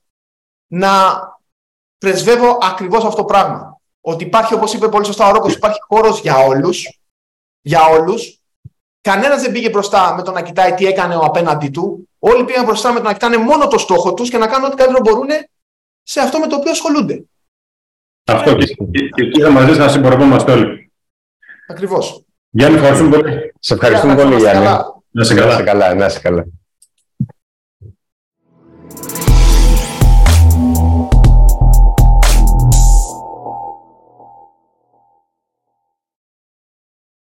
να 0.67 0.91
πρεσβεύω 1.99 2.59
ακριβώς 2.63 3.05
αυτό 3.05 3.17
το 3.17 3.25
πράγμα. 3.25 3.81
Ότι 4.01 4.25
υπάρχει, 4.25 4.55
όπως 4.55 4.73
είπε 4.73 4.89
πολύ 4.89 5.05
σωστά 5.05 5.29
ο 5.29 5.33
Ρόκος, 5.33 5.55
υπάρχει 5.55 5.79
χώρος 5.89 6.21
για 6.21 6.37
όλους. 6.39 7.01
Για 7.61 7.87
όλους. 7.87 8.41
Κανένας 9.01 9.43
δεν 9.43 9.53
πήγε 9.53 9.71
μπροστά 9.71 10.15
με 10.15 10.23
το 10.23 10.31
να 10.31 10.43
κοιτάει 10.43 10.75
τι 10.75 10.87
έκανε 10.87 11.17
ο 11.17 11.21
απέναντί 11.21 11.69
του. 11.69 12.08
Όλοι 12.19 12.45
πήγαν 12.45 12.65
μπροστά 12.65 12.93
με 12.93 12.99
το 12.99 13.05
να 13.05 13.13
κοιτάνε 13.13 13.37
μόνο 13.37 13.69
το 13.69 13.79
στόχο 13.79 14.15
τους 14.15 14.31
και 14.31 14.39
να 14.39 14.47
κάνουν 14.47 14.67
ό,τι 14.67 14.77
καλύτερο 14.77 15.01
μπορούν 15.05 15.29
σε 16.03 16.21
αυτό 16.21 16.39
με 16.39 16.47
το 16.47 16.57
οποίο 16.57 16.71
ασχολούνται. 16.71 17.25
Αυτό 18.25 18.55
και, 18.55 18.75
εκεί 19.15 19.41
θα 19.41 19.51
μαζί 19.51 19.79
να 19.79 19.89
συμπορευόμαστε 19.89 20.53
όλοι. 20.53 20.93
Ακριβώς. 21.69 22.25
Γιάννη, 22.51 22.77
ευχαριστούμε 22.77 23.17
πολύ. 23.17 23.53
Σε 23.61 23.75
ευχαριστούμε 23.75 24.15
πολύ, 24.15 24.37
Γιάννη. 24.37 24.67
Να 25.11 25.25
σε 25.25 25.35
καλά. 25.35 25.51
Να 25.51 25.57
σε 25.57 25.63
καλά. 25.63 25.95
Να 25.95 26.09
σε 26.09 26.21
καλά. 26.21 26.45